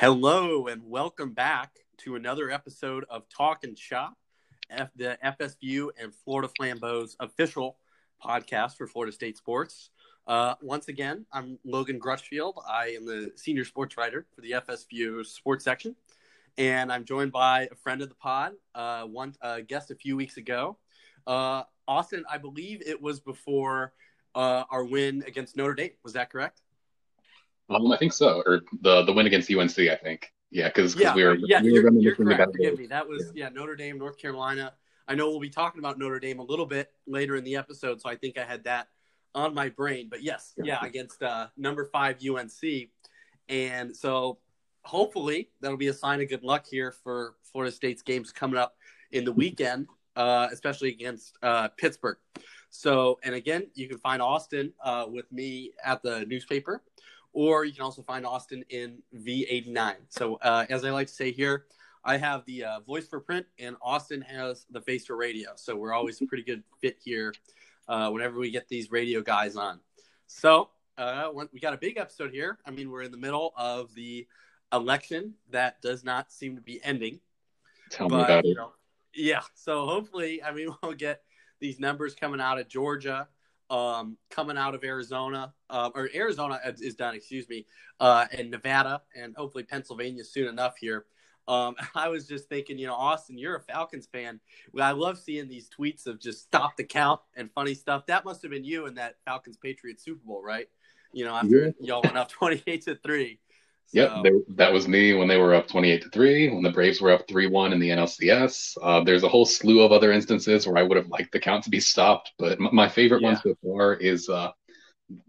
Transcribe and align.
Hello 0.00 0.68
and 0.68 0.80
welcome 0.84 1.32
back 1.32 1.72
to 1.96 2.14
another 2.14 2.52
episode 2.52 3.04
of 3.10 3.28
Talk 3.28 3.64
and 3.64 3.76
Shop, 3.76 4.16
F- 4.70 4.92
the 4.94 5.18
FSView 5.24 5.88
and 6.00 6.14
Florida 6.14 6.48
Flambeau's 6.56 7.16
official 7.18 7.78
podcast 8.24 8.76
for 8.76 8.86
Florida 8.86 9.10
State 9.10 9.36
sports. 9.36 9.90
Uh, 10.28 10.54
once 10.62 10.86
again, 10.86 11.26
I'm 11.32 11.58
Logan 11.64 11.98
Grutchfield. 11.98 12.60
I 12.64 12.90
am 12.90 13.06
the 13.06 13.32
senior 13.34 13.64
sports 13.64 13.96
writer 13.96 14.24
for 14.36 14.40
the 14.40 14.52
FSView 14.52 15.26
sports 15.26 15.64
section, 15.64 15.96
and 16.56 16.92
I'm 16.92 17.04
joined 17.04 17.32
by 17.32 17.62
a 17.62 17.74
friend 17.74 18.00
of 18.00 18.08
the 18.08 18.14
pod, 18.14 18.52
uh, 18.76 19.02
one 19.02 19.34
uh, 19.42 19.62
guest 19.66 19.90
a 19.90 19.96
few 19.96 20.16
weeks 20.16 20.36
ago, 20.36 20.78
uh, 21.26 21.64
Austin. 21.88 22.24
I 22.30 22.38
believe 22.38 22.82
it 22.86 23.02
was 23.02 23.18
before 23.18 23.94
uh, 24.36 24.62
our 24.70 24.84
win 24.84 25.24
against 25.26 25.56
Notre 25.56 25.74
Dame. 25.74 25.90
Was 26.04 26.12
that 26.12 26.30
correct? 26.30 26.60
Um, 27.70 27.90
I 27.92 27.96
think 27.96 28.12
so, 28.12 28.42
or 28.46 28.62
the 28.80 29.02
the 29.02 29.12
win 29.12 29.26
against 29.26 29.50
UNC. 29.50 29.78
I 29.78 29.96
think, 29.96 30.32
yeah, 30.50 30.68
because 30.68 30.96
yeah, 30.96 31.14
we 31.14 31.24
were 31.24 31.36
yeah, 31.46 31.60
we 31.60 31.72
you're, 31.72 31.82
were 31.82 31.92
you're 31.92 32.14
reminiscing 32.14 32.26
correct. 32.26 32.52
Forgive 32.52 32.78
me. 32.78 32.86
That 32.86 33.06
was 33.06 33.30
yeah. 33.34 33.48
Notre 33.50 33.76
Dame, 33.76 33.98
North 33.98 34.18
Carolina. 34.18 34.72
I 35.06 35.14
know 35.14 35.30
we'll 35.30 35.40
be 35.40 35.50
talking 35.50 35.78
about 35.78 35.98
Notre 35.98 36.20
Dame 36.20 36.38
a 36.38 36.44
little 36.44 36.66
bit 36.66 36.92
later 37.06 37.36
in 37.36 37.44
the 37.44 37.56
episode, 37.56 38.00
so 38.00 38.08
I 38.08 38.16
think 38.16 38.38
I 38.38 38.44
had 38.44 38.64
that 38.64 38.88
on 39.34 39.54
my 39.54 39.68
brain. 39.68 40.08
But 40.10 40.22
yes, 40.22 40.54
yeah, 40.62 40.84
against 40.84 41.22
uh, 41.22 41.48
number 41.56 41.84
five 41.86 42.18
UNC, 42.22 42.88
and 43.48 43.96
so 43.96 44.38
hopefully 44.82 45.50
that'll 45.60 45.76
be 45.76 45.88
a 45.88 45.94
sign 45.94 46.22
of 46.22 46.28
good 46.28 46.42
luck 46.42 46.66
here 46.66 46.92
for 47.04 47.34
Florida 47.52 47.70
State's 47.70 48.02
games 48.02 48.32
coming 48.32 48.58
up 48.58 48.76
in 49.12 49.24
the 49.24 49.32
weekend, 49.32 49.86
uh, 50.16 50.48
especially 50.52 50.88
against 50.88 51.36
uh, 51.42 51.68
Pittsburgh. 51.76 52.16
So, 52.70 53.18
and 53.22 53.34
again, 53.34 53.68
you 53.74 53.88
can 53.88 53.98
find 53.98 54.20
Austin 54.20 54.72
uh, 54.82 55.06
with 55.08 55.30
me 55.32 55.72
at 55.84 56.02
the 56.02 56.26
newspaper, 56.26 56.82
or 57.32 57.64
you 57.64 57.72
can 57.72 57.82
also 57.82 58.02
find 58.02 58.26
Austin 58.26 58.64
in 58.70 59.02
V89. 59.14 59.96
So, 60.08 60.36
uh, 60.36 60.66
as 60.68 60.84
I 60.84 60.90
like 60.90 61.08
to 61.08 61.12
say 61.12 61.32
here, 61.32 61.64
I 62.04 62.16
have 62.16 62.44
the 62.46 62.64
uh, 62.64 62.80
voice 62.80 63.06
for 63.06 63.20
print, 63.20 63.46
and 63.58 63.76
Austin 63.82 64.22
has 64.22 64.66
the 64.70 64.80
face 64.80 65.06
for 65.06 65.16
radio. 65.16 65.50
So, 65.56 65.76
we're 65.76 65.92
always 65.92 66.20
a 66.20 66.26
pretty 66.26 66.44
good 66.44 66.62
fit 66.80 66.98
here 67.02 67.34
uh, 67.88 68.10
whenever 68.10 68.38
we 68.38 68.50
get 68.50 68.68
these 68.68 68.90
radio 68.90 69.20
guys 69.20 69.56
on. 69.56 69.80
So, 70.26 70.70
uh, 70.96 71.30
we 71.52 71.60
got 71.60 71.74
a 71.74 71.78
big 71.78 71.96
episode 71.96 72.32
here. 72.32 72.58
I 72.66 72.70
mean, 72.70 72.90
we're 72.90 73.02
in 73.02 73.12
the 73.12 73.18
middle 73.18 73.52
of 73.56 73.94
the 73.94 74.26
election 74.72 75.34
that 75.50 75.80
does 75.80 76.04
not 76.04 76.32
seem 76.32 76.56
to 76.56 76.62
be 76.62 76.80
ending 76.84 77.20
Tell 77.90 78.08
me 78.08 78.16
but 78.16 78.24
about 78.24 78.44
you 78.44 78.52
it. 78.52 78.56
know, 78.56 78.72
yeah. 79.14 79.40
So 79.54 79.86
hopefully, 79.86 80.42
I 80.42 80.52
mean, 80.52 80.68
we'll 80.82 80.92
get 80.92 81.22
these 81.60 81.80
numbers 81.80 82.14
coming 82.14 82.40
out 82.40 82.58
of 82.58 82.68
Georgia, 82.68 83.28
um, 83.70 84.16
coming 84.30 84.56
out 84.56 84.74
of 84.74 84.84
Arizona, 84.84 85.52
uh, 85.70 85.90
or 85.94 86.08
Arizona 86.14 86.60
is 86.80 86.94
done, 86.94 87.14
excuse 87.14 87.48
me, 87.48 87.66
uh, 88.00 88.26
and 88.32 88.50
Nevada, 88.50 89.02
and 89.14 89.34
hopefully 89.36 89.64
Pennsylvania 89.64 90.24
soon 90.24 90.48
enough 90.48 90.76
here. 90.78 91.06
Um, 91.46 91.74
I 91.94 92.08
was 92.08 92.26
just 92.26 92.48
thinking, 92.48 92.78
you 92.78 92.86
know, 92.86 92.94
Austin, 92.94 93.38
you're 93.38 93.56
a 93.56 93.60
Falcons 93.62 94.06
fan. 94.06 94.40
Well, 94.72 94.86
I 94.86 94.92
love 94.92 95.18
seeing 95.18 95.48
these 95.48 95.68
tweets 95.68 96.06
of 96.06 96.20
just 96.20 96.42
stop 96.42 96.76
the 96.76 96.84
count 96.84 97.20
and 97.36 97.50
funny 97.52 97.74
stuff. 97.74 98.06
That 98.06 98.24
must 98.24 98.42
have 98.42 98.50
been 98.50 98.64
you 98.64 98.86
in 98.86 98.94
that 98.94 99.16
Falcons 99.24 99.56
Patriots 99.56 100.04
Super 100.04 100.24
Bowl, 100.24 100.42
right? 100.42 100.68
You 101.12 101.24
know, 101.24 101.34
after 101.34 101.66
Yeah. 101.66 101.70
y'all 101.80 102.02
went 102.02 102.18
up 102.18 102.28
twenty-eight 102.30 102.82
to 102.82 102.96
three. 102.96 103.40
Yep, 103.92 104.08
So- 104.10 104.22
they, 104.22 104.30
that 104.56 104.72
was 104.72 104.86
me 104.86 105.14
when 105.14 105.28
they 105.28 105.38
were 105.38 105.54
up 105.54 105.66
28 105.68 106.02
to 106.02 106.08
3, 106.10 106.50
when 106.50 106.62
the 106.62 106.70
Braves 106.70 107.00
were 107.00 107.10
up 107.10 107.26
3 107.28 107.46
1 107.46 107.72
in 107.72 107.78
the 107.80 107.88
NLCS. 107.90 108.76
Uh, 108.82 109.02
there's 109.02 109.22
a 109.22 109.28
whole 109.28 109.46
slew 109.46 109.80
of 109.82 109.92
other 109.92 110.12
instances 110.12 110.66
where 110.66 110.76
I 110.76 110.82
would 110.82 110.96
have 110.96 111.08
liked 111.08 111.32
the 111.32 111.40
count 111.40 111.64
to 111.64 111.70
be 111.70 111.80
stopped, 111.80 112.32
but 112.38 112.52
m- 112.60 112.68
my 112.72 112.88
favorite 112.88 113.22
one 113.22 113.34
Yeah. 113.34 113.40
so 113.40 113.54
far 113.64 113.94
is 113.94 114.28
uh, 114.28 114.50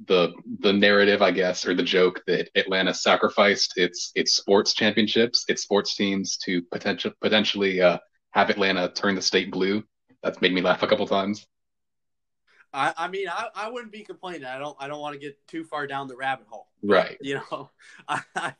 the 0.07 0.33
the 0.59 0.73
narrative, 0.73 1.21
I 1.21 1.31
guess, 1.31 1.65
or 1.65 1.73
the 1.73 1.83
joke 1.83 2.21
that 2.27 2.49
Atlanta 2.55 2.93
sacrificed 2.93 3.77
its 3.77 4.11
its 4.13 4.33
sports 4.33 4.73
championships, 4.73 5.45
its 5.47 5.61
sports 5.63 5.95
teams 5.95 6.35
to 6.43 6.61
potential 6.63 7.11
potentially 7.21 7.81
uh, 7.81 7.97
have 8.31 8.49
Atlanta 8.49 8.89
turn 8.89 9.15
the 9.15 9.21
state 9.21 9.51
blue. 9.51 9.81
That's 10.21 10.41
made 10.41 10.53
me 10.53 10.59
laugh 10.61 10.83
a 10.83 10.87
couple 10.87 11.07
times. 11.07 11.47
I, 12.73 12.93
I 12.97 13.07
mean, 13.07 13.27
I, 13.27 13.47
I 13.55 13.69
wouldn't 13.69 13.91
be 13.91 14.03
complaining. 14.03 14.45
I 14.45 14.59
don't 14.59 14.77
I 14.79 14.87
don't 14.87 14.99
want 14.99 15.13
to 15.13 15.19
get 15.19 15.35
too 15.47 15.63
far 15.63 15.87
down 15.87 16.07
the 16.07 16.15
rabbit 16.15 16.47
hole. 16.47 16.67
Right. 16.83 17.17
You 17.21 17.41
know, 17.51 17.69
I, 18.07 18.53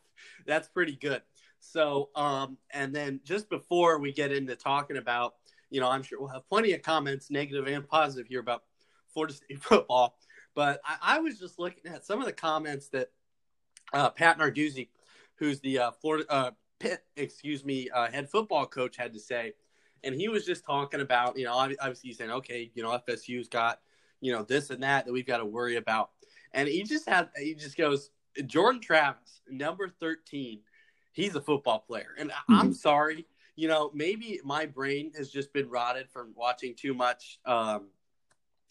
that's 0.46 0.68
pretty 0.68 0.96
good. 0.96 1.22
So, 1.59 2.09
um, 2.16 2.58
and 2.72 2.96
then 2.96 3.19
just 3.24 3.50
before 3.50 4.00
we 4.00 4.12
get 4.12 4.31
into 4.31 4.56
talking 4.56 4.98
about, 4.98 5.36
you 5.69 5.80
know, 5.80 5.90
I'm 5.90 6.03
sure 6.03 6.19
we'll 6.19 6.30
have 6.30 6.48
plenty 6.48 6.74
of 6.74 6.81
comments, 6.81 7.30
negative 7.30 7.68
and 7.68 7.88
positive, 7.88 8.28
here 8.28 8.40
about 8.40 8.64
Florida 9.14 9.34
State 9.34 9.62
football. 9.64 10.18
But 10.56 10.81
I, 10.86 11.18
I 11.18 11.19
was 11.19 11.40
just 11.40 11.59
looking 11.59 11.92
at 11.92 12.06
some 12.06 12.19
of 12.19 12.25
the 12.25 12.34
comments 12.34 12.88
that 12.90 13.09
uh, 13.94 14.09
Pat 14.09 14.40
Narduzzi, 14.40 14.90
who's 15.36 15.59
the 15.59 15.80
uh, 15.80 15.92
Florida 15.92 16.25
uh, 16.30 16.52
Pitt, 16.80 17.03
excuse 17.16 17.66
me, 17.66 17.90
uh, 17.90 18.09
head 18.09 18.30
football 18.30 18.66
coach, 18.66 18.98
had 18.98 19.14
to 19.14 19.19
say, 19.19 19.53
and 20.03 20.16
he 20.16 20.30
was 20.30 20.46
just 20.46 20.64
talking 20.66 21.02
about, 21.02 21.38
you 21.38 21.46
know, 21.46 21.53
ob- 21.53 21.74
obviously 21.80 22.09
he's 22.09 22.18
saying, 22.18 22.31
okay, 22.31 22.72
you 22.74 22.81
know, 22.81 22.98
FSU's 23.08 23.48
got, 23.48 23.80
you 24.22 24.31
know, 24.31 24.44
this 24.44 24.69
and 24.69 24.84
that 24.84 25.06
that 25.06 25.12
we've 25.12 25.25
got 25.25 25.38
to 25.38 25.46
worry 25.46 25.75
about, 25.75 26.12
and 26.53 26.68
he 26.68 26.84
just 26.84 27.07
had, 27.07 27.30
he 27.38 27.56
just 27.56 27.78
goes, 27.78 28.12
Jordan 28.46 28.81
Travis, 28.81 29.41
number 29.50 29.90
thirteen, 29.90 30.59
he's 31.13 31.35
a 31.35 31.41
football 31.41 31.80
player, 31.80 32.16
and 32.18 32.31
I- 32.31 32.35
I'm 32.59 32.74
sorry, 32.74 33.25
you 33.56 33.68
know, 33.68 33.91
maybe 33.94 34.40
my 34.44 34.66
brain 34.66 35.12
has 35.18 35.30
just 35.30 35.52
been 35.53 35.69
rotted 35.69 36.09
from 36.09 36.34
watching 36.35 36.75
too 36.75 36.94
much. 36.94 37.40
Um, 37.46 37.88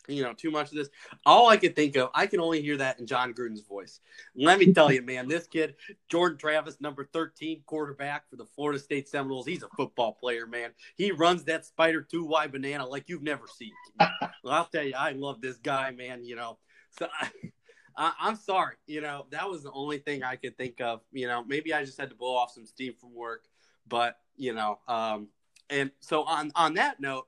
you 0.09 0.23
know, 0.23 0.33
too 0.33 0.51
much 0.51 0.71
of 0.71 0.77
this. 0.77 0.89
All 1.27 1.49
I 1.49 1.57
could 1.57 1.77
think 1.77 1.97
of, 1.97 2.11
I 2.15 2.27
can 2.27 2.41
only 2.41 2.63
hear 2.63 2.77
that 2.79 2.99
in 2.99 3.07
Jon 3.07 3.33
Gruden's 3.35 3.61
voice. 3.61 4.01
Let 4.35 4.59
me 4.59 4.73
tell 4.73 4.91
you, 4.91 5.03
man, 5.03 5.29
this 5.29 5.47
kid, 5.47 5.77
Jordan 6.09 6.39
Travis, 6.39 6.81
number 6.81 7.09
13 7.13 7.63
quarterback 7.67 8.29
for 8.29 8.37
the 8.37 8.47
Florida 8.47 8.79
State 8.79 9.09
Seminoles, 9.09 9.47
he's 9.47 9.63
a 9.63 9.69
football 9.77 10.15
player, 10.15 10.47
man. 10.47 10.71
He 10.97 11.13
runs 11.13 11.45
that 11.45 11.67
spider 11.67 12.07
2Y 12.13 12.51
banana 12.51 12.87
like 12.87 13.05
you've 13.09 13.23
never 13.23 13.45
seen. 13.47 13.73
well, 14.01 14.55
I'll 14.55 14.65
tell 14.65 14.85
you, 14.85 14.95
I 14.97 15.13
love 15.13 15.41
this 15.41 15.59
guy, 15.59 15.91
man, 15.91 16.25
you 16.25 16.37
know. 16.37 16.59
So 16.99 17.07
I, 17.21 17.31
I, 17.97 18.13
I'm 18.21 18.37
sorry, 18.37 18.77
you 18.87 19.01
know, 19.01 19.27
that 19.31 19.51
was 19.51 19.65
the 19.65 19.73
only 19.73 19.99
thing 19.99 20.23
I 20.23 20.37
could 20.37 20.57
think 20.57 20.81
of. 20.81 21.01
You 21.13 21.27
know, 21.27 21.45
maybe 21.45 21.75
I 21.75 21.85
just 21.85 22.01
had 22.01 22.11
to 22.11 22.17
blow 22.17 22.35
off 22.37 22.53
some 22.53 22.65
steam 22.65 22.95
from 22.99 23.15
work, 23.15 23.45
but, 23.89 24.19
you 24.37 24.55
know, 24.55 24.79
um, 24.87 25.29
and 25.69 25.91
so 26.01 26.23
on, 26.23 26.53
on 26.55 26.75
that 26.75 27.01
note, 27.01 27.27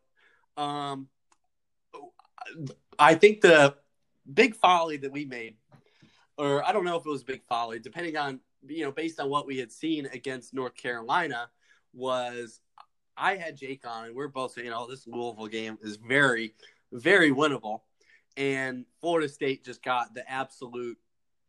um, 0.56 1.08
I 2.98 3.14
think 3.14 3.40
the 3.40 3.76
big 4.32 4.54
folly 4.54 4.96
that 4.98 5.12
we 5.12 5.24
made, 5.24 5.56
or 6.36 6.66
I 6.66 6.72
don't 6.72 6.84
know 6.84 6.96
if 6.96 7.06
it 7.06 7.10
was 7.10 7.22
a 7.22 7.26
big 7.26 7.42
folly, 7.44 7.78
depending 7.78 8.16
on 8.16 8.40
you 8.66 8.84
know, 8.84 8.92
based 8.92 9.20
on 9.20 9.30
what 9.30 9.46
we 9.46 9.58
had 9.58 9.72
seen 9.72 10.06
against 10.06 10.54
North 10.54 10.74
Carolina, 10.74 11.48
was 11.92 12.60
I 13.16 13.36
had 13.36 13.56
Jake 13.56 13.86
on, 13.86 14.06
and 14.06 14.14
we're 14.14 14.28
both 14.28 14.52
saying, 14.52 14.72
"Oh, 14.72 14.86
this 14.86 15.06
Louisville 15.06 15.46
game 15.46 15.78
is 15.82 15.96
very, 15.96 16.54
very 16.92 17.30
winnable," 17.30 17.80
and 18.36 18.84
Florida 19.00 19.28
State 19.28 19.64
just 19.64 19.82
got 19.82 20.14
the 20.14 20.28
absolute 20.30 20.98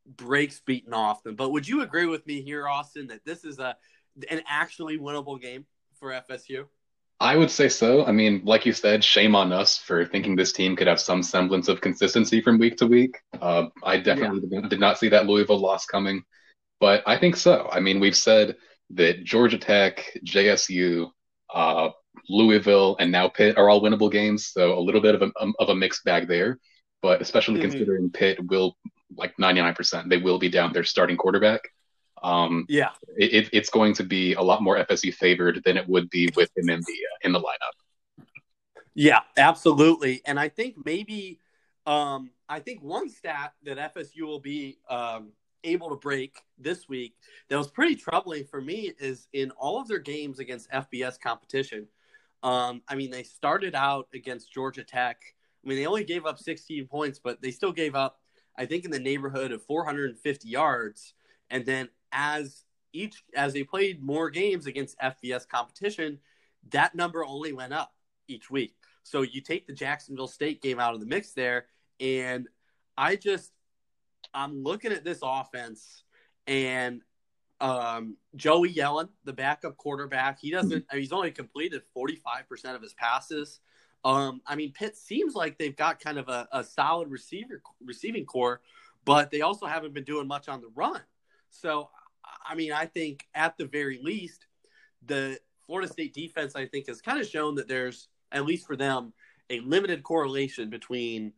breaks 0.06 0.60
beaten 0.60 0.94
off 0.94 1.24
them. 1.24 1.36
But 1.36 1.52
would 1.52 1.68
you 1.68 1.82
agree 1.82 2.06
with 2.08 2.26
me 2.26 2.42
here, 2.42 2.68
Austin, 2.68 3.08
that 3.08 3.26
this 3.26 3.44
is 3.46 3.60
a 3.60 3.76
an 4.30 4.42
actually 4.48 4.98
winnable 4.98 5.40
game 5.40 5.66
for 5.94 6.12
FSU? 6.12 6.68
I 7.22 7.36
would 7.36 7.52
say 7.52 7.70
so. 7.70 8.04
I 8.04 8.12
mean, 8.12 8.42
like 8.44 8.66
you 8.66 8.74
said, 8.74 9.04
shame 9.04 9.36
on 9.36 9.54
us 9.54 9.78
for 9.78 10.06
thinking 10.08 10.36
this 10.36 10.52
team 10.52 10.76
could 10.76 10.88
have 10.88 11.00
some 11.00 11.22
semblance 11.22 11.68
of 11.68 11.80
consistency 11.80 12.42
from 12.42 12.58
week 12.58 12.78
to 12.78 12.88
week. 12.88 13.16
Uh, 13.40 13.68
I 13.84 13.98
definitely 13.98 14.40
did 14.42 14.52
not- 14.52 14.70
did 14.70 14.80
not 14.80 14.98
see 14.98 15.10
that 15.10 15.28
Louisville 15.28 15.60
loss 15.60 15.86
coming, 15.86 16.24
but 16.80 17.04
I 17.06 17.18
think 17.18 17.36
so. 17.36 17.70
I 17.72 17.80
mean, 17.80 18.00
we've 18.00 18.18
said 18.18 18.58
that 18.96 19.24
Georgia 19.24 19.60
Tech, 19.60 20.04
JSU, 20.26 21.12
uh, 21.54 21.90
Louisville, 22.28 22.96
and 23.00 23.12
now 23.12 23.28
Pitt 23.28 23.56
are 23.56 23.70
all 23.70 23.84
winnable 23.84 24.12
games, 24.12 24.48
so 24.48 24.78
a 24.78 24.82
little 24.82 25.00
bit 25.02 25.14
of 25.14 25.22
a 25.22 25.32
of 25.60 25.70
a 25.70 25.76
mixed 25.76 26.04
bag 26.04 26.28
there. 26.28 26.58
But 27.04 27.22
especially 27.22 27.60
Mhm. 27.60 27.70
considering 27.70 28.10
Pitt 28.10 28.40
will 28.50 28.76
like 29.16 29.38
99%, 29.38 30.10
they 30.10 30.18
will 30.18 30.40
be 30.40 30.50
down 30.50 30.74
their 30.74 30.84
starting 30.84 31.18
quarterback. 31.18 31.62
Um, 32.22 32.66
Yeah, 32.70 32.92
it, 33.18 33.34
it- 33.34 33.50
it's 33.52 33.70
going 33.70 33.94
to 33.96 34.04
be 34.04 34.34
a 34.34 34.42
lot 34.42 34.62
more 34.62 34.78
FSU 34.78 35.14
favored 35.14 35.62
than 35.66 35.78
it 35.78 35.88
would 35.88 36.10
be 36.10 36.30
with 36.36 36.50
him 36.56 36.70
in 36.70 36.80
the 36.82 36.94
uh, 36.94 37.18
in 37.24 37.32
the 37.32 37.40
lineup. 37.40 38.26
Yeah, 38.94 39.22
absolutely. 39.38 40.22
And 40.26 40.40
I 40.40 40.50
think 40.50 40.76
maybe 40.86 41.40
um 41.88 42.30
I 42.48 42.60
think 42.60 42.84
one 42.84 43.10
stat 43.10 43.54
that 43.64 43.96
FSU 43.96 44.22
will 44.24 44.40
be 44.40 44.78
um 44.90 45.32
able 45.64 45.90
to 45.90 45.96
break 45.96 46.40
this 46.58 46.88
week 46.90 47.16
that 47.50 47.58
was 47.58 47.70
pretty 47.70 47.96
troubling 47.96 48.46
for 48.46 48.62
me 48.62 48.92
is 49.00 49.28
in 49.34 49.52
all 49.52 49.80
of 49.80 49.88
their 49.88 50.00
games 50.00 50.40
against 50.40 50.70
FBS 50.72 51.20
competition. 51.20 51.88
Um 52.44 52.82
I 52.88 52.96
mean 52.96 53.10
they 53.12 53.24
started 53.24 53.74
out 53.76 54.08
against 54.14 54.52
Georgia 54.54 54.84
Tech. 54.84 55.18
I 55.64 55.68
mean 55.68 55.78
they 55.78 55.86
only 55.88 56.04
gave 56.04 56.26
up 56.26 56.38
16 56.38 56.86
points, 56.88 57.20
but 57.24 57.42
they 57.42 57.52
still 57.52 57.72
gave 57.72 57.96
up 57.96 58.20
I 58.58 58.66
think 58.66 58.86
in 58.86 58.92
the 58.92 59.00
neighborhood 59.00 59.52
of 59.52 59.64
450 59.64 60.48
yards 60.48 61.14
and 61.50 61.66
then 61.66 61.90
as 62.12 62.64
each 62.94 63.24
as 63.36 63.54
they 63.54 63.64
played 63.64 64.04
more 64.04 64.30
games 64.30 64.66
against 64.66 65.00
FBS 65.00 65.48
competition, 65.48 66.20
that 66.72 66.96
number 66.96 67.26
only 67.26 67.54
went 67.54 67.74
up 67.74 67.94
each 68.28 68.50
week. 68.50 68.76
So 69.04 69.22
you 69.22 69.42
take 69.42 69.68
the 69.68 69.74
Jacksonville 69.74 70.28
State 70.28 70.62
game 70.62 70.80
out 70.80 70.94
of 70.94 71.00
the 71.00 71.06
mix 71.06 71.32
there, 71.32 71.66
and 72.00 72.48
I 72.98 73.16
just 73.16 73.52
I'm 74.34 74.64
looking 74.64 74.92
at 74.92 75.04
this 75.04 75.20
offense, 75.24 76.04
and 76.48 77.02
um, 77.60 78.18
Joey 78.36 78.74
Yellen, 78.74 79.10
the 79.24 79.34
backup 79.34 79.78
quarterback, 79.78 80.40
he 80.40 80.52
doesn't. 80.52 80.86
I 80.92 80.96
mean, 80.96 81.02
he's 81.02 81.12
only 81.12 81.32
completed 81.32 81.82
forty 81.94 82.16
five 82.16 82.48
percent 82.48 82.76
of 82.76 82.82
his 82.82 82.94
passes. 82.94 83.60
Um, 84.04 84.42
I 84.48 84.56
mean, 84.56 84.72
Pitt 84.74 84.98
seems 84.98 85.36
like 85.36 85.58
they've 85.58 85.76
got 85.76 86.00
kind 86.00 86.18
of 86.18 86.28
a, 86.28 86.48
a 86.52 86.64
solid 86.64 87.10
receiver 87.10 87.62
receiving 87.86 88.26
core, 88.26 88.62
but 89.06 89.30
they 89.30 89.42
also 89.42 89.68
haven't 89.68 89.94
been 89.94 90.04
doing 90.04 90.28
much 90.28 90.50
on 90.50 90.62
the 90.62 90.70
run. 90.74 91.02
So, 91.52 91.90
I 92.48 92.56
mean, 92.56 92.72
I 92.72 92.86
think 92.86 93.28
at 93.34 93.58
the 93.58 93.66
very 93.66 94.00
least, 94.02 94.46
the 95.06 95.40
Florida 95.66 95.92
State 95.92 96.14
defense, 96.14 96.56
I 96.56 96.66
think, 96.66 96.88
has 96.88 97.02
kind 97.02 97.20
of 97.20 97.28
shown 97.28 97.56
that 97.56 97.68
there's 97.68 98.10
at 98.32 98.46
least 98.46 98.66
for 98.66 98.76
them 98.76 99.14
a 99.50 99.60
limited 99.62 100.04
correlation 100.04 100.70
between 100.70 101.34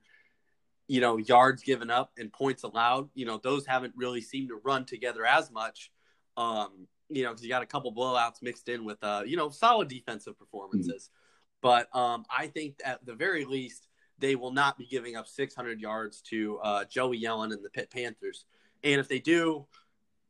you 0.88 1.01
know 1.01 1.18
yards 1.18 1.63
given 1.63 1.90
up 1.90 2.12
and 2.18 2.31
points 2.31 2.63
allowed. 2.63 3.10
You 3.13 3.25
know, 3.25 3.40
those 3.42 3.66
haven't 3.66 3.94
really 3.95 4.22
seemed 4.22 4.50
to 4.50 4.60
run 4.63 4.86
together 4.86 5.25
as 5.25 5.51
much. 5.51 5.92
Um, 6.38 6.88
you 7.10 7.24
know, 7.24 7.30
because 7.30 7.44
you 7.44 7.50
got 7.50 7.63
a 7.63 7.68
couple 7.68 7.94
blowouts 7.94 8.42
mixed 8.42 8.69
in 8.69 8.86
with 8.86 9.04
uh, 9.04 9.24
you 9.25 9.38
know, 9.38 9.50
solid 9.50 9.88
defensive 9.88 10.38
performances. 10.38 11.10
Mm-hmm. 11.10 11.19
But 11.62 11.96
um, 11.96 12.25
I 12.36 12.48
think 12.48 12.75
at 12.84 13.06
the 13.06 13.13
very 13.13 13.46
least, 13.46 13.88
they 14.19 14.36
will 14.36 14.51
not 14.51 14.78
be 14.78 14.86
giving 14.86 15.16
up 15.16 15.28
600 15.28 15.80
yards 15.80 16.22
to 16.24 16.60
uh, 16.60 16.86
Joey 16.86 17.22
Yellen 17.22 17.54
and 17.54 17.63
the 17.63 17.69
Pitt 17.69 17.89
Panthers. 17.89 18.46
And 18.84 19.00
if 19.00 19.07
they 19.07 19.19
do, 19.19 19.66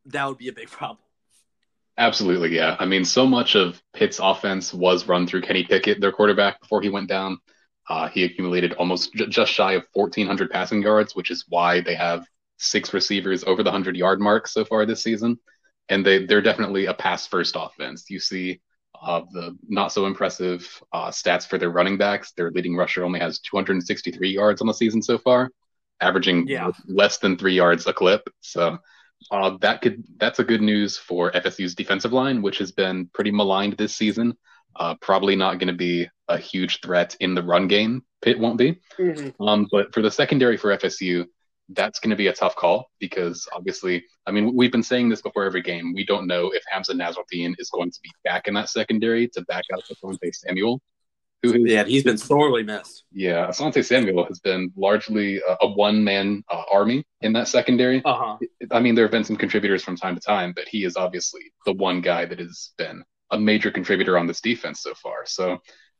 that 0.07 0.27
would 0.27 0.37
be 0.37 0.49
a 0.49 0.53
big 0.53 0.69
problem. 0.69 0.99
Absolutely, 1.97 2.55
yeah. 2.55 2.75
I 2.79 2.85
mean, 2.85 3.05
so 3.05 3.25
much 3.25 3.55
of 3.55 3.81
Pitt's 3.93 4.19
offense 4.19 4.73
was 4.73 5.07
run 5.07 5.27
through 5.27 5.41
Kenny 5.41 5.63
Pickett, 5.63 6.01
their 6.01 6.11
quarterback, 6.11 6.59
before 6.59 6.81
he 6.81 6.89
went 6.89 7.07
down. 7.07 7.37
Uh, 7.87 8.07
he 8.07 8.23
accumulated 8.23 8.73
almost 8.73 9.13
j- 9.13 9.27
just 9.27 9.51
shy 9.51 9.73
of 9.73 9.83
1,400 9.93 10.49
passing 10.49 10.81
yards, 10.81 11.15
which 11.15 11.29
is 11.29 11.45
why 11.49 11.81
they 11.81 11.95
have 11.95 12.25
six 12.57 12.93
receivers 12.93 13.43
over 13.43 13.61
the 13.61 13.69
100 13.69 13.95
yard 13.95 14.19
mark 14.19 14.47
so 14.47 14.65
far 14.65 14.85
this 14.85 15.03
season. 15.03 15.37
And 15.89 16.05
they, 16.05 16.25
they're 16.25 16.41
definitely 16.41 16.85
a 16.85 16.93
pass 16.93 17.27
first 17.27 17.55
offense. 17.59 18.09
You 18.09 18.19
see 18.19 18.61
uh, 18.99 19.21
the 19.31 19.57
not 19.67 19.91
so 19.91 20.05
impressive 20.05 20.81
uh, 20.93 21.09
stats 21.09 21.45
for 21.45 21.57
their 21.57 21.69
running 21.69 21.97
backs. 21.97 22.31
Their 22.31 22.51
leading 22.51 22.75
rusher 22.75 23.03
only 23.03 23.19
has 23.19 23.39
263 23.39 24.29
yards 24.29 24.61
on 24.61 24.67
the 24.67 24.73
season 24.73 25.01
so 25.01 25.17
far, 25.17 25.51
averaging 25.99 26.47
yeah. 26.47 26.71
less 26.87 27.17
than 27.17 27.37
three 27.37 27.53
yards 27.53 27.85
a 27.85 27.93
clip. 27.93 28.27
So 28.39 28.77
uh, 29.31 29.57
that 29.61 29.81
could 29.81 30.03
that's 30.17 30.39
a 30.39 30.43
good 30.43 30.61
news 30.61 30.97
for 30.97 31.31
FSU's 31.31 31.75
defensive 31.75 32.13
line, 32.13 32.41
which 32.41 32.57
has 32.59 32.71
been 32.71 33.09
pretty 33.13 33.31
maligned 33.31 33.73
this 33.73 33.95
season. 33.95 34.37
Uh, 34.75 34.95
probably 35.01 35.35
not 35.35 35.59
going 35.59 35.67
to 35.67 35.73
be 35.73 36.09
a 36.27 36.37
huge 36.37 36.81
threat 36.81 37.15
in 37.19 37.35
the 37.35 37.43
run 37.43 37.67
game. 37.67 38.03
Pitt 38.21 38.39
won't 38.39 38.57
be. 38.57 38.81
Mm-hmm. 38.97 39.43
Um, 39.43 39.67
but 39.71 39.93
for 39.93 40.01
the 40.01 40.09
secondary 40.09 40.57
for 40.57 40.75
FSU, 40.75 41.25
that's 41.69 41.99
going 41.99 42.09
to 42.09 42.15
be 42.15 42.27
a 42.27 42.33
tough 42.33 42.55
call 42.55 42.89
because 42.99 43.47
obviously, 43.53 44.03
I 44.25 44.31
mean, 44.31 44.55
we've 44.55 44.71
been 44.71 44.83
saying 44.83 45.09
this 45.09 45.21
before 45.21 45.43
every 45.43 45.61
game. 45.61 45.93
We 45.93 46.05
don't 46.05 46.27
know 46.27 46.51
if 46.51 46.63
Hamza 46.69 46.93
Nasirildeen 46.93 47.53
is 47.57 47.69
going 47.69 47.91
to 47.91 47.99
be 48.03 48.09
back 48.23 48.47
in 48.47 48.53
that 48.55 48.69
secondary 48.69 49.27
to 49.29 49.41
back 49.43 49.63
out 49.73 49.83
Asante 49.85 50.33
Samuel. 50.33 50.81
Who 51.43 51.67
yeah, 51.67 51.83
he's 51.83 52.05
been 52.05 52.17
sorely 52.17 52.63
missed. 52.63 53.03
Yeah, 53.11 53.47
Asante 53.47 53.83
Samuel 53.83 54.25
has 54.25 54.39
been 54.39 54.71
largely 54.77 55.39
a, 55.39 55.57
a 55.61 55.67
one 55.73 56.01
man 56.01 56.41
uh, 56.49 56.63
army 56.71 57.05
in 57.19 57.33
that 57.33 57.49
secondary. 57.49 58.01
Uh-huh. 58.05 58.37
I 58.71 58.79
mean, 58.79 58.95
there 58.95 59.03
have 59.03 59.11
been 59.11 59.25
some 59.25 59.35
contributors 59.35 59.83
from 59.83 59.97
time 59.97 60.15
to 60.15 60.21
time, 60.21 60.53
but 60.55 60.69
he 60.69 60.85
is 60.85 60.95
obviously 60.95 61.41
the 61.65 61.73
one 61.73 61.99
guy 61.99 62.25
that 62.25 62.39
has 62.39 62.71
been 62.77 63.03
a 63.31 63.37
major 63.37 63.71
contributor 63.71 64.17
on 64.17 64.25
this 64.25 64.39
defense 64.39 64.81
so 64.81 64.93
far. 64.93 65.25
So 65.25 65.57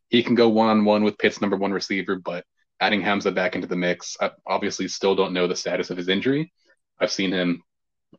he 0.08 0.24
can 0.24 0.36
go 0.36 0.48
one 0.48 0.70
on 0.70 0.86
one 0.86 1.04
with 1.04 1.18
Pitt's 1.18 1.42
number 1.42 1.58
one 1.58 1.74
receiver, 1.74 2.16
but 2.16 2.46
adding 2.80 3.02
Hamza 3.02 3.32
back 3.32 3.56
into 3.56 3.68
the 3.68 3.76
mix. 3.76 4.16
I 4.22 4.32
obviously 4.48 4.88
still 4.88 5.16
don't 5.16 5.34
know 5.34 5.48
the 5.48 5.56
status 5.56 5.90
of 5.90 5.98
his 5.98 6.08
injury. 6.08 6.54
I've 7.02 7.12
seen 7.12 7.34
him 7.34 7.64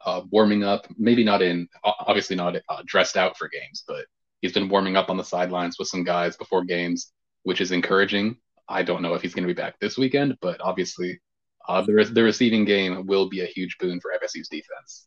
uh, 0.04 0.22
warming 0.30 0.62
up, 0.62 0.86
maybe 0.98 1.24
not 1.24 1.40
in, 1.40 1.68
obviously 1.82 2.36
not 2.36 2.56
uh, 2.68 2.82
dressed 2.84 3.16
out 3.16 3.38
for 3.38 3.48
games, 3.48 3.84
but 3.88 4.04
he's 4.40 4.52
been 4.52 4.68
warming 4.68 4.96
up 4.96 5.08
on 5.08 5.16
the 5.16 5.24
sidelines 5.24 5.78
with 5.78 5.88
some 5.88 6.04
guys 6.04 6.36
before 6.36 6.64
games, 6.64 7.12
which 7.44 7.60
is 7.60 7.72
encouraging. 7.72 8.36
I 8.68 8.82
don't 8.82 9.02
know 9.02 9.14
if 9.14 9.22
he's 9.22 9.34
going 9.34 9.46
to 9.46 9.54
be 9.54 9.60
back 9.60 9.78
this 9.78 9.96
weekend, 9.96 10.36
but 10.40 10.60
obviously 10.60 11.20
uh, 11.68 11.82
the, 11.82 12.10
the 12.12 12.22
receiving 12.22 12.64
game 12.64 13.06
will 13.06 13.28
be 13.28 13.40
a 13.40 13.46
huge 13.46 13.76
boon 13.78 14.00
for 14.00 14.12
FSU's 14.12 14.48
defense. 14.48 15.06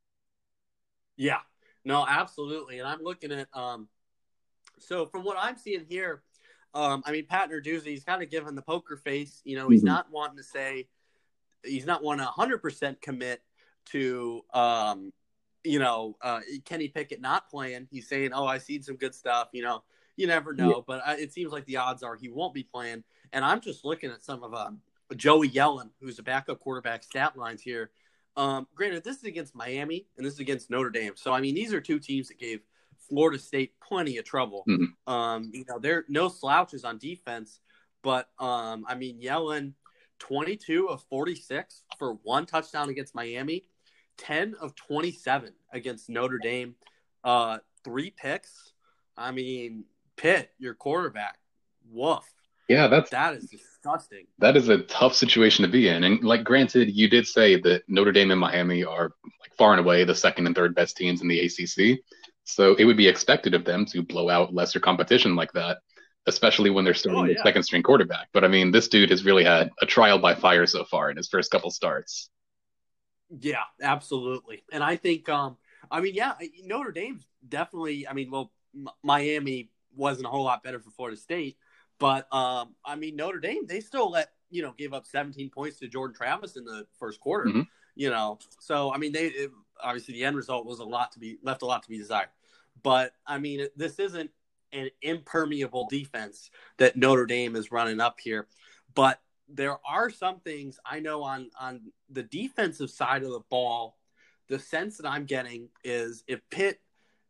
Yeah, 1.18 1.40
no, 1.84 2.06
absolutely. 2.08 2.80
And 2.80 2.88
I'm 2.88 3.02
looking 3.02 3.32
at, 3.32 3.48
um, 3.54 3.90
so 4.80 5.06
from 5.08 5.24
what 5.24 5.38
I'm 5.40 5.58
seeing 5.58 5.86
here, 5.88 6.22
um, 6.74 7.02
I 7.06 7.12
mean, 7.12 7.26
Pat 7.26 7.50
Narduzzi, 7.50 7.88
he's 7.88 8.04
kind 8.04 8.22
of 8.22 8.30
given 8.30 8.54
the 8.54 8.62
poker 8.62 8.98
face. 8.98 9.42
You 9.44 9.58
know, 9.58 9.70
he's 9.70 9.82
mm-hmm. 9.82 9.88
not 9.88 10.12
wanting 10.12 10.38
to 10.38 10.44
say, 10.44 10.88
he's 11.64 11.86
not 11.86 12.04
wanting 12.04 12.26
to 12.26 12.32
100% 12.32 13.02
commit 13.02 13.42
to, 13.88 14.42
um, 14.54 15.12
you 15.64 15.80
know, 15.80 16.16
uh, 16.22 16.42
Kenny 16.66 16.88
Pickett 16.88 17.20
not 17.20 17.50
playing. 17.50 17.88
He's 17.90 18.08
saying, 18.08 18.32
oh, 18.34 18.46
I 18.46 18.60
seen 18.60 18.84
some 18.84 18.96
good 18.96 19.16
stuff. 19.16 19.50
You 19.54 19.64
know, 19.64 19.84
you 20.18 20.28
never 20.28 20.54
know. 20.54 20.76
Yeah. 20.76 20.82
But 20.86 21.02
I, 21.06 21.16
it 21.16 21.32
seems 21.32 21.54
like 21.54 21.66
the 21.66 21.78
odds 21.78 22.04
are 22.04 22.16
he 22.16 22.30
won't 22.30 22.54
be 22.54 22.64
playing. 22.64 23.04
And 23.32 23.46
I'm 23.46 23.62
just 23.62 23.86
looking 23.86 24.12
at 24.12 24.24
some 24.24 24.44
of 24.44 24.54
um, 24.54 24.82
Joey 25.16 25.50
Yellen, 25.50 25.90
who's 26.02 26.20
a 26.20 26.24
backup 26.24 26.60
quarterback 26.60 27.04
stat 27.04 27.38
lines 27.38 27.62
here. 27.62 27.92
Um, 28.36 28.68
granted, 28.76 29.04
this 29.04 29.18
is 29.18 29.24
against 29.24 29.56
Miami 29.56 30.06
and 30.18 30.26
this 30.26 30.34
is 30.34 30.40
against 30.40 30.70
Notre 30.70 30.90
Dame. 30.90 31.14
So, 31.16 31.32
I 31.32 31.40
mean, 31.40 31.56
these 31.56 31.74
are 31.74 31.80
two 31.80 32.00
teams 32.00 32.28
that 32.28 32.38
gave– 32.38 32.60
Florida 33.10 33.40
State 33.40 33.74
plenty 33.82 34.18
of 34.18 34.26
trouble. 34.26 34.64
Mm-hmm. 34.68 35.12
Um, 35.12 35.52
you 35.54 35.66
know, 35.68 35.80
they're 35.80 36.06
no 36.08 36.30
slouches 36.30 36.84
on 36.84 36.98
defense, 36.98 37.60
but 38.04 38.30
um, 38.40 38.86
I 38.88 38.96
mean, 38.96 39.22
Yellen, 39.22 39.74
22 40.20 40.90
of 40.90 41.04
46 41.10 41.84
for 41.98 42.14
one 42.24 42.46
touchdown 42.46 42.90
against 42.90 43.16
Miami, 43.16 43.68
10 44.18 44.56
of 44.60 44.76
27 44.76 45.54
against 45.72 46.10
Notre 46.10 46.40
Dame, 46.40 46.76
uh, 47.24 47.60
three 47.84 48.12
picks. 48.12 48.74
I 49.16 49.32
mean, 49.32 49.86
Pitt, 50.18 50.52
your 50.60 50.74
quarterback, 50.74 51.38
woof. 51.90 52.24
Yeah, 52.68 52.88
that's 52.88 53.10
that 53.12 53.36
is 53.36 53.46
disgusting. 53.46 54.26
That 54.40 54.58
is 54.58 54.68
a 54.68 54.80
tough 54.80 55.14
situation 55.16 55.64
to 55.64 55.72
be 55.72 55.88
in. 55.88 56.04
And 56.04 56.24
like 56.24 56.44
granted, 56.44 56.92
you 56.92 57.10
did 57.10 57.26
say 57.26 57.60
that 57.62 57.84
Notre 57.88 58.12
Dame 58.12 58.32
and 58.32 58.40
Miami 58.40 58.84
are 58.84 59.12
like 59.24 59.56
far 59.58 59.72
and 59.72 59.80
away 59.80 60.04
the 60.04 60.16
second 60.16 60.48
and 60.48 60.56
third 60.56 60.76
best 60.76 60.98
teams 60.98 61.22
in 61.22 61.30
the 61.30 61.40
ACC. 61.40 62.00
So 62.44 62.76
it 62.76 62.86
would 62.86 62.98
be 62.98 63.08
expected 63.08 63.54
of 63.54 63.64
them 63.66 63.86
to 63.88 64.02
blow 64.02 64.30
out 64.30 64.54
lesser 64.54 64.80
competition 64.80 65.36
like 65.36 65.54
that, 65.54 65.78
especially 66.26 66.70
when 66.70 66.84
they're 66.84 66.94
starting 66.94 67.22
oh, 67.22 67.26
yeah. 67.26 67.44
second 67.44 67.64
string 67.64 67.84
quarterback. 67.84 68.28
But 68.34 68.44
I 68.44 68.48
mean, 68.48 68.72
this 68.72 68.88
dude 68.88 69.12
has 69.12 69.24
really 69.24 69.44
had 69.44 69.70
a 69.82 69.86
trial 69.86 70.20
by 70.20 70.36
fire 70.36 70.66
so 70.66 70.84
far 70.84 71.10
in 71.10 71.18
his 71.18 71.30
first 71.30 71.52
couple 71.52 71.72
starts. 71.72 72.30
Yeah, 73.30 73.64
absolutely. 73.82 74.64
And 74.72 74.84
I 74.84 74.96
think, 74.96 75.28
um, 75.30 75.58
I 75.92 76.02
mean, 76.02 76.16
yeah, 76.16 76.34
Notre 76.64 76.92
Dame's 76.92 77.26
definitely, 77.48 78.08
I 78.08 78.14
mean, 78.14 78.32
well, 78.32 78.52
M- 78.74 78.88
Miami 79.04 79.70
wasn't 79.98 80.28
a 80.28 80.30
whole 80.30 80.44
lot 80.44 80.64
better 80.64 80.80
for 80.80 80.92
Florida 80.92 81.18
State, 81.18 81.58
but 82.00 82.32
um, 82.34 82.76
I 82.86 82.96
mean, 82.96 83.16
Notre 83.16 83.40
Dame, 83.40 83.66
they 83.66 83.80
still 83.80 84.12
let, 84.12 84.30
you 84.50 84.62
know, 84.62 84.74
gave 84.78 84.94
up 84.94 85.06
17 85.06 85.50
points 85.50 85.80
to 85.80 85.88
Jordan 85.88 86.16
Travis 86.16 86.56
in 86.56 86.64
the 86.64 86.86
first 87.00 87.20
quarter, 87.20 87.50
mm-hmm. 87.50 87.62
you 87.96 88.10
know, 88.10 88.40
so 88.60 88.94
I 88.94 88.98
mean, 88.98 89.12
they, 89.12 89.28
it, 89.28 89.52
obviously 89.82 90.16
the 90.16 90.26
end 90.26 90.36
result 90.36 90.66
was 90.66 90.80
a 90.80 90.86
lot 90.86 91.12
to 91.14 91.20
be 91.20 91.38
left 91.44 91.62
a 91.62 91.66
lot 91.66 91.84
to 91.84 91.90
be 91.90 91.98
desired. 91.98 92.30
But 92.84 93.14
I 93.26 93.40
mean, 93.40 93.68
this 93.76 94.00
isn't 94.00 94.30
an 94.74 94.90
impermeable 95.02 95.88
defense 95.90 96.50
that 96.78 96.96
Notre 96.96 97.26
Dame 97.26 97.56
is 97.56 97.72
running 97.72 98.00
up 98.00 98.20
here. 98.20 98.48
But 98.94 99.20
there 99.50 99.78
are 99.88 100.10
some 100.10 100.40
things 100.40 100.80
I 100.86 101.00
know 101.00 101.24
on 101.24 101.50
on 101.60 101.92
the 102.10 102.24
defensive 102.24 102.90
side 102.90 103.24
of 103.24 103.32
the 103.32 103.42
ball. 103.50 103.98
The 104.50 104.60
sense 104.60 104.98
that 104.98 105.08
I'm 105.08 105.26
getting 105.26 105.70
is 105.84 106.24
if 106.28 106.40
Pitt 106.50 106.80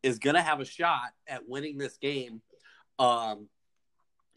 is 0.03 0.19
going 0.19 0.35
to 0.35 0.41
have 0.41 0.59
a 0.59 0.65
shot 0.65 1.13
at 1.27 1.47
winning 1.47 1.77
this 1.77 1.97
game, 1.97 2.41
um, 2.99 3.47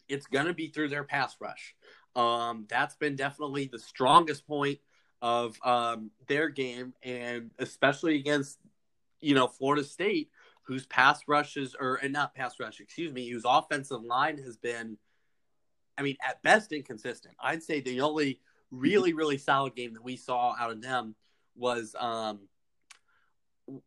it's 0.08 0.26
going 0.26 0.46
to 0.46 0.54
be 0.54 0.68
through 0.68 0.88
their 0.88 1.04
pass 1.04 1.36
rush. 1.40 1.74
Um, 2.16 2.66
that's 2.68 2.96
been 2.96 3.16
definitely 3.16 3.66
the 3.66 3.78
strongest 3.78 4.46
point 4.46 4.78
of 5.22 5.56
um, 5.64 6.10
their 6.26 6.48
game, 6.48 6.94
and 7.02 7.50
especially 7.58 8.16
against 8.16 8.58
you 9.20 9.34
know 9.34 9.46
Florida 9.46 9.84
State, 9.84 10.30
whose 10.62 10.86
pass 10.86 11.20
rushes 11.28 11.76
or 11.78 11.96
and 11.96 12.12
not 12.12 12.34
pass 12.34 12.58
rush, 12.58 12.80
excuse 12.80 13.12
me, 13.12 13.28
whose 13.28 13.44
offensive 13.46 14.02
line 14.02 14.38
has 14.38 14.56
been, 14.56 14.96
I 15.96 16.02
mean, 16.02 16.16
at 16.26 16.42
best 16.42 16.72
inconsistent. 16.72 17.34
I'd 17.40 17.62
say 17.62 17.80
the 17.80 18.00
only 18.00 18.40
really 18.70 19.12
really 19.14 19.38
solid 19.38 19.74
game 19.74 19.94
that 19.94 20.04
we 20.04 20.16
saw 20.16 20.54
out 20.58 20.70
of 20.70 20.82
them 20.82 21.14
was 21.56 21.94
um 21.98 22.40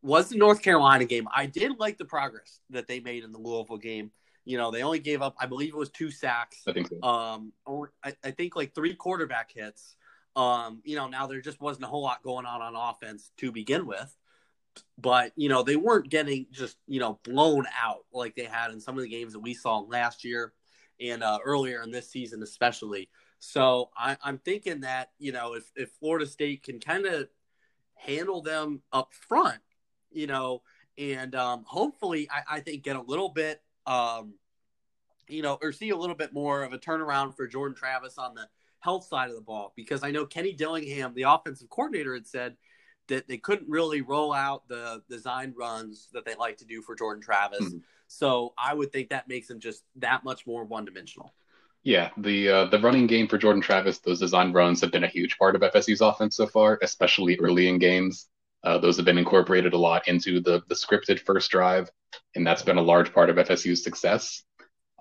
was 0.01 0.29
the 0.29 0.37
North 0.37 0.61
Carolina 0.61 1.05
game. 1.05 1.27
I 1.35 1.45
did 1.45 1.77
like 1.77 1.97
the 1.97 2.05
progress 2.05 2.59
that 2.69 2.87
they 2.87 3.01
made 3.01 3.23
in 3.23 3.33
the 3.33 3.39
Louisville 3.39 3.77
game. 3.77 4.11
You 4.45 4.57
know, 4.57 4.71
they 4.71 4.83
only 4.83 4.99
gave 4.99 5.21
up, 5.21 5.35
I 5.39 5.45
believe 5.45 5.69
it 5.69 5.77
was 5.77 5.89
two 5.89 6.11
sacks. 6.11 6.63
I 6.67 6.73
think 6.73 6.89
so. 6.89 7.01
Um, 7.07 7.53
or 7.65 7.91
I, 8.03 8.13
I 8.23 8.31
think 8.31 8.55
like 8.55 8.75
three 8.75 8.93
quarterback 8.93 9.51
hits. 9.51 9.95
Um, 10.35 10.81
you 10.83 10.95
know, 10.95 11.07
now 11.07 11.27
there 11.27 11.41
just 11.41 11.61
wasn't 11.61 11.85
a 11.85 11.87
whole 11.87 12.01
lot 12.01 12.23
going 12.23 12.45
on 12.45 12.61
on 12.61 12.75
offense 12.75 13.31
to 13.37 13.51
begin 13.51 13.85
with, 13.85 14.15
but 14.97 15.31
you 15.35 15.47
know 15.47 15.61
they 15.61 15.75
weren't 15.75 16.09
getting 16.09 16.47
just 16.51 16.77
you 16.87 16.99
know 16.99 17.19
blown 17.23 17.65
out 17.79 18.05
like 18.11 18.35
they 18.35 18.45
had 18.45 18.71
in 18.71 18.81
some 18.81 18.97
of 18.97 19.03
the 19.03 19.09
games 19.09 19.33
that 19.33 19.39
we 19.39 19.53
saw 19.53 19.77
last 19.79 20.23
year 20.23 20.53
and 20.99 21.21
uh, 21.21 21.37
earlier 21.45 21.83
in 21.83 21.91
this 21.91 22.09
season, 22.09 22.41
especially. 22.41 23.09
So 23.37 23.91
I, 23.95 24.17
I'm 24.23 24.39
thinking 24.39 24.81
that 24.81 25.11
you 25.19 25.33
know 25.33 25.53
if 25.53 25.71
if 25.75 25.91
Florida 25.99 26.25
State 26.25 26.63
can 26.63 26.79
kind 26.79 27.05
of 27.05 27.27
handle 27.95 28.41
them 28.41 28.81
up 28.91 29.13
front, 29.13 29.61
you 30.11 30.27
know, 30.27 30.63
and 30.97 31.35
um, 31.35 31.63
hopefully, 31.65 32.29
I, 32.31 32.57
I, 32.57 32.59
think 32.59 32.83
get 32.83 32.95
a 32.95 33.01
little 33.01 33.29
bit, 33.29 33.61
um, 33.85 34.35
you 35.27 35.41
know, 35.41 35.57
or 35.61 35.71
see 35.71 35.89
a 35.89 35.97
little 35.97 36.15
bit 36.15 36.33
more 36.33 36.63
of 36.63 36.73
a 36.73 36.77
turnaround 36.77 37.35
for 37.35 37.47
Jordan 37.47 37.75
Travis 37.75 38.17
on 38.17 38.35
the 38.35 38.47
health 38.79 39.05
side 39.05 39.29
of 39.29 39.35
the 39.35 39.41
ball 39.41 39.73
because 39.75 40.03
I 40.03 40.11
know 40.11 40.25
Kenny 40.25 40.53
Dillingham, 40.53 41.13
the 41.13 41.23
offensive 41.23 41.69
coordinator, 41.69 42.13
had 42.13 42.27
said 42.27 42.57
that 43.07 43.27
they 43.27 43.37
couldn't 43.37 43.69
really 43.69 44.01
roll 44.01 44.33
out 44.33 44.67
the 44.67 45.01
design 45.09 45.53
runs 45.57 46.09
that 46.13 46.25
they 46.25 46.35
like 46.35 46.57
to 46.57 46.65
do 46.65 46.81
for 46.81 46.95
Jordan 46.95 47.21
Travis. 47.21 47.63
Mm-hmm. 47.63 47.77
So 48.07 48.53
I 48.57 48.73
would 48.73 48.91
think 48.91 49.09
that 49.09 49.27
makes 49.27 49.49
him 49.49 49.59
just 49.59 49.83
that 49.97 50.23
much 50.23 50.45
more 50.45 50.63
one 50.63 50.85
dimensional. 50.85 51.33
Yeah, 51.83 52.11
the 52.17 52.49
uh, 52.49 52.65
the 52.65 52.79
running 52.79 53.07
game 53.07 53.27
for 53.27 53.37
Jordan 53.37 53.61
Travis, 53.61 53.99
those 53.99 54.19
design 54.19 54.53
runs 54.53 54.79
have 54.79 54.91
been 54.91 55.03
a 55.03 55.07
huge 55.07 55.37
part 55.37 55.55
of 55.55 55.61
FSU's 55.61 55.99
offense 55.99 56.37
so 56.37 56.47
far, 56.47 56.79
especially 56.81 57.37
early 57.39 57.67
in 57.67 57.77
games. 57.77 58.29
Uh, 58.63 58.77
those 58.77 58.95
have 58.95 59.05
been 59.05 59.17
incorporated 59.17 59.73
a 59.73 59.77
lot 59.77 60.07
into 60.07 60.39
the 60.39 60.61
the 60.67 60.75
scripted 60.75 61.19
first 61.19 61.51
drive, 61.51 61.89
and 62.35 62.45
that's 62.45 62.61
been 62.61 62.77
a 62.77 62.81
large 62.81 63.13
part 63.13 63.29
of 63.29 63.35
FSView's 63.35 63.83
success. 63.83 64.43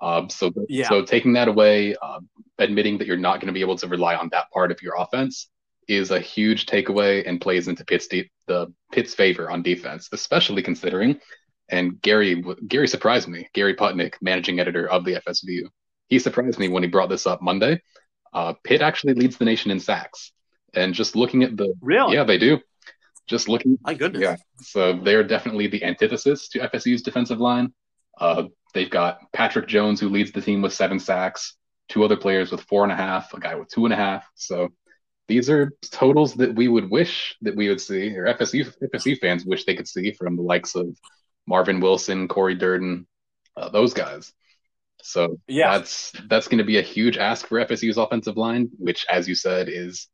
Uh, 0.00 0.26
so, 0.28 0.52
yeah. 0.68 0.88
so 0.88 1.04
taking 1.04 1.32
that 1.34 1.46
away, 1.46 1.94
uh, 2.02 2.18
admitting 2.58 2.98
that 2.98 3.06
you're 3.06 3.16
not 3.16 3.40
going 3.40 3.46
to 3.46 3.52
be 3.52 3.60
able 3.60 3.78
to 3.78 3.86
rely 3.86 4.16
on 4.16 4.28
that 4.32 4.50
part 4.50 4.72
of 4.72 4.82
your 4.82 4.94
offense 4.98 5.48
is 5.86 6.10
a 6.10 6.18
huge 6.18 6.66
takeaway 6.66 7.26
and 7.26 7.40
plays 7.40 7.68
into 7.68 7.84
Pitt's 7.84 8.08
de- 8.08 8.30
the 8.46 8.72
Pitt's 8.90 9.14
favor 9.14 9.50
on 9.50 9.62
defense, 9.62 10.08
especially 10.12 10.62
considering. 10.62 11.20
And 11.68 12.00
Gary 12.02 12.44
Gary 12.66 12.88
surprised 12.88 13.28
me. 13.28 13.48
Gary 13.54 13.74
Putnick, 13.74 14.14
managing 14.20 14.58
editor 14.58 14.88
of 14.88 15.04
the 15.04 15.20
FSU, 15.26 15.68
he 16.08 16.18
surprised 16.18 16.58
me 16.58 16.68
when 16.68 16.82
he 16.82 16.88
brought 16.88 17.08
this 17.08 17.26
up 17.26 17.40
Monday. 17.40 17.80
Uh, 18.32 18.54
Pitt 18.64 18.82
actually 18.82 19.14
leads 19.14 19.36
the 19.36 19.44
nation 19.44 19.70
in 19.70 19.78
sacks, 19.78 20.32
and 20.74 20.94
just 20.94 21.14
looking 21.16 21.42
at 21.44 21.56
the 21.56 21.74
really, 21.80 22.14
yeah, 22.14 22.24
they 22.24 22.38
do. 22.38 22.58
Just 23.26 23.48
looking, 23.48 23.78
my 23.82 23.94
goodness, 23.94 24.22
yeah. 24.22 24.36
So 24.60 24.94
they're 24.94 25.24
definitely 25.24 25.68
the 25.68 25.84
antithesis 25.84 26.48
to 26.50 26.60
FSU's 26.60 27.02
defensive 27.02 27.40
line. 27.40 27.72
Uh, 28.18 28.44
they've 28.74 28.90
got 28.90 29.32
Patrick 29.32 29.68
Jones, 29.68 30.00
who 30.00 30.08
leads 30.08 30.32
the 30.32 30.40
team 30.40 30.62
with 30.62 30.72
seven 30.72 30.98
sacks, 30.98 31.56
two 31.88 32.04
other 32.04 32.16
players 32.16 32.50
with 32.50 32.62
four 32.62 32.82
and 32.82 32.92
a 32.92 32.96
half, 32.96 33.32
a 33.32 33.40
guy 33.40 33.54
with 33.54 33.68
two 33.68 33.84
and 33.84 33.94
a 33.94 33.96
half. 33.96 34.28
So 34.34 34.70
these 35.28 35.48
are 35.48 35.72
totals 35.90 36.34
that 36.34 36.54
we 36.54 36.68
would 36.68 36.90
wish 36.90 37.36
that 37.42 37.56
we 37.56 37.68
would 37.68 37.80
see, 37.80 38.16
or 38.16 38.26
FSU 38.26 38.72
FSU 38.92 39.18
fans 39.18 39.44
wish 39.44 39.64
they 39.64 39.74
could 39.74 39.88
see 39.88 40.12
from 40.12 40.36
the 40.36 40.42
likes 40.42 40.74
of 40.74 40.96
Marvin 41.46 41.80
Wilson, 41.80 42.28
Cory 42.28 42.54
Durden, 42.54 43.06
uh, 43.56 43.68
those 43.68 43.94
guys. 43.94 44.32
So 45.02 45.38
yeah, 45.48 45.78
that's 45.78 46.12
that's 46.28 46.48
going 46.48 46.58
to 46.58 46.64
be 46.64 46.78
a 46.78 46.82
huge 46.82 47.18
ask 47.18 47.46
for 47.46 47.64
FSU's 47.64 47.98
offensive 47.98 48.36
line, 48.36 48.70
which, 48.78 49.06
as 49.08 49.28
you 49.28 49.34
said, 49.34 49.68
is 49.68 50.08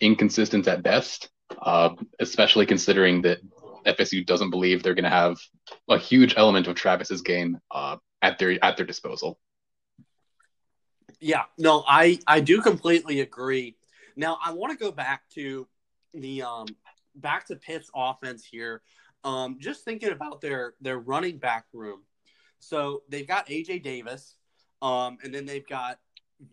inconsistent 0.00 0.66
at 0.66 0.82
best. 0.82 1.28
Uh, 1.60 1.94
especially 2.20 2.66
considering 2.66 3.22
that 3.22 3.40
FSU 3.86 4.24
doesn't 4.24 4.50
believe 4.50 4.82
they're 4.82 4.94
going 4.94 5.04
to 5.04 5.10
have 5.10 5.38
a 5.88 5.98
huge 5.98 6.34
element 6.36 6.66
of 6.66 6.74
Travis's 6.74 7.22
game 7.22 7.58
uh, 7.70 7.96
at 8.22 8.38
their 8.38 8.62
at 8.64 8.76
their 8.76 8.86
disposal. 8.86 9.38
Yeah, 11.20 11.44
no, 11.58 11.84
I 11.86 12.18
I 12.26 12.40
do 12.40 12.62
completely 12.62 13.20
agree. 13.20 13.76
Now 14.16 14.38
I 14.44 14.52
want 14.52 14.72
to 14.72 14.82
go 14.82 14.90
back 14.90 15.22
to 15.34 15.66
the 16.14 16.42
um 16.42 16.66
back 17.14 17.46
to 17.46 17.56
Pitt's 17.56 17.90
offense 17.94 18.44
here. 18.44 18.82
Um, 19.22 19.58
just 19.60 19.84
thinking 19.84 20.12
about 20.12 20.40
their 20.40 20.74
their 20.80 20.98
running 20.98 21.38
back 21.38 21.66
room. 21.72 22.00
So 22.58 23.02
they've 23.08 23.26
got 23.26 23.48
AJ 23.48 23.82
Davis, 23.82 24.36
um, 24.82 25.18
and 25.22 25.34
then 25.34 25.46
they've 25.46 25.66
got 25.66 25.98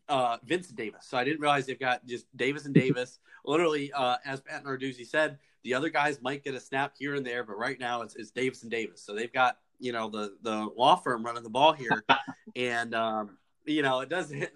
uh, 0.09 0.37
Vincent 0.43 0.77
Davis. 0.77 1.05
So 1.07 1.17
I 1.17 1.23
didn't 1.23 1.41
realize 1.41 1.65
they've 1.65 1.79
got 1.79 2.05
just 2.05 2.25
Davis 2.35 2.65
and 2.65 2.73
Davis. 2.73 3.19
Literally, 3.45 3.91
uh, 3.93 4.17
as 4.25 4.41
Pat 4.41 4.63
Narduzzi 4.63 5.05
said, 5.05 5.37
the 5.63 5.73
other 5.73 5.89
guys 5.89 6.21
might 6.21 6.43
get 6.43 6.53
a 6.53 6.59
snap 6.59 6.93
here 6.97 7.15
and 7.15 7.25
there, 7.25 7.43
but 7.43 7.57
right 7.57 7.79
now 7.79 8.01
it's, 8.01 8.15
it's 8.15 8.31
Davis 8.31 8.61
and 8.61 8.71
Davis. 8.71 9.01
So 9.01 9.13
they've 9.13 9.31
got 9.31 9.57
you 9.79 9.91
know 9.91 10.09
the 10.09 10.35
the 10.41 10.69
law 10.75 10.95
firm 10.95 11.23
running 11.23 11.43
the 11.43 11.49
ball 11.49 11.73
here, 11.73 12.03
and 12.55 12.93
um, 12.95 13.37
you 13.65 13.81
know 13.81 13.99
it 14.01 14.09
doesn't 14.09 14.49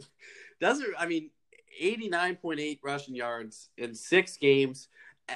doesn't. 0.59 0.93
I 0.97 1.05
mean, 1.05 1.29
eighty 1.79 2.09
nine 2.09 2.35
point 2.35 2.59
eight 2.59 2.79
rushing 2.83 3.15
yards 3.15 3.69
in 3.77 3.93
six 3.93 4.37
games. 4.37 4.87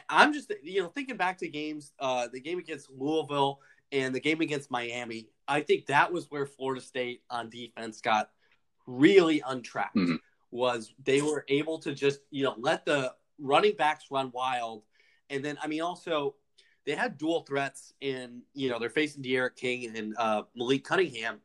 I'm 0.10 0.34
just 0.34 0.52
you 0.64 0.82
know 0.82 0.90
thinking 0.90 1.18
back 1.18 1.38
to 1.40 1.48
games, 1.48 1.94
uh, 2.00 2.28
the 2.32 2.40
game 2.40 2.60
against 2.60 2.90
Louisville 2.90 3.60
and 3.92 4.14
the 4.14 4.20
game 4.20 4.42
against 4.42 4.72
Miami. 4.72 5.28
I 5.48 5.62
think 5.62 5.86
that 5.88 6.12
was 6.12 6.30
where 6.32 6.46
Florida 6.46 6.82
State 6.82 7.22
on 7.30 7.50
defense 7.50 8.02
got 8.02 8.30
really 8.86 9.42
untracked. 9.46 9.96
Mm-hmm. 9.96 10.16
Was 10.52 10.94
they 11.04 11.22
were 11.22 11.46
able 11.50 11.80
to 11.80 11.94
just 11.94 12.20
you 12.32 12.44
know 12.44 12.56
let 12.58 12.86
the 12.86 13.14
running 13.40 13.76
backs 13.78 14.06
run 14.10 14.32
wild, 14.34 14.84
and 15.30 15.44
then 15.44 15.58
I 15.62 15.68
mean 15.68 15.82
also 15.82 16.36
they 16.86 16.96
had 16.96 17.18
dual 17.18 17.42
threats 17.42 17.94
in 18.00 18.42
you 18.54 18.70
know 18.70 18.80
they're 18.80 18.90
facing 18.90 19.22
D'Eriq 19.22 19.56
King 19.56 19.96
and 19.98 20.16
uh, 20.18 20.44
Malik 20.56 20.84
Cunningham. 20.84 21.40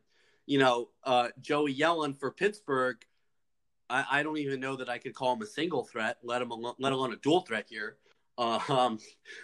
You 0.45 0.59
know 0.59 0.89
uh, 1.03 1.29
Joey 1.41 1.75
Yellen 1.75 2.17
for 2.17 2.31
Pittsburgh. 2.31 2.97
I, 3.89 4.05
I, 4.09 4.23
don't 4.23 4.37
even 4.37 4.61
know 4.61 4.77
that 4.77 4.87
I 4.87 4.97
could 4.97 5.13
call 5.13 5.33
him 5.33 5.41
a 5.41 5.45
single 5.45 5.83
threat, 5.83 6.17
let 6.23 6.41
him 6.41 6.53
let 6.79 6.93
alone 6.93 7.11
a 7.11 7.17
dual 7.17 7.41
threat 7.41 7.65
here. 7.69 7.97
Um, 8.37 8.99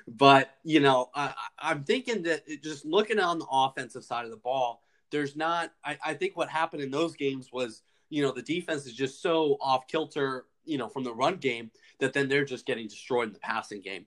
but 0.07 0.55
you 0.63 0.79
know, 0.79 1.09
I, 1.13 1.33
am 1.61 1.83
thinking 1.83 2.23
that 2.23 2.43
just 2.63 2.85
looking 2.85 3.19
on 3.19 3.39
the 3.39 3.45
offensive 3.51 4.03
side 4.03 4.25
of 4.25 4.31
the 4.31 4.37
ball, 4.37 4.81
there's 5.11 5.35
not. 5.35 5.71
I, 5.83 5.97
I 6.05 6.13
think 6.13 6.35
what 6.35 6.49
happened 6.49 6.81
in 6.81 6.91
those 6.91 7.15
games 7.15 7.49
was, 7.51 7.81
you 8.09 8.23
know, 8.23 8.31
the 8.31 8.41
defense 8.41 8.85
is 8.85 8.93
just 8.93 9.21
so 9.21 9.57
off 9.61 9.87
kilter, 9.87 10.45
you 10.65 10.77
know, 10.77 10.87
from 10.87 11.03
the 11.03 11.13
run 11.13 11.37
game 11.37 11.71
that 11.99 12.13
then 12.13 12.29
they're 12.29 12.45
just 12.45 12.65
getting 12.65 12.87
destroyed 12.87 13.27
in 13.27 13.33
the 13.33 13.39
passing 13.39 13.81
game. 13.81 14.05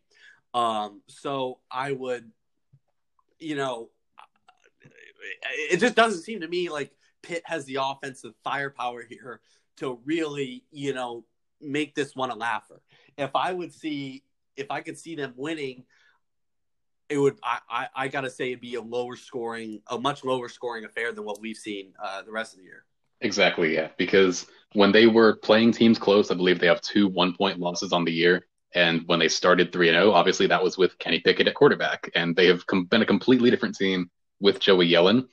Um, 0.54 1.02
so 1.06 1.58
I 1.70 1.92
would, 1.92 2.30
you 3.38 3.56
know, 3.56 3.90
it 5.70 5.78
just 5.78 5.94
doesn't 5.94 6.22
seem 6.22 6.40
to 6.40 6.48
me 6.48 6.68
like 6.68 6.92
Pitt 7.22 7.42
has 7.44 7.64
the 7.64 7.78
offensive 7.80 8.34
firepower 8.42 9.04
here 9.08 9.40
to 9.76 9.98
really, 10.04 10.64
you 10.70 10.92
know, 10.92 11.24
make 11.60 11.94
this 11.94 12.16
one 12.16 12.30
a 12.30 12.34
laugher. 12.34 12.80
If 13.16 13.30
I 13.34 13.52
would 13.52 13.72
see 13.72 14.24
if 14.56 14.70
I 14.70 14.80
could 14.80 14.98
see 14.98 15.14
them 15.14 15.34
winning, 15.36 15.84
it 17.10 17.18
would 17.18 17.38
I, 17.42 17.58
I, 17.68 17.88
I, 17.94 18.08
gotta 18.08 18.30
say 18.30 18.52
it'd 18.52 18.60
be 18.60 18.76
a 18.76 18.80
lower 18.80 19.16
scoring 19.16 19.82
a 19.88 19.98
much 19.98 20.24
lower 20.24 20.48
scoring 20.48 20.84
affair 20.84 21.12
than 21.12 21.24
what 21.24 21.40
we've 21.40 21.56
seen 21.56 21.92
uh, 22.02 22.22
the 22.22 22.30
rest 22.30 22.54
of 22.54 22.58
the 22.58 22.64
year. 22.64 22.84
Exactly 23.20 23.74
yeah. 23.74 23.88
Because 23.98 24.46
when 24.72 24.92
they 24.92 25.06
were 25.06 25.36
playing 25.36 25.72
teams 25.72 25.98
close 25.98 26.30
i 26.30 26.34
believe 26.34 26.58
they 26.58 26.66
have 26.66 26.80
two 26.80 27.08
one 27.08 27.34
point 27.34 27.58
losses 27.58 27.92
on 27.92 28.04
the 28.04 28.12
year. 28.12 28.46
And 28.72 29.02
when 29.06 29.18
they 29.18 29.28
started 29.28 29.72
3 29.72 29.88
0 29.88 30.12
obviously 30.12 30.46
that 30.46 30.62
was 30.62 30.78
with 30.78 30.98
kenny 30.98 31.20
pickett 31.20 31.48
at 31.48 31.54
quarterback. 31.54 32.08
And 32.14 32.36
they 32.36 32.46
have 32.46 32.66
com- 32.66 32.86
been 32.86 33.02
a 33.02 33.06
completely 33.06 33.50
different 33.50 33.76
team 33.76 34.10
with 34.40 34.60
joey 34.60 34.88
yellen. 34.88 35.26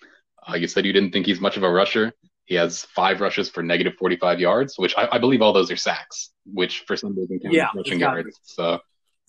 Uh, 0.50 0.56
you 0.56 0.68
said 0.68 0.86
you 0.86 0.94
didn't 0.94 1.12
think 1.12 1.26
he's 1.26 1.40
much 1.40 1.58
of 1.58 1.64
a 1.64 1.70
rusher. 1.70 2.14
He 2.46 2.56
has 2.56 2.84
five 2.84 3.22
rushes 3.22 3.50
for 3.50 3.62
negative 3.62 3.94
45 4.00 4.40
yards 4.40 4.80
which 4.80 4.96
i, 4.98 5.08
I 5.12 5.18
believe 5.20 5.42
all 5.42 5.54
those 5.54 5.70
are 5.70 5.76
sacks 5.76 6.32
which 6.46 6.86
for 6.88 6.98
some 6.98 7.16
reason 7.16 7.40
count 7.40 7.54
yeah, 7.54 7.70
rushing 7.76 8.00
yards. 8.00 8.40
So 8.44 8.80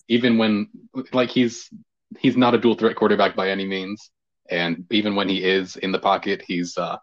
even 0.09 0.37
when 0.37 0.69
like 1.13 1.29
he's 1.29 1.69
he's 2.17 2.37
not 2.37 2.55
a 2.55 2.57
dual 2.57 2.75
threat 2.75 2.95
quarterback 2.95 3.35
by 3.35 3.49
any 3.49 3.65
means, 3.65 4.09
and 4.49 4.85
even 4.91 5.15
when 5.15 5.29
he 5.29 5.43
is 5.43 5.75
in 5.75 5.91
the 5.91 5.99
pocket, 5.99 6.43
he's 6.47 6.77
uh, 6.77 6.97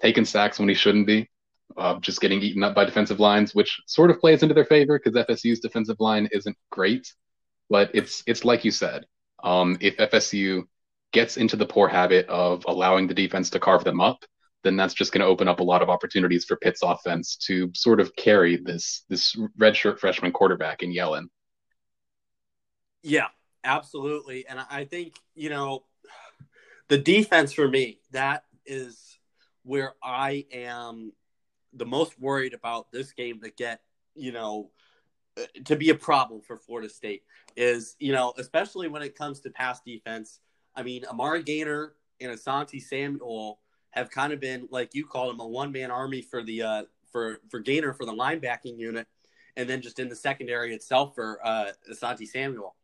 taking 0.00 0.24
sacks 0.24 0.58
when 0.58 0.68
he 0.68 0.74
shouldn't 0.74 1.06
be. 1.06 1.28
Uh, 1.76 1.98
just 2.00 2.22
getting 2.22 2.40
eaten 2.40 2.62
up 2.62 2.74
by 2.74 2.84
defensive 2.84 3.20
lines, 3.20 3.54
which 3.54 3.78
sort 3.86 4.10
of 4.10 4.18
plays 4.18 4.42
into 4.42 4.54
their 4.54 4.64
favor 4.64 4.98
because 4.98 5.22
FSU's 5.26 5.60
defensive 5.60 6.00
line 6.00 6.26
isn't 6.32 6.56
great. 6.70 7.12
But 7.68 7.90
it's 7.92 8.22
it's 8.26 8.44
like 8.44 8.64
you 8.64 8.70
said, 8.70 9.04
um, 9.44 9.76
if 9.80 9.96
FSU 9.98 10.62
gets 11.12 11.36
into 11.36 11.56
the 11.56 11.66
poor 11.66 11.86
habit 11.86 12.26
of 12.28 12.64
allowing 12.66 13.06
the 13.06 13.14
defense 13.14 13.50
to 13.50 13.60
carve 13.60 13.84
them 13.84 14.00
up, 14.00 14.24
then 14.64 14.76
that's 14.76 14.94
just 14.94 15.12
going 15.12 15.20
to 15.20 15.26
open 15.26 15.46
up 15.46 15.60
a 15.60 15.64
lot 15.64 15.82
of 15.82 15.90
opportunities 15.90 16.44
for 16.44 16.56
Pitt's 16.56 16.82
offense 16.82 17.36
to 17.36 17.70
sort 17.74 18.00
of 18.00 18.14
carry 18.16 18.56
this 18.56 19.04
this 19.08 19.36
redshirt 19.58 19.98
freshman 19.98 20.32
quarterback 20.32 20.82
in 20.82 20.92
Yellen. 20.92 21.26
Yeah, 23.02 23.28
absolutely. 23.68 24.46
And 24.48 24.58
I 24.70 24.84
think, 24.84 25.14
you 25.34 25.50
know, 25.50 25.84
the 26.88 26.98
defense 26.98 27.52
for 27.52 27.68
me, 27.68 28.00
that 28.12 28.44
is 28.66 29.18
where 29.62 29.92
I 30.02 30.46
am 30.52 31.12
the 31.74 31.84
most 31.84 32.18
worried 32.18 32.54
about 32.54 32.90
this 32.90 33.12
game 33.12 33.40
to 33.42 33.50
get, 33.50 33.82
you 34.14 34.32
know, 34.32 34.70
uh, 35.38 35.42
to 35.66 35.76
be 35.76 35.90
a 35.90 35.94
problem 35.94 36.40
for 36.40 36.56
Florida 36.56 36.88
State 36.88 37.22
is, 37.56 37.94
you 38.00 38.12
know, 38.12 38.32
especially 38.38 38.88
when 38.88 39.02
it 39.02 39.14
comes 39.14 39.40
to 39.40 39.50
pass 39.50 39.80
defense. 39.82 40.40
I 40.74 40.82
mean, 40.82 41.04
Amari 41.04 41.42
Gainer 41.42 41.92
and 42.20 42.32
Asante 42.32 42.80
Samuel 42.80 43.60
have 43.90 44.10
kind 44.10 44.32
of 44.32 44.40
been, 44.40 44.66
like 44.70 44.94
you 44.94 45.04
call 45.04 45.28
them, 45.28 45.40
a 45.40 45.46
one 45.46 45.72
man 45.72 45.90
army 45.90 46.22
for 46.22 46.42
the 46.42 46.62
uh, 46.62 46.82
for 47.12 47.40
for 47.50 47.60
Gainer 47.60 47.92
for 47.92 48.06
the 48.06 48.12
linebacking 48.12 48.78
unit, 48.78 49.06
and 49.56 49.68
then 49.68 49.82
just 49.82 49.98
in 49.98 50.08
the 50.08 50.16
secondary 50.16 50.74
itself 50.74 51.14
for 51.14 51.38
uh, 51.44 51.72
Asante 51.90 52.26
Samuel. 52.26 52.74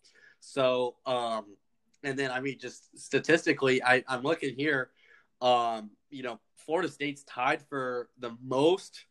So, 0.45 0.97
um, 1.07 1.57
and 2.03 2.19
then 2.19 2.31
I 2.31 2.41
mean, 2.41 2.59
just 2.59 2.99
statistically, 2.99 3.83
I, 3.83 4.05
I'm 4.09 4.23
looking 4.23 4.55
here. 4.55 4.91
Um, 5.41 5.91
you 6.11 6.23
know, 6.23 6.39
Florida 6.57 6.89
State's 6.89 7.25
tied 7.25 7.63
for 7.63 8.09
the 8.19 8.37
most 8.43 9.07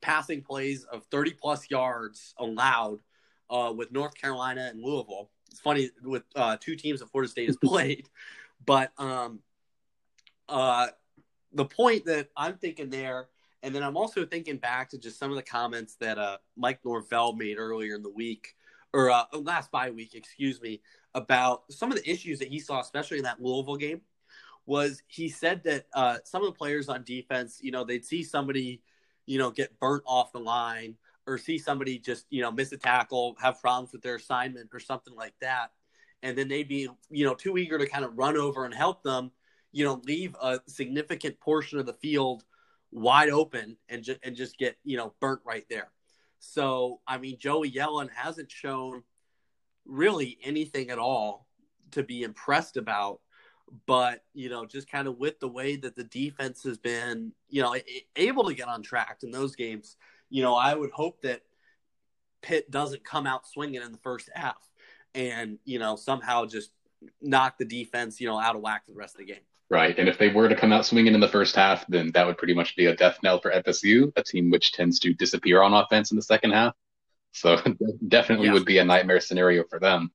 passing 0.00 0.42
plays 0.42 0.84
of 0.84 1.04
30 1.06 1.34
plus 1.40 1.70
yards 1.70 2.34
allowed 2.38 2.98
uh, 3.48 3.72
with 3.74 3.92
North 3.92 4.14
Carolina 4.14 4.68
and 4.70 4.82
Louisville. 4.82 5.30
It's 5.50 5.60
funny 5.60 5.90
with 6.02 6.24
uh, 6.34 6.56
two 6.60 6.76
teams 6.76 7.00
that 7.00 7.10
Florida 7.10 7.30
State 7.30 7.46
has 7.46 7.56
played, 7.64 8.08
But 8.64 8.92
um, 8.98 9.40
uh, 10.48 10.88
the 11.52 11.64
point 11.64 12.06
that 12.06 12.28
I'm 12.36 12.56
thinking 12.56 12.90
there, 12.90 13.28
and 13.62 13.74
then 13.74 13.82
I'm 13.82 13.96
also 13.96 14.26
thinking 14.26 14.56
back 14.56 14.90
to 14.90 14.98
just 14.98 15.18
some 15.18 15.30
of 15.30 15.36
the 15.36 15.42
comments 15.42 15.94
that 16.00 16.18
uh, 16.18 16.38
Mike 16.56 16.80
Norvell 16.84 17.34
made 17.34 17.58
earlier 17.58 17.94
in 17.94 18.02
the 18.02 18.10
week, 18.10 18.54
or 18.92 19.10
uh, 19.10 19.24
last 19.32 19.70
bye 19.70 19.90
week, 19.90 20.14
excuse 20.14 20.60
me, 20.60 20.80
about 21.14 21.64
some 21.70 21.90
of 21.90 21.98
the 21.98 22.10
issues 22.10 22.38
that 22.38 22.48
he 22.48 22.58
saw, 22.58 22.80
especially 22.80 23.18
in 23.18 23.24
that 23.24 23.40
Louisville 23.40 23.76
game. 23.76 24.00
Was 24.64 25.02
he 25.08 25.28
said 25.28 25.64
that 25.64 25.86
uh, 25.92 26.18
some 26.24 26.42
of 26.42 26.46
the 26.46 26.56
players 26.56 26.88
on 26.88 27.02
defense, 27.02 27.58
you 27.60 27.72
know, 27.72 27.84
they'd 27.84 28.04
see 28.04 28.22
somebody, 28.22 28.80
you 29.26 29.36
know, 29.36 29.50
get 29.50 29.78
burnt 29.80 30.04
off 30.06 30.32
the 30.32 30.38
line 30.38 30.94
or 31.26 31.36
see 31.36 31.58
somebody 31.58 31.98
just, 31.98 32.26
you 32.30 32.42
know, 32.42 32.52
miss 32.52 32.70
a 32.70 32.76
tackle, 32.76 33.36
have 33.40 33.60
problems 33.60 33.92
with 33.92 34.02
their 34.02 34.16
assignment 34.16 34.70
or 34.72 34.78
something 34.78 35.16
like 35.16 35.34
that. 35.40 35.72
And 36.22 36.38
then 36.38 36.46
they'd 36.46 36.68
be, 36.68 36.88
you 37.10 37.24
know, 37.24 37.34
too 37.34 37.58
eager 37.58 37.76
to 37.76 37.88
kind 37.88 38.04
of 38.04 38.16
run 38.16 38.36
over 38.36 38.64
and 38.64 38.72
help 38.72 39.02
them 39.02 39.32
you 39.72 39.84
know, 39.84 40.00
leave 40.04 40.36
a 40.40 40.60
significant 40.66 41.40
portion 41.40 41.78
of 41.78 41.86
the 41.86 41.94
field 41.94 42.44
wide 42.92 43.30
open 43.30 43.76
and 43.88 44.04
just 44.04 44.20
and 44.22 44.36
just 44.36 44.58
get 44.58 44.76
you 44.84 44.96
know 44.96 45.14
burnt 45.20 45.40
right 45.44 45.64
there. 45.68 45.90
So 46.44 47.00
I 47.06 47.18
mean, 47.18 47.38
Joey 47.38 47.70
Yellen 47.70 48.10
hasn't 48.12 48.50
shown 48.50 49.04
really 49.86 50.38
anything 50.42 50.90
at 50.90 50.98
all 50.98 51.46
to 51.92 52.02
be 52.02 52.24
impressed 52.24 52.76
about. 52.76 53.20
But 53.86 54.24
you 54.34 54.50
know, 54.50 54.66
just 54.66 54.90
kind 54.90 55.06
of 55.06 55.18
with 55.18 55.38
the 55.38 55.48
way 55.48 55.76
that 55.76 55.94
the 55.94 56.04
defense 56.04 56.64
has 56.64 56.78
been, 56.78 57.32
you 57.48 57.62
know, 57.62 57.76
able 58.16 58.44
to 58.44 58.54
get 58.54 58.68
on 58.68 58.82
track 58.82 59.18
in 59.22 59.30
those 59.30 59.54
games, 59.54 59.96
you 60.30 60.42
know, 60.42 60.56
I 60.56 60.74
would 60.74 60.90
hope 60.90 61.22
that 61.22 61.42
Pitt 62.42 62.70
doesn't 62.70 63.04
come 63.04 63.26
out 63.26 63.46
swinging 63.46 63.80
in 63.80 63.92
the 63.92 63.98
first 63.98 64.28
half 64.34 64.68
and 65.14 65.58
you 65.64 65.78
know 65.78 65.94
somehow 65.94 66.44
just 66.44 66.72
knock 67.20 67.56
the 67.56 67.64
defense, 67.64 68.20
you 68.20 68.26
know, 68.26 68.38
out 68.38 68.56
of 68.56 68.62
whack 68.62 68.84
for 68.84 68.90
the 68.90 68.98
rest 68.98 69.14
of 69.14 69.20
the 69.20 69.32
game. 69.32 69.44
Right. 69.72 69.98
And 69.98 70.06
if 70.06 70.18
they 70.18 70.28
were 70.28 70.50
to 70.50 70.54
come 70.54 70.70
out 70.70 70.84
swinging 70.84 71.14
in 71.14 71.20
the 71.20 71.26
first 71.26 71.56
half, 71.56 71.86
then 71.86 72.12
that 72.12 72.26
would 72.26 72.36
pretty 72.36 72.52
much 72.52 72.76
be 72.76 72.86
a 72.86 72.94
death 72.94 73.18
knell 73.22 73.40
for 73.40 73.50
FSU, 73.50 74.12
a 74.16 74.22
team 74.22 74.50
which 74.50 74.72
tends 74.72 74.98
to 74.98 75.14
disappear 75.14 75.62
on 75.62 75.72
offense 75.72 76.10
in 76.10 76.16
the 76.16 76.22
second 76.22 76.50
half. 76.50 76.74
So 77.32 77.56
definitely 78.08 78.48
yeah. 78.48 78.52
would 78.52 78.66
be 78.66 78.76
a 78.76 78.84
nightmare 78.84 79.20
scenario 79.20 79.64
for 79.70 79.80
them. 79.80 80.12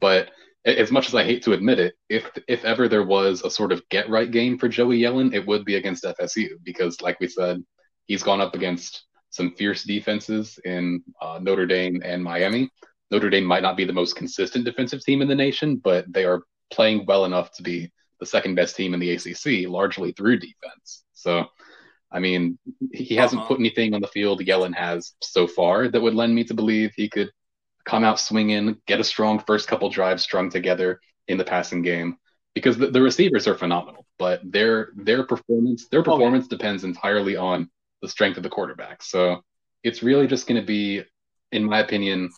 But 0.00 0.30
as 0.64 0.90
much 0.90 1.06
as 1.06 1.14
I 1.14 1.22
hate 1.22 1.42
to 1.42 1.52
admit 1.52 1.80
it, 1.80 1.96
if 2.08 2.30
if 2.48 2.64
ever 2.64 2.88
there 2.88 3.02
was 3.02 3.42
a 3.42 3.50
sort 3.50 3.72
of 3.72 3.86
get 3.90 4.08
right 4.08 4.30
game 4.30 4.56
for 4.56 4.68
Joey 4.68 5.00
Yellen, 5.00 5.34
it 5.34 5.46
would 5.46 5.66
be 5.66 5.74
against 5.74 6.04
FSU 6.04 6.52
because, 6.62 7.02
like 7.02 7.20
we 7.20 7.28
said, 7.28 7.62
he's 8.06 8.22
gone 8.22 8.40
up 8.40 8.54
against 8.54 9.04
some 9.28 9.54
fierce 9.54 9.84
defenses 9.84 10.58
in 10.64 11.02
uh, 11.20 11.38
Notre 11.42 11.66
Dame 11.66 12.00
and 12.02 12.24
Miami. 12.24 12.70
Notre 13.10 13.28
Dame 13.28 13.44
might 13.44 13.62
not 13.62 13.76
be 13.76 13.84
the 13.84 13.92
most 13.92 14.16
consistent 14.16 14.64
defensive 14.64 15.04
team 15.04 15.20
in 15.20 15.28
the 15.28 15.34
nation, 15.34 15.76
but 15.76 16.10
they 16.10 16.24
are 16.24 16.40
playing 16.72 17.04
well 17.04 17.26
enough 17.26 17.52
to 17.52 17.62
be 17.62 17.92
the 18.20 18.26
second 18.26 18.54
best 18.54 18.76
team 18.76 18.94
in 18.94 19.00
the 19.00 19.12
ACC, 19.12 19.68
largely 19.68 20.12
through 20.12 20.38
defense. 20.38 21.04
So, 21.12 21.46
I 22.10 22.20
mean, 22.20 22.58
he 22.92 23.16
hasn't 23.16 23.40
uh-huh. 23.40 23.48
put 23.48 23.60
anything 23.60 23.94
on 23.94 24.00
the 24.00 24.08
field 24.08 24.40
Yellen 24.40 24.74
has 24.74 25.14
so 25.20 25.46
far 25.46 25.88
that 25.88 26.00
would 26.00 26.14
lend 26.14 26.34
me 26.34 26.44
to 26.44 26.54
believe 26.54 26.92
he 26.94 27.08
could 27.08 27.30
come 27.84 28.04
out 28.04 28.20
swinging, 28.20 28.76
get 28.86 29.00
a 29.00 29.04
strong 29.04 29.38
first 29.38 29.68
couple 29.68 29.90
drives 29.90 30.22
strung 30.22 30.50
together 30.50 31.00
in 31.28 31.38
the 31.38 31.44
passing 31.44 31.82
game 31.82 32.16
because 32.54 32.78
the, 32.78 32.86
the 32.86 33.02
receivers 33.02 33.46
are 33.46 33.56
phenomenal, 33.56 34.06
but 34.18 34.40
their 34.44 34.90
their 34.96 35.24
performance 35.24 35.88
their 35.88 36.02
performance 36.02 36.46
okay. 36.46 36.56
depends 36.56 36.84
entirely 36.84 37.36
on 37.36 37.68
the 38.00 38.08
strength 38.08 38.36
of 38.36 38.42
the 38.42 38.48
quarterback. 38.48 39.02
So 39.02 39.42
it's 39.82 40.02
really 40.02 40.26
just 40.26 40.46
going 40.46 40.60
to 40.60 40.66
be, 40.66 41.02
in 41.52 41.64
my 41.64 41.80
opinion, 41.80 42.30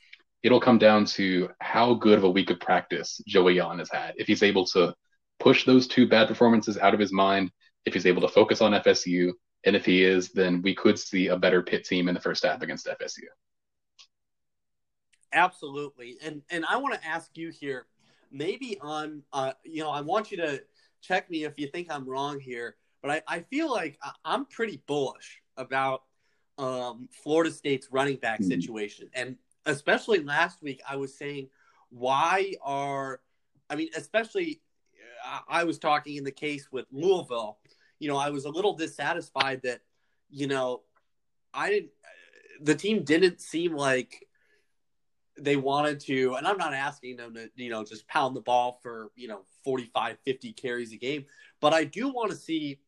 it'll 0.43 0.61
come 0.61 0.79
down 0.79 1.05
to 1.05 1.51
how 1.61 1.95
good 1.95 2.19
of 2.19 2.25
a 2.25 2.31
week 2.31 2.51
of 2.51 2.61
practice 2.61 3.21
Joey 3.27 3.57
Yellen 3.57 3.79
has 3.79 3.91
had. 3.91 4.15
If 4.17 4.27
he's 4.27 4.43
able 4.43 4.65
to 4.67 4.95
push 5.39 5.65
those 5.65 5.87
two 5.87 6.09
bad 6.09 6.29
performances 6.29 6.79
out 6.79 6.95
of 6.95 7.01
his 7.01 7.13
mind 7.13 7.51
if 7.85 7.95
he's 7.95 8.07
able 8.07 8.23
to 8.23 8.29
focus 8.29 8.61
on 8.61 8.73
FSU. 8.73 9.33
And 9.65 9.75
if 9.75 9.85
he 9.85 10.05
is, 10.05 10.31
then 10.31 10.63
we 10.63 10.75
could 10.75 10.99
see 10.99 11.29
a 11.29 11.37
better 11.37 11.63
Pitt 11.63 11.85
team 11.85 12.09
in 12.09 12.15
the 12.15 12.21
first 12.21 12.45
half 12.45 12.63
against 12.63 12.87
FSU. 12.87 13.25
Absolutely. 15.33 16.17
And 16.23 16.43
and 16.51 16.65
I 16.69 16.77
want 16.77 16.95
to 16.95 17.07
ask 17.07 17.37
you 17.37 17.51
here, 17.51 17.87
maybe 18.31 18.79
on 18.81 19.23
uh, 19.33 19.53
you 19.65 19.83
know, 19.83 19.91
I 19.91 20.01
want 20.01 20.31
you 20.31 20.37
to 20.39 20.63
check 21.03 21.31
me 21.31 21.45
if 21.45 21.59
you 21.59 21.67
think 21.69 21.89
I'm 21.91 22.09
wrong 22.09 22.41
here, 22.41 22.77
but 23.03 23.11
I, 23.11 23.23
I 23.29 23.41
feel 23.41 23.71
like 23.71 23.99
I'm 24.25 24.47
pretty 24.47 24.83
bullish 24.87 25.43
about 25.57 26.03
um, 26.59 27.09
Florida 27.23 27.51
State's 27.51 27.89
running 27.91 28.17
back 28.17 28.41
mm-hmm. 28.41 28.51
situation. 28.51 29.09
And 29.15 29.37
especially 29.67 30.21
last 30.21 30.63
week, 30.63 30.81
I 30.89 30.97
was 30.97 31.17
saying, 31.17 31.49
why 31.91 32.55
are, 32.63 33.21
I 33.69 33.77
mean, 33.77 33.89
especially 33.97 34.61
I 35.49 35.65
was 35.65 35.79
talking 35.79 36.17
in 36.17 36.25
the 36.25 36.33
case 36.33 36.69
with 36.71 36.87
Louisville, 36.91 37.59
you 37.99 38.09
know, 38.09 38.17
I 38.17 38.31
was 38.31 38.45
a 38.45 38.51
little 38.51 38.75
dissatisfied 38.75 39.63
that, 39.65 39.81
you 40.31 40.47
know, 40.47 40.83
I 41.55 41.71
didn't, 41.71 41.91
the 42.61 42.75
team 42.75 43.03
didn't 43.03 43.41
seem 43.41 43.75
like 43.75 44.27
they 45.39 45.57
wanted 45.57 46.01
to, 46.01 46.35
and 46.35 46.47
I'm 46.47 46.59
not 46.59 46.75
asking 46.75 47.17
them 47.17 47.35
to, 47.35 47.51
you 47.57 47.71
know, 47.71 47.85
just 47.85 48.07
pound 48.09 48.37
the 48.37 48.41
ball 48.41 48.79
for, 48.83 49.11
you 49.17 49.29
know, 49.29 49.43
45, 49.65 50.19
50 50.25 50.53
carries 50.53 50.93
a 50.93 50.97
game, 50.97 51.27
but 51.61 51.75
I 51.75 51.85
do 51.85 52.09
want 52.09 52.31
to 52.31 52.37
see 52.37 52.81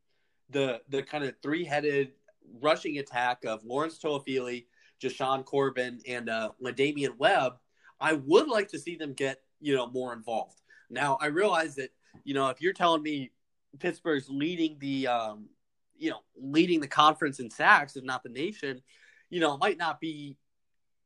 the, 0.51 0.81
the 0.89 1.03
kind 1.03 1.25
of 1.25 1.35
three 1.43 1.65
headed 1.65 2.13
rushing 2.61 2.99
attack 2.99 3.45
of 3.45 3.65
Lawrence 3.65 3.99
Toafili, 3.99 4.67
Jashaun 5.03 5.45
Corbin, 5.45 6.01
and 6.09 6.29
uh, 6.29 6.51
Damian 6.75 7.15
Webb. 7.19 7.55
I 8.01 8.15
would 8.15 8.49
like 8.49 8.69
to 8.69 8.79
see 8.79 8.97
them 8.97 9.13
get, 9.13 9.41
you 9.61 9.75
know, 9.75 9.89
more 9.89 10.13
involved. 10.13 10.63
Now, 10.91 11.19
I 11.21 11.27
realize 11.27 11.75
that 11.77 11.91
you 12.25 12.35
know, 12.35 12.49
if 12.49 12.61
you're 12.61 12.73
telling 12.73 13.03
me 13.03 13.31
Pittsburgh's 13.79 14.29
leading 14.29 14.79
the, 14.79 15.07
um, 15.07 15.49
you 15.97 16.11
know, 16.11 16.21
leading 16.37 16.81
the 16.81 16.89
conference 16.89 17.41
in 17.41 17.51
sacks, 17.51 17.97
if 17.97 18.05
not 18.05 18.23
the 18.23 18.29
nation, 18.29 18.83
you 19.31 19.41
know, 19.41 19.55
it 19.55 19.61
might 19.61 19.79
not 19.79 20.01
be, 20.01 20.37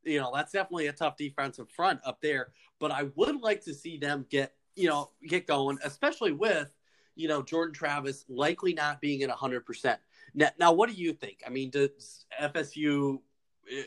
you 0.05 0.21
know, 0.21 0.31
that's 0.35 0.53
definitely 0.53 0.89
a 0.89 0.93
tough 0.93 1.17
defensive 1.17 1.71
front 1.71 2.01
up 2.05 2.21
there. 2.21 2.53
But 2.79 2.91
I 2.91 3.05
would 3.15 3.41
like 3.41 3.65
to 3.65 3.75
see 3.75 3.99
them 3.99 4.27
get, 4.31 4.55
you 4.75 4.89
know, 4.89 5.11
get 5.27 5.47
going, 5.47 5.79
especially 5.85 6.33
with, 6.33 6.73
you 7.15 7.29
know, 7.29 7.43
Jordan 7.43 7.75
Travis 7.75 8.25
likely 8.29 8.75
not 8.75 9.01
being 9.01 9.23
at 9.23 9.31
100%. 9.31 9.97
Now, 10.35 10.49
now 10.59 10.73
what 10.73 10.89
do 10.89 10.95
you 10.95 11.13
think? 11.13 11.43
I 11.47 11.51
mean, 11.51 11.71
does 11.71 12.27
FSU, 12.41 13.19
uh, 13.71 13.83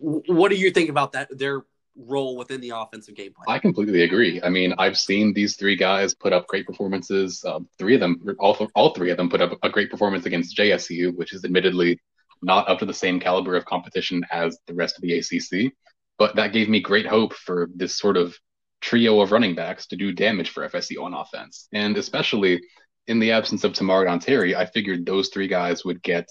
what 0.00 0.50
do 0.50 0.56
you 0.56 0.70
think 0.70 0.88
about 0.90 1.12
that? 1.12 1.36
Their 1.36 1.64
role 1.96 2.36
within 2.36 2.60
the 2.60 2.70
offensive 2.70 3.14
game 3.14 3.32
plan. 3.32 3.54
I 3.54 3.58
completely 3.58 4.02
agree. 4.02 4.40
I 4.42 4.48
mean, 4.48 4.74
I've 4.78 4.98
seen 4.98 5.32
these 5.32 5.56
three 5.56 5.76
guys 5.76 6.14
put 6.14 6.32
up 6.32 6.46
great 6.46 6.66
performances. 6.66 7.44
Uh, 7.44 7.60
three 7.78 7.94
of 7.94 8.00
them, 8.00 8.20
all, 8.38 8.56
all 8.74 8.94
three 8.94 9.10
of 9.10 9.16
them, 9.16 9.28
put 9.28 9.42
up 9.42 9.58
a 9.62 9.68
great 9.68 9.90
performance 9.90 10.26
against 10.26 10.56
JSU, 10.56 11.14
which 11.16 11.32
is 11.32 11.44
admittedly 11.44 11.98
not 12.42 12.68
up 12.68 12.78
to 12.80 12.86
the 12.86 12.94
same 12.94 13.20
caliber 13.20 13.56
of 13.56 13.64
competition 13.64 14.24
as 14.30 14.58
the 14.66 14.74
rest 14.74 14.96
of 14.96 15.02
the 15.02 15.18
ACC. 15.18 15.72
But 16.18 16.36
that 16.36 16.52
gave 16.52 16.68
me 16.68 16.80
great 16.80 17.06
hope 17.06 17.34
for 17.34 17.68
this 17.74 17.96
sort 17.96 18.16
of 18.16 18.36
trio 18.80 19.20
of 19.20 19.32
running 19.32 19.54
backs 19.54 19.86
to 19.86 19.96
do 19.96 20.12
damage 20.12 20.50
for 20.50 20.68
FSU 20.68 21.02
on 21.02 21.14
offense. 21.14 21.68
And 21.72 21.96
especially 21.96 22.60
in 23.06 23.18
the 23.18 23.32
absence 23.32 23.64
of 23.64 23.72
Tamorrion 23.72 24.20
Terry, 24.20 24.56
I 24.56 24.66
figured 24.66 25.06
those 25.06 25.28
three 25.28 25.48
guys 25.48 25.84
would 25.84 26.02
get 26.02 26.28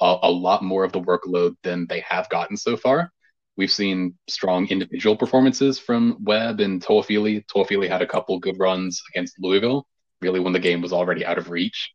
a, 0.00 0.16
a 0.22 0.30
lot 0.30 0.62
more 0.62 0.84
of 0.84 0.92
the 0.92 1.00
workload 1.00 1.56
than 1.62 1.86
they 1.88 2.00
have 2.00 2.28
gotten 2.28 2.56
so 2.56 2.76
far. 2.76 3.10
We've 3.56 3.70
seen 3.70 4.14
strong 4.28 4.66
individual 4.68 5.16
performances 5.16 5.78
from 5.78 6.18
Webb 6.24 6.60
and 6.60 6.82
Toafili. 6.82 7.44
Toafili 7.46 7.88
had 7.88 8.02
a 8.02 8.06
couple 8.06 8.38
good 8.38 8.58
runs 8.58 9.02
against 9.12 9.36
Louisville, 9.38 9.86
really 10.20 10.40
when 10.40 10.52
the 10.52 10.58
game 10.58 10.80
was 10.80 10.92
already 10.92 11.24
out 11.24 11.38
of 11.38 11.50
reach. 11.50 11.92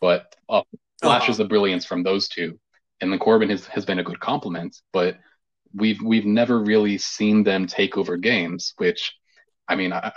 But 0.00 0.34
uh, 0.48 0.62
flashes 1.02 1.36
uh-huh. 1.36 1.44
of 1.44 1.48
brilliance 1.48 1.84
from 1.84 2.02
those 2.02 2.28
two. 2.28 2.58
And 3.00 3.10
then 3.10 3.18
Corbin 3.18 3.50
has, 3.50 3.66
has 3.66 3.84
been 3.84 3.98
a 3.98 4.04
good 4.04 4.20
complement, 4.20 4.76
but 4.92 5.18
we've 5.74 6.00
we've 6.02 6.26
never 6.26 6.60
really 6.60 6.98
seen 6.98 7.42
them 7.42 7.66
take 7.66 7.96
over 7.96 8.16
games, 8.16 8.74
which 8.76 9.14
I 9.68 9.76
mean, 9.76 9.92
I, 9.92 10.12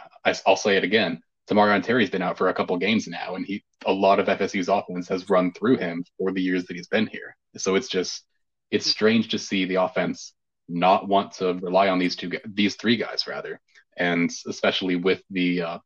will 0.45 0.55
say 0.55 0.77
it 0.77 0.83
again. 0.83 1.21
Tamorrion 1.49 1.83
Terry's 1.83 2.09
been 2.09 2.21
out 2.21 2.37
for 2.37 2.49
a 2.49 2.53
couple 2.53 2.77
games 2.77 3.07
now, 3.07 3.35
and 3.35 3.45
he 3.45 3.63
a 3.85 3.91
lot 3.91 4.19
of 4.19 4.27
FSU's 4.27 4.69
offense 4.69 5.07
has 5.09 5.29
run 5.29 5.51
through 5.53 5.77
him 5.77 6.03
for 6.17 6.31
the 6.31 6.41
years 6.41 6.65
that 6.65 6.75
he's 6.75 6.87
been 6.87 7.07
here. 7.07 7.35
So 7.57 7.75
it's 7.75 7.89
just 7.89 8.23
it's 8.71 8.85
strange 8.85 9.29
to 9.29 9.39
see 9.39 9.65
the 9.65 9.75
offense 9.75 10.33
not 10.67 11.07
want 11.07 11.33
to 11.33 11.53
rely 11.55 11.89
on 11.89 11.99
these 11.99 12.15
two 12.15 12.31
these 12.45 12.75
three 12.75 12.97
guys 12.97 13.27
rather 13.27 13.59
and 13.97 14.31
especially 14.47 14.95
with 14.95 15.21
the 15.29 15.61
uh, 15.61 15.77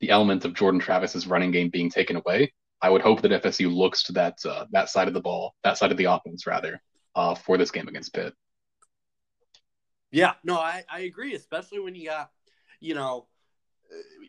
the 0.00 0.10
element 0.10 0.44
of 0.44 0.54
Jordan 0.54 0.80
Travis's 0.80 1.26
running 1.26 1.50
game 1.50 1.70
being 1.70 1.90
taken 1.90 2.16
away 2.16 2.52
I 2.82 2.90
would 2.90 3.00
hope 3.00 3.22
that 3.22 3.42
FSU 3.42 3.74
looks 3.74 4.04
to 4.04 4.12
that 4.12 4.38
uh, 4.44 4.66
that 4.72 4.90
side 4.90 5.08
of 5.08 5.14
the 5.14 5.20
ball 5.20 5.54
that 5.64 5.78
side 5.78 5.90
of 5.90 5.96
the 5.96 6.04
offense 6.04 6.46
rather 6.46 6.80
uh, 7.14 7.34
for 7.34 7.56
this 7.56 7.70
game 7.70 7.88
against 7.88 8.12
Pitt 8.12 8.34
yeah 10.10 10.34
no 10.44 10.56
I, 10.56 10.84
I 10.90 11.00
agree 11.00 11.34
especially 11.34 11.80
when 11.80 11.94
you 11.94 12.08
got 12.08 12.30
you 12.80 12.94
know 12.94 13.26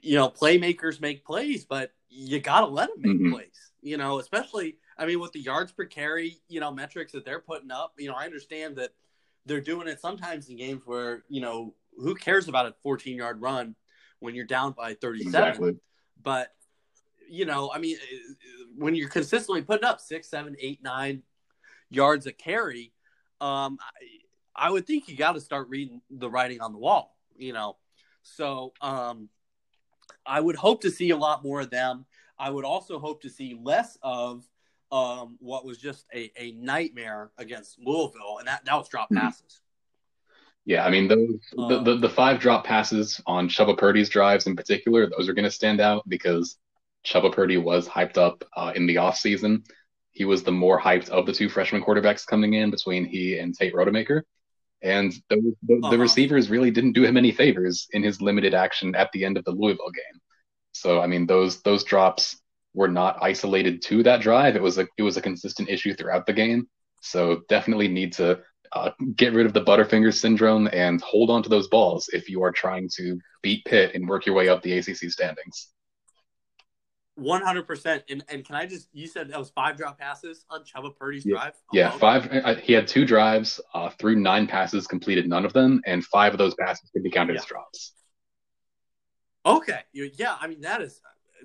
you 0.02 0.16
know 0.16 0.30
playmakers 0.30 1.02
make 1.02 1.26
plays 1.26 1.66
but 1.66 1.92
you 2.10 2.40
gotta 2.40 2.68
let 2.68 2.90
them 2.90 3.02
make 3.02 3.18
mm-hmm. 3.18 3.34
plays 3.34 3.72
you 3.82 3.98
know 3.98 4.20
especially 4.20 4.78
I 4.98 5.06
mean 5.06 5.20
with 5.20 5.34
the 5.34 5.40
yards 5.40 5.72
per 5.72 5.86
carry 5.86 6.38
you 6.48 6.60
know 6.60 6.72
metrics 6.72 7.12
that 7.12 7.26
they're 7.26 7.42
putting 7.42 7.72
up 7.72 7.94
you 7.98 8.08
know 8.08 8.16
I 8.16 8.26
understand 8.26 8.78
that 8.78 8.92
they're 9.48 9.62
doing 9.62 9.88
it 9.88 10.00
sometimes 10.00 10.50
in 10.50 10.58
games 10.58 10.84
where 10.86 11.24
you 11.30 11.42
know 11.42 11.74
who 11.98 12.14
cares 12.14 12.48
about 12.48 12.68
a 12.68 12.76
14 12.84 13.18
yard 13.18 13.42
run 13.42 13.76
when 14.20 14.36
you're 14.36 14.46
down 14.46 14.74
by 14.74 14.94
37 14.94 15.28
exactly. 15.28 15.78
but 16.22 16.54
you 17.30 17.46
know, 17.46 17.72
I 17.74 17.80
mean, 17.80 17.98
when 18.78 18.96
you're 18.96 19.10
consistently 19.10 19.62
putting 19.62 19.86
up 19.86 20.00
six, 20.00 20.30
seven, 20.30 20.56
eight, 20.60 20.82
nine 20.82 21.24
yards 21.90 22.26
a 22.26 22.32
carry, 22.32 22.94
um, 23.42 23.78
I, 24.56 24.68
I 24.68 24.70
would 24.72 24.88
think 24.88 25.08
you 25.08 25.16
got 25.16 25.34
to 25.34 25.42
start 25.42 25.70
reading 25.70 26.02
the 26.10 26.30
writing 26.30 26.62
on 26.62 26.72
the 26.72 26.80
wall. 26.80 27.16
You 27.36 27.54
know, 27.54 27.78
so 28.24 28.74
um, 28.82 29.30
I 30.26 30.40
would 30.40 30.56
hope 30.56 30.82
to 30.82 30.92
see 30.92 31.12
a 31.12 31.18
lot 31.18 31.44
more 31.44 31.62
of 31.62 31.70
them. 31.70 32.06
I 32.40 32.50
would 32.50 32.66
also 32.66 33.00
hope 33.00 33.22
to 33.24 33.30
see 33.30 33.60
less 33.62 33.98
of 34.02 34.44
um, 34.92 35.38
what 35.40 35.66
was 35.66 35.78
just 35.78 36.06
a, 36.14 36.32
a 36.38 36.52
nightmare 36.54 37.32
against 37.38 37.78
Louisville, 37.80 38.38
and 38.40 38.48
that, 38.48 38.66
that 38.66 38.76
was 38.76 38.88
drop 38.90 39.10
mm-hmm. 39.10 39.26
passes. 39.26 39.62
Yeah, 40.66 40.86
I 40.86 40.90
mean 40.90 41.08
those 41.08 41.40
um, 41.58 41.70
the, 41.70 41.80
the, 41.82 41.96
the 41.96 42.10
five 42.10 42.40
drop 42.40 42.66
passes 42.66 43.22
on 43.26 43.48
Chubba 43.48 43.78
Purdy's 43.78 44.10
drives 44.10 44.48
in 44.48 44.56
particular, 44.56 45.10
those 45.10 45.30
are 45.30 45.34
going 45.34 45.46
to 45.46 45.52
stand 45.52 45.80
out 45.80 46.04
because 46.10 46.58
Chubba 47.06 47.34
Purdy 47.34 47.58
was 47.58 47.88
hyped 47.88 48.18
up 48.18 48.44
uh, 48.56 48.74
in 48.76 48.86
the 48.86 48.96
offseason. 48.96 49.66
He 50.12 50.26
was 50.26 50.44
the 50.44 50.52
more 50.52 50.80
hyped 50.80 51.10
of 51.10 51.26
the 51.26 51.32
two 51.32 51.48
freshman 51.48 51.82
quarterbacks 51.82 52.26
coming 52.26 52.54
in 52.54 52.70
between 52.70 53.06
he 53.06 53.38
and 53.38 53.56
Tate 53.56 53.74
Rodemaker. 53.74 54.24
And 54.82 55.14
the, 55.30 55.56
the, 55.64 55.76
uh-huh. 55.76 55.92
the, 55.92 55.98
receivers 55.98 56.50
really 56.50 56.70
didn't 56.70 56.94
do 56.94 57.04
him 57.04 57.18
any 57.18 57.32
favors 57.32 57.88
in 57.92 58.04
his 58.04 58.22
limited 58.22 58.54
action 58.54 58.94
at 58.94 59.12
the 59.12 59.26
end 59.26 59.38
of 59.38 59.46
the 59.46 59.52
Louisville 59.52 59.92
game. 59.92 60.22
So 60.74 61.02
I 61.02 61.08
mean, 61.08 61.26
those 61.26 61.62
those 61.62 61.84
drops 61.84 62.40
were 62.74 62.88
not 62.88 63.18
isolated 63.22 63.82
to 63.84 64.04
that 64.04 64.22
drive. 64.22 64.56
It 64.56 64.62
was 64.62 64.78
a 64.78 64.88
it 64.98 65.04
was 65.04 65.18
a 65.18 65.22
consistent 65.22 65.70
issue 65.70 65.94
throughout 65.94 66.26
the 66.26 66.34
game. 66.34 66.68
So 67.02 67.42
definitely 67.50 67.88
need 67.88 68.14
to 68.14 68.40
uh, 68.72 68.92
get 69.16 69.34
rid 69.34 69.46
of 69.46 69.54
the 69.54 69.64
Butterfinger 69.64 70.14
syndrome 70.14 70.68
and 70.72 71.02
hold 71.02 71.30
on 71.30 71.44
to 71.44 71.50
those 71.50 71.68
balls 71.68 72.10
if 72.12 72.30
you 72.30 72.44
are 72.44 72.52
trying 72.52 72.90
to 72.98 73.20
beat 73.42 73.66
Pitt 73.66 73.96
and 73.96 74.08
work 74.08 74.26
your 74.26 74.36
way 74.36 74.50
up 74.50 74.62
the 74.62 74.78
ACC 74.78 75.10
standings. 75.12 75.70
One 77.16 77.42
hundred 77.42 77.66
percent. 77.66 78.04
And 78.10 78.24
and 78.30 78.46
can 78.46 78.56
I 78.56 78.68
just? 78.68 78.90
You 78.94 79.08
said 79.08 79.30
that 79.30 79.40
was 79.40 79.50
five 79.50 79.76
drop 79.76 79.98
passes 79.98 80.46
on 80.52 80.64
Chubba 80.64 80.96
Purdy's 80.96 81.26
yeah. 81.26 81.34
drive. 81.34 81.54
Yeah, 81.74 81.92
five. 81.92 82.30
Uh, 82.32 82.56
he 82.56 82.74
had 82.74 82.88
two 82.88 83.06
drives 83.06 83.60
uh, 83.74 83.90
through 83.90 84.18
nine 84.18 84.46
passes, 84.46 84.86
completed 84.86 85.28
none 85.28 85.44
of 85.44 85.54
them, 85.54 85.82
and 85.88 86.06
five 86.06 86.34
of 86.34 86.38
those 86.38 86.54
passes 86.54 86.92
could 86.92 87.02
be 87.02 87.10
counted 87.10 87.34
yeah. 87.34 87.40
as 87.40 87.46
drops. 87.46 87.94
Okay, 89.48 89.80
yeah. 89.94 90.36
I 90.40 90.48
mean 90.48 90.62
that 90.62 90.82
is 90.82 91.02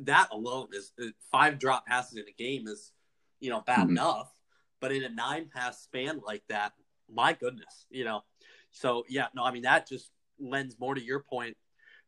that 0.06 0.28
alone 0.32 0.68
is 0.72 0.92
uh, 1.00 1.06
five 1.30 1.58
drop 1.58 1.86
passes 1.86 2.18
in 2.18 2.24
a 2.28 2.32
game 2.32 2.66
is 2.66 2.92
you 3.40 3.50
know 3.50 3.60
bad 3.60 3.80
mm-hmm. 3.80 3.90
enough, 3.90 4.32
but 4.80 4.92
in 4.92 5.02
a 5.02 5.08
nine 5.08 5.48
pass 5.52 5.82
span 5.82 6.20
like 6.26 6.42
that, 6.48 6.72
my 7.12 7.32
goodness, 7.32 7.86
you 7.90 8.04
know. 8.04 8.22
So 8.70 9.04
yeah, 9.08 9.26
no, 9.34 9.44
I 9.44 9.52
mean 9.52 9.62
that 9.62 9.88
just 9.88 10.10
lends 10.38 10.78
more 10.78 10.94
to 10.94 11.02
your 11.02 11.20
point. 11.20 11.56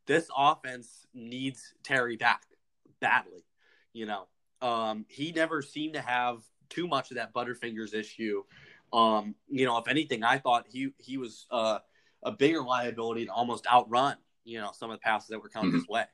This 0.07 0.27
offense 0.35 1.05
needs 1.13 1.73
Terry 1.83 2.15
back 2.15 2.43
badly. 2.99 3.45
You 3.93 4.05
know, 4.05 4.27
um, 4.61 5.05
he 5.07 5.31
never 5.31 5.61
seemed 5.61 5.93
to 5.93 6.01
have 6.01 6.39
too 6.69 6.87
much 6.87 7.11
of 7.11 7.17
that 7.17 7.33
Butterfingers 7.33 7.93
issue. 7.93 8.43
Um, 8.93 9.35
you 9.49 9.65
know, 9.65 9.77
if 9.77 9.87
anything, 9.87 10.23
I 10.23 10.37
thought 10.37 10.65
he 10.67 10.89
he 10.97 11.17
was 11.17 11.45
uh, 11.51 11.79
a 12.23 12.31
bigger 12.31 12.63
liability 12.63 13.25
to 13.25 13.31
almost 13.31 13.67
outrun 13.67 14.17
you 14.45 14.59
know 14.61 14.69
some 14.71 14.91
of 14.91 14.97
the 14.97 15.01
passes 15.01 15.29
that 15.29 15.41
were 15.41 15.49
coming 15.49 15.71
mm-hmm. 15.71 15.79
his 15.79 15.87
way. 15.87 16.05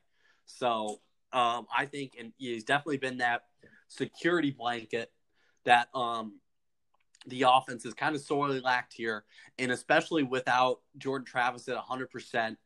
So 0.46 1.00
um, 1.34 1.68
I 1.76 1.86
think, 1.86 2.14
and 2.20 2.34
he's 2.38 2.64
definitely 2.64 2.98
been 2.98 3.18
that 3.18 3.44
security 3.88 4.52
blanket 4.52 5.12
that 5.66 5.88
um, 5.94 6.40
the 7.28 7.46
offense 7.48 7.84
has 7.84 7.94
kind 7.94 8.16
of 8.16 8.22
sorely 8.22 8.60
lacked 8.60 8.94
here, 8.94 9.24
and 9.60 9.72
especially 9.72 10.24
without 10.24 10.80
Jordan 10.98 11.26
Travis 11.26 11.68
at 11.68 11.78
100%. 11.78 12.58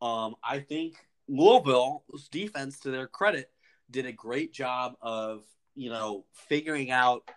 Um, 0.00 0.34
I 0.42 0.58
think 0.58 0.96
Louisville's 1.28 2.28
defense, 2.30 2.80
to 2.80 2.90
their 2.90 3.06
credit, 3.06 3.50
did 3.90 4.06
a 4.06 4.12
great 4.12 4.52
job 4.52 4.94
of 5.00 5.44
you 5.74 5.90
know 5.90 6.24
figuring 6.48 6.90
out 6.90 7.28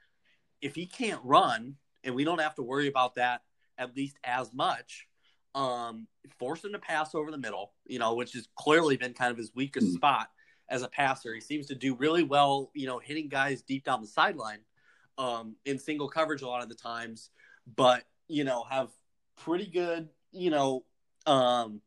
if 0.62 0.76
he 0.76 0.86
can't 0.86 1.22
run, 1.24 1.76
and 2.04 2.16
we 2.16 2.24
don't 2.24 2.42
have 2.42 2.56
to 2.56 2.64
worry 2.64 2.88
about 2.88 3.16
that 3.16 3.42
at 3.78 3.96
least 3.96 4.18
as 4.24 4.54
much. 4.54 5.08
Um, 5.54 6.08
force 6.38 6.66
him 6.66 6.74
to 6.74 6.80
pass 6.80 7.16
over 7.16 7.32
the 7.32 7.38
middle, 7.38 7.72
you 7.86 7.98
know, 7.98 8.16
which 8.16 8.34
has 8.34 8.48
clearly 8.58 8.98
been 8.98 9.14
kind 9.14 9.32
of 9.32 9.38
his 9.38 9.52
weakest 9.56 9.88
mm-hmm. 9.88 9.96
spot 9.96 10.30
as 10.70 10.82
a 10.82 10.88
passer. 10.88 11.34
He 11.34 11.42
seems 11.42 11.68
to 11.68 11.76
do 11.76 11.96
really 11.96 12.24
well, 12.24 12.72
you 12.74 12.88
know, 12.88 13.00
hitting 13.00 13.30
guys 13.30 13.62
deep 13.62 13.86
down 13.86 14.02
the 14.02 14.08
sideline 14.08 14.60
um, 15.18 15.56
in 15.66 15.80
single 15.80 16.08
coverage 16.08 16.42
a 16.42 16.48
lot 16.48 16.64
of 16.64 16.70
the 16.70 16.76
times, 16.76 17.30
but 17.76 18.04
you 18.28 18.44
know, 18.44 18.64
have 18.70 18.90
pretty 19.38 19.68
good, 19.68 20.10
you 20.32 20.50
know, 20.50 20.84
um, 21.26 21.82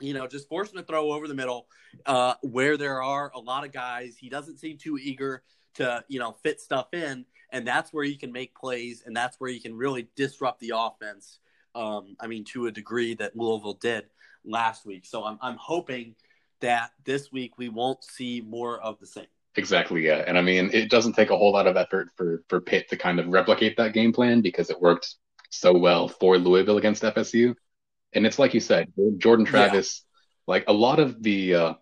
you 0.00 0.12
know, 0.12 0.26
just 0.26 0.48
forcing 0.48 0.76
to 0.76 0.84
throw 0.84 1.12
over 1.12 1.26
the 1.26 1.34
middle 1.34 1.66
uh, 2.04 2.34
where 2.42 2.76
there 2.76 3.02
are 3.02 3.30
a 3.34 3.38
lot 3.38 3.64
of 3.64 3.72
guys. 3.72 4.16
He 4.18 4.28
doesn't 4.28 4.58
seem 4.58 4.76
too 4.76 4.98
eager 4.98 5.42
to, 5.74 6.04
you 6.08 6.18
know, 6.18 6.32
fit 6.42 6.60
stuff 6.60 6.92
in, 6.92 7.24
and 7.50 7.66
that's 7.66 7.92
where 7.92 8.04
you 8.04 8.18
can 8.18 8.32
make 8.32 8.54
plays, 8.54 9.02
and 9.06 9.16
that's 9.16 9.40
where 9.40 9.50
you 9.50 9.60
can 9.60 9.74
really 9.74 10.08
disrupt 10.16 10.60
the 10.60 10.72
offense. 10.76 11.38
Um, 11.74 12.16
I 12.20 12.26
mean, 12.26 12.44
to 12.52 12.66
a 12.66 12.72
degree 12.72 13.14
that 13.14 13.36
Louisville 13.36 13.74
did 13.74 14.06
last 14.44 14.86
week. 14.86 15.04
So 15.06 15.24
I'm 15.24 15.38
I'm 15.42 15.56
hoping 15.56 16.14
that 16.60 16.90
this 17.04 17.30
week 17.32 17.58
we 17.58 17.68
won't 17.68 18.02
see 18.04 18.40
more 18.40 18.80
of 18.80 18.98
the 18.98 19.06
same. 19.06 19.26
Exactly, 19.56 20.04
yeah. 20.04 20.22
And 20.26 20.36
I 20.36 20.42
mean, 20.42 20.70
it 20.72 20.90
doesn't 20.90 21.14
take 21.14 21.30
a 21.30 21.36
whole 21.36 21.52
lot 21.52 21.66
of 21.66 21.76
effort 21.76 22.08
for 22.16 22.42
for 22.48 22.60
Pitt 22.60 22.88
to 22.90 22.96
kind 22.96 23.18
of 23.18 23.28
replicate 23.28 23.76
that 23.78 23.94
game 23.94 24.12
plan 24.12 24.42
because 24.42 24.70
it 24.70 24.80
worked 24.80 25.14
so 25.50 25.76
well 25.76 26.08
for 26.08 26.38
Louisville 26.38 26.78
against 26.78 27.02
FSU. 27.02 27.54
And 28.12 28.26
it's 28.26 28.38
like 28.38 28.54
you 28.54 28.60
said, 28.60 28.92
Jordan 29.18 29.46
Travis, 29.46 30.04
yeah. 30.04 30.52
like 30.52 30.64
a 30.68 30.72
lot 30.72 30.98
of 30.98 31.22
the 31.22 31.54
uh, 31.54 31.74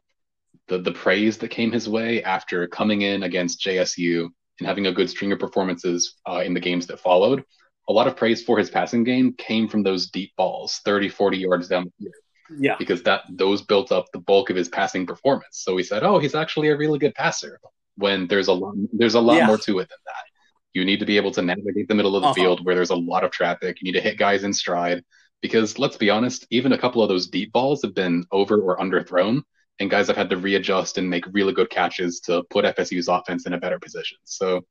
the 0.69 0.79
the 0.79 0.93
praise 0.93 1.39
that 1.39 1.49
came 1.49 1.73
his 1.73 1.89
way 1.89 2.23
after 2.23 2.67
coming 2.69 3.03
in 3.03 3.25
against 3.25 3.61
JSU 3.61 4.29
and 4.61 4.69
having 4.69 4.87
a 4.87 4.93
good 4.93 5.11
string 5.11 5.33
of 5.33 5.39
performances 5.39 6.15
uh, 6.29 6.43
in 6.45 6.55
the 6.55 6.61
games 6.61 6.87
that 6.87 7.01
followed, 7.01 7.45
a 7.89 7.93
lot 7.93 8.07
of 8.07 8.17
praise 8.17 8.43
for 8.43 8.59
his 8.59 8.71
passing 8.71 9.05
game 9.05 9.35
came 9.37 9.69
from 9.69 9.83
those 9.83 10.11
deep 10.11 10.33
balls, 10.37 10.81
30, 10.85 11.09
40 11.09 11.39
yards 11.39 11.69
down 11.69 11.85
the 11.85 11.93
field. 11.99 12.15
Yeah. 12.51 12.77
Because 12.79 13.03
that 13.05 13.23
those 13.31 13.63
built 13.63 13.93
up 13.93 14.07
the 14.13 14.19
bulk 14.19 14.51
of 14.51 14.57
his 14.57 14.69
passing 14.69 15.07
performance. 15.07 15.63
So 15.63 15.75
we 15.75 15.83
said, 15.83 16.03
oh, 16.03 16.19
he's 16.19 16.35
actually 16.35 16.69
a 16.69 16.77
really 16.77 16.99
good 16.99 17.15
passer. 17.15 17.59
When 17.97 18.27
there's 18.27 18.49
a 18.49 18.53
lot, 18.53 18.75
there's 18.93 19.15
a 19.15 19.21
lot 19.21 19.37
yeah. 19.37 19.47
more 19.47 19.59
to 19.59 19.79
it 19.79 19.89
than 19.89 19.99
that. 20.07 20.25
You 20.73 20.85
need 20.85 20.99
to 21.01 21.07
be 21.07 21.17
able 21.17 21.31
to 21.33 21.43
navigate 21.43 21.89
the 21.89 21.95
middle 21.95 22.17
of 22.17 22.23
the 22.23 22.29
uh-huh. 22.29 22.35
field 22.35 22.65
where 22.65 22.75
there's 22.75 22.91
a 22.91 22.97
lot 22.97 23.25
of 23.25 23.31
traffic. 23.31 23.79
You 23.81 23.87
need 23.87 23.99
to 23.99 24.03
hit 24.03 24.19
guys 24.19 24.45
in 24.45 24.53
stride. 24.53 25.05
Because 25.41 25.79
let's 25.79 25.99
be 25.99 26.09
honest, 26.09 26.47
even 26.51 26.73
a 26.73 26.79
couple 26.79 27.03
of 27.03 27.09
those 27.09 27.29
deep 27.29 27.53
balls 27.53 27.83
have 27.83 27.95
been 27.95 28.25
over 28.33 28.61
or 28.63 28.79
underthrown, 28.79 29.43
and 29.79 29.91
guys 29.91 30.07
have 30.07 30.17
had 30.17 30.31
to 30.31 30.39
readjust 30.39 30.97
and 30.97 31.09
make 31.09 31.25
really 31.33 31.53
good 31.53 31.69
catches 31.69 32.21
to 32.21 32.43
put 32.49 32.65
FSU's 32.65 33.09
offense 33.09 33.47
in 33.47 33.53
a 33.53 33.59
better 33.59 33.79
position. 33.79 34.17
So 34.25 34.65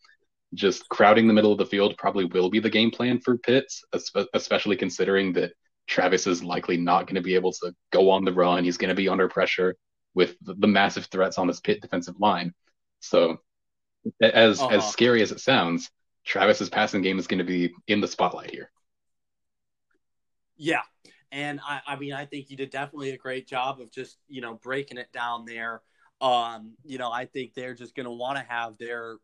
just 0.54 0.90
crowding 0.90 1.28
the 1.28 1.34
middle 1.34 1.52
of 1.52 1.58
the 1.58 1.66
field 1.66 1.96
probably 1.98 2.26
will 2.26 2.50
be 2.50 2.60
the 2.60 2.70
game 2.70 2.92
plan 2.92 3.20
for 3.20 3.38
Pitts, 3.38 3.84
especially 4.34 4.76
considering 4.76 5.34
that 5.34 5.54
Travis 5.88 6.28
is 6.28 6.43
likely 6.43 6.78
not 6.78 7.08
going 7.08 7.15
to 7.15 7.22
be 7.22 7.36
able 7.36 7.52
to 7.54 7.74
go 7.91 8.10
on 8.10 8.26
the 8.26 8.34
run. 8.34 8.63
He's 8.63 8.78
going 8.78 8.89
to 8.89 8.96
be 8.96 9.10
under 9.10 9.28
pressure 9.28 9.76
with 10.13 10.36
the, 10.41 10.67
massive 10.67 11.06
threats 11.06 11.38
on 11.38 11.48
this 11.48 11.60
Pitt 11.60 11.82
defensive 11.82 12.19
line. 12.19 12.54
So, 13.00 13.38
as 14.22 14.62
uh-huh. 14.62 14.76
as 14.76 14.89
scary 14.89 15.22
as 15.22 15.32
it 15.32 15.39
sounds, 15.39 15.89
Travis's 16.26 16.69
passing 16.69 17.02
game 17.02 17.19
is 17.19 17.28
going 17.28 17.39
to 17.39 17.43
be 17.43 17.74
in 17.88 18.02
the 18.02 18.08
spotlight 18.08 18.52
here. 18.52 18.72
Yeah, 20.56 20.82
and 21.32 21.60
I, 21.67 21.82
I 21.88 21.96
mean, 21.98 22.13
I 22.13 22.26
think 22.26 22.50
you 22.50 22.58
did 22.58 22.69
definitely 22.69 23.12
a 23.12 23.17
great 23.17 23.48
job 23.48 23.82
of 23.82 23.91
just 23.91 24.17
you 24.28 24.41
know 24.41 24.56
breaking 24.56 24.98
it 24.98 25.12
down 25.12 25.46
there. 25.46 25.82
Um, 26.22 26.74
you 26.86 26.98
know, 26.98 27.12
I 27.12 27.26
think 27.26 27.54
they're 27.54 27.74
just 27.74 27.96
going 27.96 28.06
to 28.06 28.12
want 28.12 28.38
to 28.38 28.46
have 28.48 28.78
their 28.78 29.17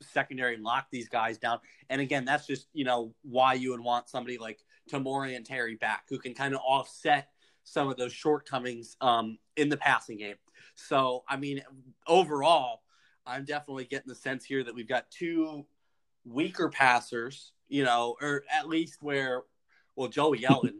secondary 0.00 0.56
lock 0.56 0.86
these 0.90 1.08
guys 1.08 1.38
down. 1.38 1.58
And 1.90 2.00
again, 2.00 2.24
that's 2.24 2.46
just 2.46 2.68
you 2.72 2.84
know 2.84 3.14
why 3.22 3.54
you 3.54 3.70
would 3.70 3.80
want 3.80 4.08
somebody 4.08 4.38
like 4.38 4.60
Tamorrion 4.90 5.44
Terry 5.44 5.76
back, 5.76 6.04
who 6.08 6.18
can 6.18 6.34
kind 6.34 6.54
of 6.54 6.60
offset 6.66 7.28
some 7.64 7.88
of 7.88 7.96
those 7.96 8.12
shortcomings 8.12 8.96
um, 9.00 9.38
in 9.56 9.68
the 9.68 9.76
passing 9.76 10.18
game. 10.18 10.36
So, 10.74 11.24
I 11.28 11.36
mean, 11.36 11.62
overall, 12.06 12.82
I'm 13.26 13.44
definitely 13.44 13.84
getting 13.84 14.08
the 14.08 14.14
sense 14.14 14.44
here 14.44 14.62
that 14.62 14.74
we've 14.74 14.88
got 14.88 15.10
two 15.10 15.66
weaker 16.24 16.68
passers, 16.68 17.52
you 17.68 17.84
know, 17.84 18.16
or 18.20 18.44
at 18.52 18.68
least 18.68 18.98
where, 19.00 19.42
well, 19.96 20.08
Joey 20.08 20.38
Yellen. 20.42 20.74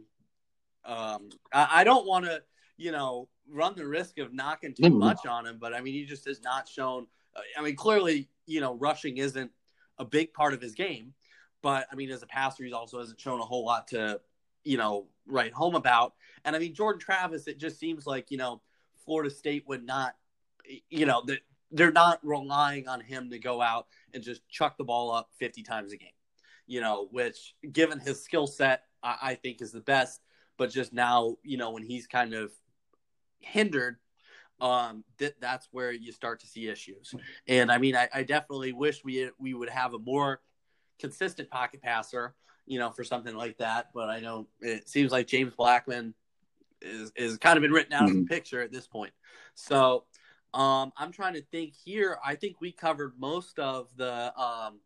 um, 0.85 1.29
I, 1.53 1.67
I 1.71 1.83
don't 1.83 2.07
want 2.07 2.25
to, 2.25 2.41
you 2.77 2.91
know, 2.91 3.27
run 3.49 3.75
the 3.75 3.85
risk 3.85 4.17
of 4.19 4.33
knocking 4.33 4.73
too 4.73 4.83
mm-hmm. 4.83 4.99
much 4.99 5.25
on 5.25 5.45
him, 5.45 5.57
but 5.59 5.73
I 5.73 5.81
mean, 5.81 5.93
he 5.93 6.05
just 6.05 6.25
has 6.25 6.41
not 6.41 6.67
shown. 6.67 7.07
I 7.57 7.61
mean, 7.61 7.75
clearly, 7.75 8.29
you 8.45 8.61
know, 8.61 8.75
rushing 8.75 9.17
isn't 9.17 9.51
a 9.99 10.05
big 10.05 10.33
part 10.33 10.53
of 10.53 10.61
his 10.61 10.73
game. 10.73 11.13
But 11.67 11.85
I 11.91 11.95
mean, 11.95 12.11
as 12.11 12.23
a 12.23 12.27
passer, 12.27 12.63
he 12.63 12.71
also 12.71 12.97
hasn't 12.97 13.19
shown 13.19 13.41
a 13.41 13.43
whole 13.43 13.65
lot 13.65 13.89
to, 13.89 14.21
you 14.63 14.77
know, 14.77 15.07
write 15.25 15.51
home 15.51 15.75
about. 15.75 16.13
And 16.45 16.55
I 16.55 16.59
mean, 16.59 16.73
Jordan 16.73 16.97
Travis, 16.97 17.45
it 17.45 17.59
just 17.59 17.77
seems 17.77 18.07
like, 18.07 18.31
you 18.31 18.37
know, 18.37 18.61
Florida 19.03 19.29
State 19.29 19.65
would 19.67 19.85
not, 19.85 20.15
you 20.89 21.05
know, 21.05 21.25
they're 21.69 21.91
not 21.91 22.21
relying 22.23 22.87
on 22.87 23.01
him 23.01 23.29
to 23.31 23.37
go 23.37 23.61
out 23.61 23.87
and 24.13 24.23
just 24.23 24.47
chuck 24.47 24.77
the 24.77 24.85
ball 24.85 25.11
up 25.11 25.27
50 25.39 25.61
times 25.61 25.91
a 25.91 25.97
game, 25.97 26.07
you 26.67 26.79
know, 26.79 27.09
which 27.11 27.53
given 27.69 27.99
his 27.99 28.23
skill 28.23 28.47
set, 28.47 28.83
I, 29.03 29.17
I 29.21 29.35
think 29.35 29.61
is 29.61 29.73
the 29.73 29.81
best. 29.81 30.21
But 30.55 30.71
just 30.71 30.93
now, 30.93 31.35
you 31.43 31.57
know, 31.57 31.71
when 31.71 31.83
he's 31.83 32.07
kind 32.07 32.33
of 32.33 32.53
hindered, 33.39 33.97
um, 34.61 35.03
that 35.17 35.41
that's 35.41 35.67
where 35.73 35.91
you 35.91 36.13
start 36.13 36.39
to 36.39 36.47
see 36.47 36.69
issues. 36.69 37.13
And 37.45 37.69
I 37.69 37.77
mean, 37.77 37.97
I, 37.97 38.07
I 38.13 38.23
definitely 38.23 38.71
wish 38.71 39.03
we 39.03 39.29
we 39.37 39.53
would 39.53 39.69
have 39.69 39.93
a 39.93 39.99
more 39.99 40.39
consistent 40.99 41.49
pocket 41.49 41.81
passer, 41.81 42.35
you 42.65 42.79
know, 42.79 42.91
for 42.91 43.03
something 43.03 43.35
like 43.35 43.57
that. 43.57 43.89
But 43.93 44.09
I 44.09 44.19
know 44.19 44.47
it 44.61 44.89
seems 44.89 45.11
like 45.11 45.27
James 45.27 45.53
Blackman 45.55 46.13
is 46.81 47.11
is 47.15 47.37
kind 47.37 47.57
of 47.57 47.61
been 47.61 47.71
written 47.71 47.93
out 47.93 48.03
mm-hmm. 48.03 48.07
of 48.07 48.13
the 48.13 48.21
mm-hmm. 48.21 48.33
picture 48.33 48.61
at 48.61 48.71
this 48.71 48.87
point. 48.87 49.13
So 49.55 50.05
um, 50.53 50.91
I'm 50.97 51.11
trying 51.11 51.33
to 51.33 51.41
think 51.41 51.73
here. 51.73 52.17
I 52.25 52.35
think 52.35 52.57
we 52.61 52.71
covered 52.71 53.13
most 53.17 53.59
of 53.59 53.89
the 53.95 54.37
um, 54.39 54.79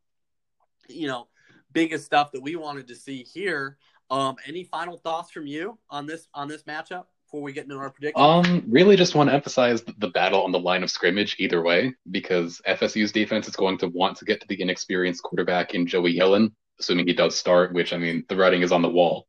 you 0.89 1.07
know 1.07 1.27
biggest 1.73 2.05
stuff 2.05 2.31
that 2.31 2.41
we 2.41 2.55
wanted 2.55 2.87
to 2.87 2.95
see 2.95 3.23
here. 3.23 3.77
Um, 4.09 4.35
any 4.45 4.65
final 4.65 4.97
thoughts 4.97 5.31
from 5.31 5.47
you 5.47 5.77
on 5.89 6.05
this 6.05 6.27
on 6.33 6.47
this 6.47 6.63
matchup? 6.63 7.05
Before 7.31 7.43
we 7.43 7.53
get 7.53 7.63
into 7.63 7.77
our 7.77 7.89
predictions? 7.89 8.21
Um, 8.21 8.65
really 8.67 8.97
just 8.97 9.15
want 9.15 9.29
to 9.29 9.33
emphasize 9.33 9.81
the 9.83 10.09
battle 10.09 10.43
on 10.43 10.51
the 10.51 10.59
line 10.59 10.83
of 10.83 10.91
scrimmage 10.91 11.37
either 11.39 11.61
way, 11.61 11.93
because 12.09 12.61
FSU's 12.67 13.13
defense 13.13 13.47
is 13.47 13.55
going 13.55 13.77
to 13.77 13.87
want 13.87 14.17
to 14.17 14.25
get 14.25 14.41
to 14.41 14.47
the 14.47 14.61
inexperienced 14.61 15.23
quarterback 15.23 15.73
in 15.73 15.87
Joey 15.87 16.13
Yellen, 16.13 16.51
assuming 16.77 17.07
he 17.07 17.13
does 17.13 17.37
start, 17.37 17.73
which 17.73 17.93
I 17.93 17.97
mean, 17.97 18.25
the 18.27 18.35
writing 18.35 18.63
is 18.63 18.73
on 18.73 18.81
the 18.81 18.89
wall. 18.89 19.27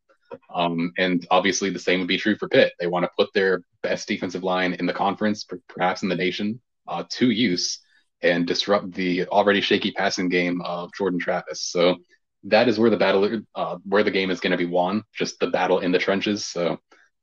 Um, 0.52 0.92
and 0.98 1.24
obviously 1.30 1.70
the 1.70 1.78
same 1.78 2.00
would 2.00 2.08
be 2.08 2.18
true 2.18 2.36
for 2.36 2.48
Pitt. 2.48 2.72
They 2.80 2.88
want 2.88 3.04
to 3.04 3.10
put 3.16 3.32
their 3.34 3.62
best 3.84 4.08
defensive 4.08 4.42
line 4.42 4.72
in 4.72 4.86
the 4.86 4.92
conference, 4.92 5.46
perhaps 5.68 6.02
in 6.02 6.08
the 6.08 6.16
nation, 6.16 6.60
uh, 6.88 7.04
to 7.10 7.30
use 7.30 7.78
and 8.20 8.48
disrupt 8.48 8.94
the 8.94 9.26
already 9.26 9.60
shaky 9.60 9.92
passing 9.92 10.28
game 10.28 10.60
of 10.62 10.92
Jordan 10.94 11.20
Travis. 11.20 11.60
So 11.60 11.98
that 12.44 12.66
is 12.66 12.80
where 12.80 12.90
the 12.90 12.96
battle, 12.96 13.42
uh, 13.54 13.78
where 13.84 14.02
the 14.02 14.10
game 14.10 14.32
is 14.32 14.40
going 14.40 14.50
to 14.50 14.56
be 14.56 14.66
won, 14.66 15.04
just 15.14 15.38
the 15.38 15.50
battle 15.50 15.78
in 15.78 15.92
the 15.92 16.00
trenches. 16.00 16.44
So 16.46 16.80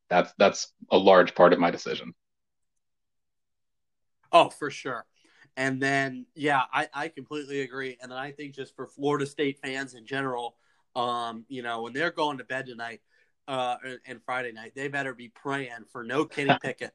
that's 0.09 0.33
that's 0.37 0.73
a 0.91 0.97
large 0.97 1.35
part 1.35 1.53
of 1.53 1.59
my 1.59 1.71
decision. 1.71 2.13
Oh, 4.31 4.49
for 4.49 4.69
sure. 4.69 5.05
And 5.57 5.81
then, 5.81 6.25
yeah, 6.35 6.63
I, 6.71 6.87
I 6.93 7.07
completely 7.09 7.61
agree. 7.61 7.97
And 8.01 8.11
then 8.11 8.17
I 8.17 8.31
think 8.31 8.55
just 8.55 8.75
for 8.75 8.87
Florida 8.87 9.25
State 9.25 9.59
fans 9.59 9.93
in 9.93 10.05
general, 10.05 10.55
um, 10.95 11.45
you 11.49 11.61
know, 11.63 11.81
when 11.81 11.93
they're 11.93 12.11
going 12.11 12.37
to 12.37 12.43
bed 12.43 12.67
tonight 12.67 13.01
uh, 13.47 13.77
and 14.05 14.21
Friday 14.23 14.51
night, 14.51 14.73
they 14.75 14.87
better 14.87 15.13
be 15.13 15.29
praying 15.29 15.85
for 15.91 16.03
no 16.03 16.25
Kenny 16.25 16.55
Pickett. 16.61 16.93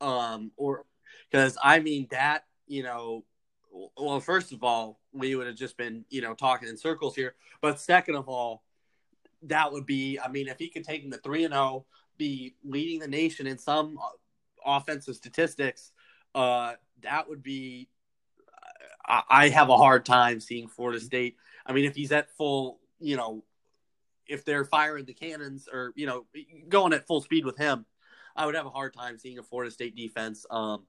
um, 0.00 0.52
or 0.56 0.84
because 1.30 1.56
I 1.62 1.80
mean 1.80 2.06
that, 2.10 2.44
you 2.66 2.82
know, 2.82 3.24
well, 3.96 4.20
first 4.20 4.52
of 4.52 4.62
all, 4.62 5.00
we 5.12 5.34
would 5.34 5.46
have 5.46 5.56
just 5.56 5.76
been, 5.76 6.04
you 6.08 6.20
know, 6.20 6.34
talking 6.34 6.68
in 6.68 6.76
circles 6.76 7.16
here. 7.16 7.34
But 7.60 7.80
second 7.80 8.14
of 8.14 8.28
all, 8.28 8.62
that 9.42 9.72
would 9.72 9.86
be, 9.86 10.18
I 10.18 10.28
mean, 10.28 10.48
if 10.48 10.58
he 10.58 10.68
could 10.68 10.84
take 10.84 11.02
him 11.02 11.10
to 11.10 11.18
three 11.18 11.44
and 11.44 11.52
zero, 11.52 11.64
oh, 11.64 11.86
be 12.16 12.54
leading 12.64 13.00
the 13.00 13.08
nation 13.08 13.46
in 13.46 13.58
some 13.58 13.98
offensive 14.64 15.16
statistics, 15.16 15.92
uh, 16.34 16.74
that 17.02 17.28
would 17.28 17.42
be. 17.42 17.88
I 19.06 19.50
have 19.50 19.68
a 19.68 19.76
hard 19.76 20.06
time 20.06 20.40
seeing 20.40 20.66
Florida 20.66 20.98
State. 20.98 21.36
I 21.66 21.74
mean, 21.74 21.84
if 21.84 21.94
he's 21.94 22.10
at 22.10 22.30
full, 22.38 22.80
you 23.00 23.18
know, 23.18 23.44
if 24.26 24.46
they're 24.46 24.64
firing 24.64 25.04
the 25.04 25.12
cannons 25.12 25.68
or 25.70 25.92
you 25.94 26.06
know 26.06 26.24
going 26.70 26.94
at 26.94 27.06
full 27.06 27.20
speed 27.20 27.44
with 27.44 27.58
him, 27.58 27.84
I 28.34 28.46
would 28.46 28.54
have 28.54 28.66
a 28.66 28.70
hard 28.70 28.94
time 28.94 29.18
seeing 29.18 29.38
a 29.38 29.42
Florida 29.42 29.70
State 29.70 29.94
defense 29.94 30.46
um, 30.50 30.86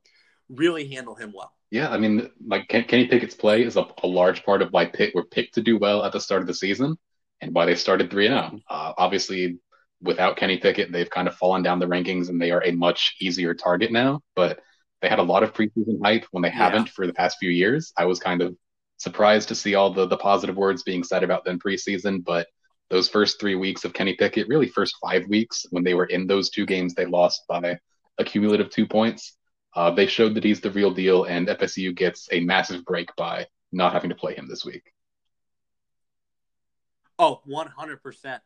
really 0.49 0.87
handle 0.87 1.15
him 1.15 1.33
well. 1.35 1.51
Yeah, 1.71 1.89
I 1.89 1.97
mean, 1.97 2.29
like 2.45 2.67
Kenny 2.69 3.07
Pickett's 3.07 3.35
play 3.35 3.63
is 3.63 3.75
a, 3.75 3.85
a 4.03 4.07
large 4.07 4.45
part 4.45 4.61
of 4.61 4.71
why 4.71 4.85
Pitt 4.85 5.13
were 5.13 5.25
picked 5.25 5.55
to 5.55 5.61
do 5.61 5.77
well 5.77 6.03
at 6.03 6.13
the 6.13 6.21
start 6.21 6.41
of 6.41 6.47
the 6.47 6.53
season 6.53 6.97
and 7.41 7.53
why 7.53 7.65
they 7.65 7.75
started 7.75 8.09
three 8.09 8.27
and 8.27 8.35
zero. 8.35 8.61
Oh. 8.69 8.75
Uh, 8.75 8.93
obviously, 8.97 9.57
without 10.05 10.37
Kenny 10.37 10.57
Pickett, 10.57 10.91
they've 10.91 11.09
kind 11.09 11.27
of 11.27 11.35
fallen 11.35 11.63
down 11.63 11.79
the 11.79 11.87
rankings 11.87 12.29
and 12.29 12.41
they 12.41 12.51
are 12.51 12.63
a 12.63 12.71
much 12.71 13.15
easier 13.19 13.53
target 13.53 13.91
now. 13.91 14.21
But 14.35 14.59
they 15.01 15.09
had 15.09 15.19
a 15.19 15.23
lot 15.23 15.43
of 15.43 15.53
preseason 15.53 15.99
hype 16.03 16.25
when 16.31 16.41
they 16.41 16.49
yeah. 16.49 16.55
haven't 16.55 16.89
for 16.89 17.05
the 17.05 17.13
past 17.13 17.37
few 17.39 17.49
years. 17.49 17.91
I 17.97 18.05
was 18.05 18.19
kind 18.19 18.41
of 18.41 18.55
surprised 18.97 19.49
to 19.49 19.55
see 19.55 19.75
all 19.75 19.91
the 19.91 20.07
the 20.07 20.17
positive 20.17 20.55
words 20.55 20.83
being 20.83 21.03
said 21.03 21.23
about 21.23 21.43
them 21.43 21.59
preseason, 21.59 22.23
but 22.23 22.47
those 22.89 23.09
first 23.09 23.39
three 23.39 23.55
weeks 23.55 23.83
of 23.83 23.93
Kenny 23.93 24.13
Pickett, 24.13 24.47
really 24.47 24.67
first 24.67 24.95
five 25.01 25.27
weeks 25.27 25.65
when 25.71 25.83
they 25.83 25.95
were 25.95 26.05
in 26.05 26.27
those 26.27 26.49
two 26.49 26.65
games, 26.65 26.93
they 26.93 27.05
lost 27.05 27.41
by 27.47 27.79
a 28.17 28.23
cumulative 28.23 28.69
two 28.69 28.85
points. 28.85 29.37
Uh, 29.75 29.91
they 29.91 30.07
showed 30.07 30.35
that 30.35 30.43
he's 30.43 30.61
the 30.61 30.71
real 30.71 30.91
deal, 30.91 31.25
and 31.25 31.47
FSU 31.47 31.93
gets 31.95 32.29
a 32.31 32.39
massive 32.39 32.85
break 32.85 33.09
by 33.17 33.45
not 33.71 33.91
having 33.91 34.09
to 34.09 34.15
play 34.15 34.35
him 34.35 34.47
this 34.47 34.63
week. 34.63 34.93
Oh, 37.17 37.41
100%. 37.47 38.39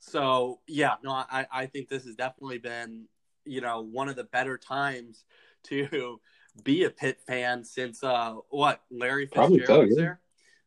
So 0.00 0.60
yeah, 0.66 0.94
no, 1.02 1.10
I, 1.12 1.46
I 1.52 1.66
think 1.66 1.88
this 1.88 2.04
has 2.04 2.14
definitely 2.14 2.58
been, 2.58 3.06
you 3.44 3.60
know, 3.60 3.80
one 3.80 4.08
of 4.08 4.16
the 4.16 4.24
better 4.24 4.58
times 4.58 5.24
to 5.64 6.20
be 6.62 6.84
a 6.84 6.90
Pitt 6.90 7.20
fan 7.26 7.64
since 7.64 8.02
uh 8.02 8.34
what 8.50 8.80
Larry 8.90 9.26
Fitzgerald 9.26 9.66
so, 9.66 9.80
was 9.80 9.90
yeah. 9.96 10.02
there. 10.02 10.20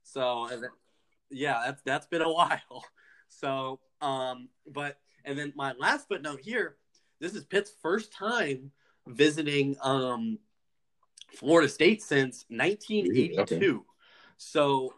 So 0.04 0.50
yeah, 1.30 1.62
that's 1.66 1.82
that's 1.84 2.08
been 2.08 2.22
a 2.22 2.32
while. 2.32 2.84
So 3.30 3.80
um, 4.02 4.50
but 4.68 4.98
and 5.26 5.38
then 5.38 5.54
my 5.56 5.74
last 5.80 6.08
footnote 6.08 6.40
here, 6.42 6.76
this 7.20 7.36
is 7.36 7.44
Pitt's 7.44 7.72
first 7.82 8.14
time 8.14 8.72
visiting 9.08 9.76
um 9.82 10.40
Florida 11.36 11.70
State 11.70 12.02
since 12.02 12.46
1982. 12.50 13.42
Okay. 13.42 13.84
So 14.38 14.94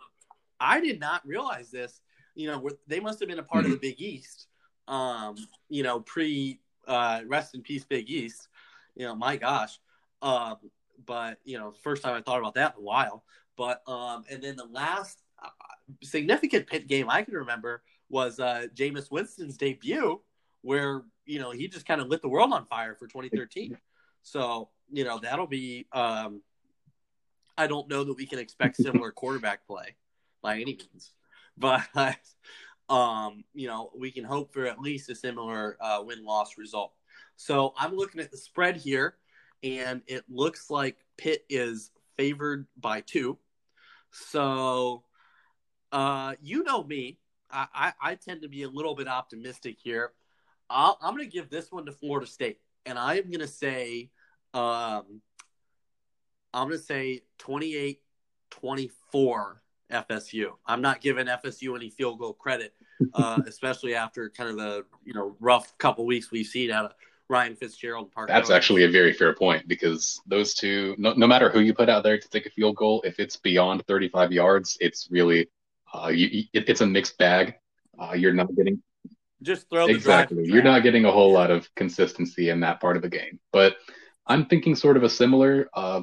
I 0.60 0.80
did 0.80 1.00
not 1.00 1.26
realize 1.26 1.72
this 1.72 2.00
you 2.36 2.48
know, 2.48 2.70
they 2.88 3.00
must 3.00 3.20
have 3.20 3.30
been 3.30 3.40
a 3.40 3.44
part 3.44 3.66
mm-hmm. 3.66 3.74
of 3.74 3.82
the 3.82 3.90
Big 3.90 4.02
East. 4.02 4.48
Um, 4.88 5.36
you 5.70 5.84
know, 5.84 6.00
pre 6.00 6.60
uh, 6.88 7.22
rest 7.28 7.56
in 7.56 7.62
peace, 7.62 7.84
Big 7.84 8.10
East. 8.10 8.48
You 8.96 9.06
know, 9.06 9.16
my 9.16 9.38
gosh. 9.38 9.80
Um, 10.22 10.58
but 11.06 11.40
you 11.44 11.58
know, 11.58 11.74
first 11.84 12.04
time 12.04 12.16
I 12.16 12.22
thought 12.22 12.40
about 12.40 12.56
that 12.56 12.76
in 12.76 12.82
a 12.82 12.86
while. 12.86 13.24
But 13.58 13.88
um, 13.88 14.24
and 14.30 14.42
then 14.42 14.56
the 14.56 14.66
last 14.66 15.22
uh, 15.42 15.50
significant 16.04 16.68
Pitt 16.68 16.88
game 16.88 17.10
I 17.10 17.24
can 17.24 17.34
remember 17.34 17.84
was 18.10 18.40
uh, 18.40 18.68
Jameis 18.76 19.12
Winston's 19.12 19.58
debut, 19.58 20.22
where 20.62 21.04
you 21.26 21.40
know 21.40 21.52
he 21.52 21.68
just 21.68 21.86
kind 21.86 22.02
of 22.02 22.08
lit 22.08 22.22
the 22.22 22.30
world 22.30 22.54
on 22.54 22.66
fire 22.66 22.96
for 22.96 23.08
2013. 23.08 23.78
So 24.24 24.70
you 24.92 25.04
know 25.04 25.20
that'll 25.20 25.48
be. 25.48 25.88
Um, 25.92 26.42
I 27.58 27.68
don't 27.68 27.90
know 27.90 28.04
that 28.04 28.16
we 28.16 28.26
can 28.26 28.40
expect 28.40 28.78
similar 28.78 29.12
quarterback 29.12 29.68
play 29.68 29.96
by 30.42 30.56
any 30.56 30.78
means 30.78 31.12
but 31.58 32.18
um, 32.90 33.44
you 33.54 33.68
know, 33.68 33.90
we 33.98 34.12
can 34.12 34.26
hope 34.26 34.54
for 34.54 34.66
at 34.66 34.80
least 34.80 35.10
a 35.10 35.16
similar 35.16 35.78
uh, 35.80 36.02
win 36.04 36.26
loss 36.26 36.58
result. 36.58 36.92
So 37.38 37.74
I'm 37.78 37.96
looking 37.96 38.20
at 38.22 38.32
the 38.32 38.38
spread 38.38 38.76
here, 38.76 39.16
and 39.64 40.02
it 40.08 40.26
looks 40.30 40.70
like 40.70 40.98
Pitt 41.18 41.46
is 41.50 41.92
favored 42.18 42.68
by 42.78 43.02
two. 43.02 43.38
So, 44.12 45.04
uh, 45.94 46.36
you 46.42 46.64
know 46.64 46.84
me, 46.84 47.18
I, 47.50 47.68
I, 47.74 47.94
I, 48.02 48.16
tend 48.16 48.42
to 48.42 48.50
be 48.50 48.64
a 48.64 48.70
little 48.70 48.96
bit 48.96 49.08
optimistic 49.08 49.78
here. 49.82 50.12
i 50.70 50.94
am 51.02 51.16
going 51.16 51.30
to 51.30 51.32
give 51.32 51.50
this 51.50 51.72
one 51.72 51.86
to 51.86 51.92
Florida 51.94 52.28
State, 52.28 52.60
and 52.86 53.00
I 53.00 53.16
am 53.16 53.26
going 53.26 53.40
to 53.40 53.48
say, 53.48 54.10
um, 54.54 55.22
I'm 56.54 56.68
going 56.68 56.72
to 56.72 56.84
say 56.84 57.22
28 57.40 58.02
24 58.52 59.62
FSU. 59.92 60.52
I'm 60.66 60.82
not 60.82 61.02
giving 61.02 61.28
FSU 61.28 61.76
any 61.76 61.90
field 61.90 62.20
goal 62.20 62.34
credit, 62.34 62.74
uh, 63.14 63.42
especially 63.46 63.96
after 63.96 64.30
kind 64.30 64.50
of 64.50 64.58
the 64.58 64.86
you 65.04 65.14
know 65.14 65.36
rough 65.40 65.78
couple 65.78 66.06
weeks 66.06 66.32
we've 66.32 66.46
seen 66.46 66.72
out 66.72 66.86
of 66.86 66.92
Ryan 67.32 67.56
Fitzgerald 67.56 68.06
and 68.06 68.12
Parker. 68.14 68.34
That's 68.34 68.50
actually 68.50 68.84
a 68.84 68.90
very 68.90 69.14
fair 69.14 69.34
point 69.34 69.68
because 69.68 70.22
those 70.28 70.54
two, 70.54 70.96
no, 70.98 71.14
no, 71.14 71.26
matter 71.26 71.50
who 71.50 71.62
you 71.62 71.74
put 71.74 71.90
out 71.90 72.04
there 72.04 72.20
to 72.20 72.30
take 72.30 72.46
a 72.46 72.50
field 72.50 72.76
goal, 72.76 73.02
if 73.06 73.20
it's 73.20 73.38
beyond 73.38 73.84
35 73.88 74.34
yards, 74.34 74.78
it's 74.82 75.08
really 75.10 75.50
uh, 75.94 76.10
you, 76.10 76.44
it, 76.54 76.68
it's 76.68 76.82
a 76.82 76.86
mixed 76.86 77.18
bag. 77.18 77.56
Uh, 77.98 78.14
you're 78.14 78.34
not 78.34 78.54
getting 78.56 78.82
just 79.42 79.70
throw 79.70 79.88
exactly. 79.88 80.46
You're 80.46 80.62
not 80.62 80.84
getting 80.84 81.06
a 81.06 81.12
whole 81.12 81.32
lot 81.32 81.52
of 81.52 81.74
consistency 81.76 82.50
in 82.50 82.60
that 82.60 82.80
part 82.80 82.96
of 82.96 83.02
the 83.02 83.10
game, 83.10 83.40
but 83.52 83.78
I'm 84.28 84.46
thinking 84.46 84.76
sort 84.76 84.98
of 84.98 85.04
a 85.04 85.10
similar 85.10 85.70
uh, 85.74 86.02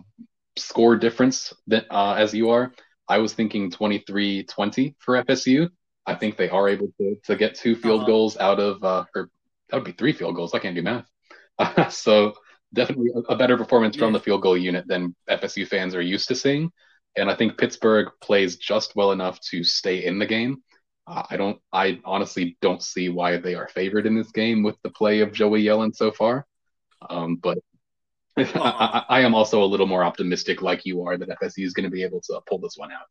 score 0.57 0.96
difference 0.96 1.53
that 1.68 1.87
uh, 1.90 2.14
as 2.14 2.35
you 2.35 2.51
are. 2.51 2.72
I 3.09 3.18
was 3.18 3.33
thinking 3.33 3.71
23 3.71 4.44
20 4.44 4.97
for 4.99 5.23
FSU. 5.23 5.68
I 6.07 6.14
think 6.14 6.37
they 6.37 6.49
are 6.49 6.68
able 6.68 6.92
to, 6.99 7.16
to 7.25 7.37
get 7.37 7.55
two 7.55 7.77
field 7.77 8.01
uh-huh. 8.01 8.07
goals 8.07 8.37
out 8.38 8.61
of, 8.61 8.83
uh, 8.83 9.05
or 9.14 9.29
that 9.68 9.77
would 9.77 9.85
be 9.85 9.92
three 9.92 10.12
field 10.12 10.35
goals. 10.35 10.55
I 10.55 10.59
can't 10.59 10.75
do 10.75 10.83
math. 10.83 11.07
Uh, 11.59 11.88
so 11.90 12.35
definitely 12.73 13.11
a, 13.14 13.33
a, 13.33 13.37
better 13.37 13.57
performance 13.57 13.97
yeah. 13.97 14.01
from 14.01 14.12
the 14.12 14.21
field 14.21 14.42
goal 14.42 14.57
unit 14.57 14.87
than 14.87 15.14
FSU 15.29 15.66
fans 15.66 15.94
are 15.94 16.03
used 16.03 16.29
to 16.29 16.35
seeing. 16.35 16.71
And 17.16 17.31
I 17.31 17.35
think 17.35 17.59
Pittsburgh 17.59 18.09
plays 18.21 18.57
just 18.57 18.94
well 18.94 19.12
enough 19.12 19.40
to 19.51 19.64
stay 19.64 20.05
in 20.05 20.18
the 20.18 20.27
game. 20.27 20.62
Uh, 21.07 21.23
I 21.31 21.37
don't, 21.37 21.59
I 21.73 22.01
honestly 22.05 22.57
don't 22.61 22.83
see 22.83 23.09
why 23.09 23.38
they 23.38 23.55
are 23.55 23.68
favored 23.68 24.07
in 24.07 24.14
this 24.14 24.31
game 24.31 24.62
with 24.62 24.77
the 24.83 24.90
play 24.90 25.21
of 25.21 25.33
Joey 25.33 25.64
Yellen 25.64 25.94
so 25.94 26.12
far. 26.12 26.47
Um, 27.09 27.37
but 27.37 27.59
I, 28.55 29.05
I, 29.09 29.20
am 29.20 29.35
also 29.35 29.62
a 29.62 29.66
little 29.66 29.87
more 29.87 30.05
optimistic, 30.05 30.62
like 30.62 30.85
you 30.85 31.03
are, 31.07 31.16
that 31.16 31.29
FSU 31.29 31.64
is 31.64 31.72
going 31.72 31.85
to 31.85 31.90
be 31.90 32.03
able 32.03 32.20
to 32.22 32.40
pull 32.48 32.59
this 32.59 32.77
one 32.77 32.92
out. 32.92 33.09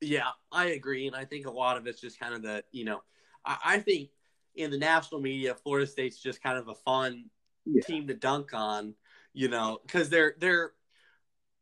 Yeah, 0.00 0.28
I 0.52 0.66
agree, 0.66 1.06
and 1.06 1.16
I 1.16 1.24
think 1.24 1.46
a 1.46 1.50
lot 1.50 1.76
of 1.76 1.86
it's 1.86 2.00
just 2.00 2.18
kind 2.20 2.34
of 2.34 2.42
the 2.42 2.62
you 2.72 2.84
know, 2.84 3.02
I, 3.44 3.56
I 3.64 3.78
think 3.78 4.10
in 4.54 4.70
the 4.70 4.78
national 4.78 5.20
media, 5.20 5.54
Florida 5.54 5.86
State's 5.86 6.20
just 6.20 6.42
kind 6.42 6.58
of 6.58 6.68
a 6.68 6.74
fun 6.74 7.26
yeah. 7.64 7.82
team 7.82 8.06
to 8.08 8.14
dunk 8.14 8.50
on, 8.52 8.94
you 9.32 9.48
know, 9.48 9.78
because 9.86 10.10
they're 10.10 10.34
they're. 10.38 10.72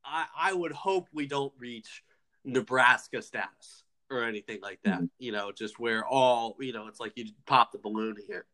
I, 0.05 0.27
I 0.37 0.53
would 0.53 0.73
hope 0.73 1.09
we 1.13 1.27
don't 1.27 1.53
reach 1.59 2.03
Nebraska 2.45 3.23
status 3.23 3.85
or 4.11 4.25
anything 4.25 4.59
like 4.61 4.81
that. 4.85 4.97
Mm-hmm. 4.97 5.07
You 5.19 5.33
know, 5.33 5.53
just 5.53 5.79
where 5.79 6.05
all 6.05 6.57
you 6.61 6.73
know, 6.73 6.89
it's 6.89 7.01
like 7.01 7.13
you 7.17 7.27
pop 7.47 7.73
the 7.73 7.79
balloon 7.79 8.17
here. 8.27 8.47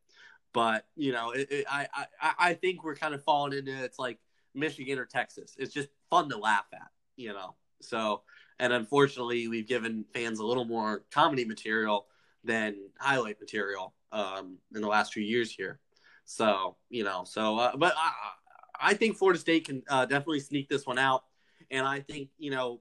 But 0.52 0.86
you 0.96 1.12
know, 1.12 1.30
it, 1.30 1.50
it, 1.50 1.66
I 1.70 1.86
I 2.20 2.34
I 2.38 2.54
think 2.54 2.82
we're 2.82 2.96
kind 2.96 3.14
of 3.14 3.22
falling 3.22 3.56
into 3.56 3.84
it's 3.84 3.98
like 3.98 4.18
Michigan 4.54 4.98
or 4.98 5.04
Texas. 5.04 5.54
It's 5.58 5.72
just 5.72 5.88
fun 6.10 6.28
to 6.30 6.38
laugh 6.38 6.66
at, 6.72 6.88
you 7.16 7.32
know. 7.32 7.54
So, 7.80 8.22
and 8.58 8.72
unfortunately, 8.72 9.48
we've 9.48 9.66
given 9.66 10.04
fans 10.12 10.40
a 10.40 10.46
little 10.46 10.64
more 10.64 11.04
comedy 11.12 11.44
material 11.44 12.06
than 12.44 12.76
highlight 12.98 13.40
material 13.40 13.94
um, 14.12 14.58
in 14.74 14.80
the 14.80 14.88
last 14.88 15.12
few 15.12 15.22
years 15.22 15.52
here. 15.52 15.80
So, 16.24 16.76
you 16.90 17.04
know, 17.04 17.24
so 17.24 17.58
uh, 17.58 17.76
but 17.76 17.94
I, 17.96 18.90
I 18.90 18.94
think 18.94 19.16
Florida 19.16 19.38
State 19.38 19.66
can 19.66 19.82
uh, 19.88 20.04
definitely 20.06 20.40
sneak 20.40 20.68
this 20.68 20.86
one 20.86 20.98
out, 20.98 21.24
and 21.70 21.86
I 21.86 22.00
think 22.00 22.30
you 22.38 22.50
know, 22.50 22.80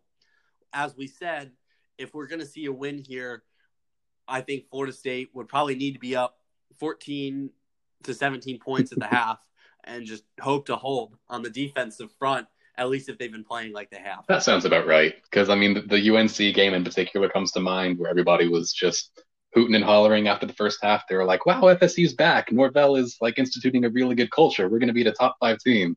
as 0.73 0.95
we 0.97 1.07
said, 1.07 1.51
if 1.97 2.13
we're 2.13 2.27
going 2.27 2.41
to 2.41 2.45
see 2.45 2.65
a 2.65 2.71
win 2.71 2.97
here, 2.97 3.43
I 4.27 4.41
think 4.41 4.69
Florida 4.69 4.93
State 4.93 5.29
would 5.33 5.47
probably 5.47 5.75
need 5.75 5.93
to 5.93 5.99
be 5.99 6.15
up 6.15 6.36
14 6.79 7.49
to 8.03 8.13
17 8.13 8.59
points 8.59 8.91
at 8.91 8.99
the 8.99 9.07
half 9.07 9.39
and 9.83 10.05
just 10.05 10.23
hope 10.39 10.67
to 10.67 10.75
hold 10.75 11.15
on 11.29 11.41
the 11.41 11.49
defensive 11.49 12.11
front, 12.19 12.47
at 12.77 12.89
least 12.89 13.09
if 13.09 13.17
they've 13.17 13.31
been 13.31 13.43
playing 13.43 13.73
like 13.73 13.89
they 13.89 13.99
have. 13.99 14.25
That 14.27 14.43
sounds 14.43 14.65
about 14.65 14.85
right. 14.85 15.15
Because, 15.23 15.49
I 15.49 15.55
mean, 15.55 15.73
the, 15.73 15.81
the, 15.81 16.15
UNC 16.15 16.37
game 16.55 16.73
in 16.73 16.83
particular 16.83 17.29
comes 17.29 17.51
to 17.53 17.59
mind 17.59 17.97
where 17.97 18.09
everybody 18.09 18.47
was 18.47 18.73
just 18.73 19.11
hooting 19.53 19.75
and 19.75 19.83
hollering 19.83 20.27
after 20.27 20.45
the 20.45 20.53
first 20.53 20.79
half. 20.81 21.07
They 21.07 21.15
were 21.15 21.25
like, 21.25 21.45
wow, 21.45 21.61
FSU's 21.61 22.13
back. 22.13 22.51
Norvell 22.51 22.95
is 22.95 23.17
like 23.21 23.39
instituting 23.39 23.85
a 23.85 23.89
really 23.89 24.15
good 24.15 24.31
culture. 24.31 24.69
We're 24.69 24.79
going 24.79 24.87
to 24.87 24.93
be 24.93 25.03
the 25.03 25.13
top 25.13 25.37
five 25.39 25.57
team. 25.59 25.95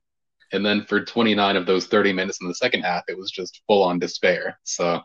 And 0.52 0.64
then 0.64 0.84
for 0.84 1.04
29 1.04 1.56
of 1.56 1.66
those 1.66 1.86
30 1.86 2.12
minutes 2.12 2.38
in 2.40 2.48
the 2.48 2.54
second 2.54 2.82
half, 2.82 3.04
it 3.08 3.16
was 3.16 3.30
just 3.30 3.62
full 3.66 3.82
on 3.82 3.98
despair. 3.98 4.58
So 4.64 5.00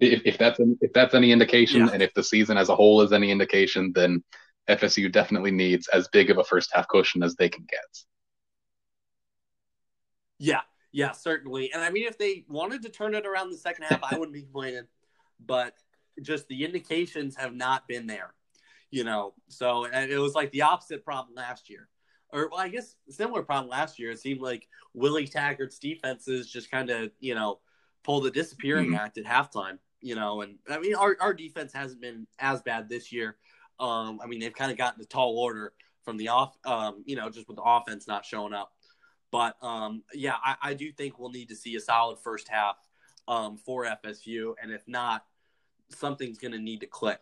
if, 0.00 0.22
if 0.24 0.38
that's 0.38 0.60
if 0.80 0.92
that's 0.92 1.14
any 1.14 1.32
indication, 1.32 1.86
yeah. 1.86 1.92
and 1.92 2.02
if 2.02 2.14
the 2.14 2.22
season 2.22 2.56
as 2.56 2.68
a 2.68 2.76
whole 2.76 3.02
is 3.02 3.12
any 3.12 3.30
indication, 3.30 3.92
then 3.94 4.22
FSU 4.68 5.10
definitely 5.10 5.50
needs 5.50 5.88
as 5.88 6.08
big 6.08 6.30
of 6.30 6.38
a 6.38 6.44
first 6.44 6.70
half 6.74 6.88
cushion 6.88 7.22
as 7.22 7.36
they 7.36 7.48
can 7.48 7.64
get. 7.68 7.78
Yeah, 10.38 10.60
yeah, 10.92 11.12
certainly. 11.12 11.72
And 11.72 11.82
I 11.82 11.90
mean, 11.90 12.06
if 12.06 12.18
they 12.18 12.44
wanted 12.48 12.82
to 12.82 12.88
turn 12.88 13.14
it 13.14 13.26
around 13.26 13.50
the 13.50 13.56
second 13.56 13.84
half, 13.84 14.00
I 14.02 14.18
wouldn't 14.18 14.34
be 14.34 14.42
complaining. 14.42 14.86
But 15.44 15.74
just 16.22 16.48
the 16.48 16.64
indications 16.64 17.36
have 17.36 17.54
not 17.54 17.86
been 17.86 18.06
there, 18.06 18.34
you 18.90 19.04
know. 19.04 19.34
So 19.48 19.86
and 19.86 20.10
it 20.10 20.18
was 20.18 20.34
like 20.34 20.50
the 20.52 20.62
opposite 20.62 21.04
problem 21.04 21.34
last 21.34 21.68
year, 21.68 21.88
or 22.32 22.48
well, 22.50 22.60
I 22.60 22.68
guess 22.68 22.96
similar 23.08 23.42
problem 23.42 23.70
last 23.70 23.98
year. 23.98 24.10
It 24.10 24.20
seemed 24.20 24.40
like 24.40 24.68
Willie 24.94 25.28
Taggart's 25.28 25.78
defenses 25.78 26.50
just 26.50 26.70
kind 26.70 26.90
of, 26.90 27.10
you 27.20 27.34
know, 27.34 27.60
pull 28.02 28.20
the 28.20 28.30
disappearing 28.30 28.86
mm-hmm. 28.86 28.96
act 28.96 29.18
at 29.18 29.24
halftime, 29.24 29.78
you 30.00 30.14
know. 30.14 30.40
And 30.40 30.58
I 30.68 30.78
mean, 30.78 30.94
our 30.94 31.16
our 31.20 31.34
defense 31.34 31.72
hasn't 31.72 32.00
been 32.00 32.26
as 32.38 32.62
bad 32.62 32.88
this 32.88 33.12
year. 33.12 33.36
Um, 33.78 34.20
I 34.22 34.26
mean, 34.26 34.40
they've 34.40 34.54
kind 34.54 34.70
of 34.70 34.78
gotten 34.78 35.00
the 35.00 35.06
tall 35.06 35.38
order 35.38 35.72
from 36.02 36.16
the 36.16 36.28
off, 36.28 36.56
um, 36.64 37.02
you 37.04 37.16
know, 37.16 37.28
just 37.28 37.48
with 37.48 37.56
the 37.56 37.62
offense 37.62 38.06
not 38.06 38.24
showing 38.24 38.54
up. 38.54 38.72
But 39.30 39.56
um, 39.62 40.02
yeah, 40.14 40.36
I, 40.42 40.56
I, 40.62 40.74
do 40.74 40.90
think 40.92 41.18
we'll 41.18 41.30
need 41.30 41.48
to 41.48 41.56
see 41.56 41.74
a 41.74 41.80
solid 41.80 42.18
first 42.20 42.48
half 42.48 42.76
um, 43.26 43.56
for 43.56 43.84
FSU, 43.84 44.54
and 44.62 44.70
if 44.70 44.86
not, 44.86 45.24
something's 45.90 46.38
going 46.38 46.52
to 46.52 46.60
need 46.60 46.80
to 46.80 46.86
click. 46.86 47.20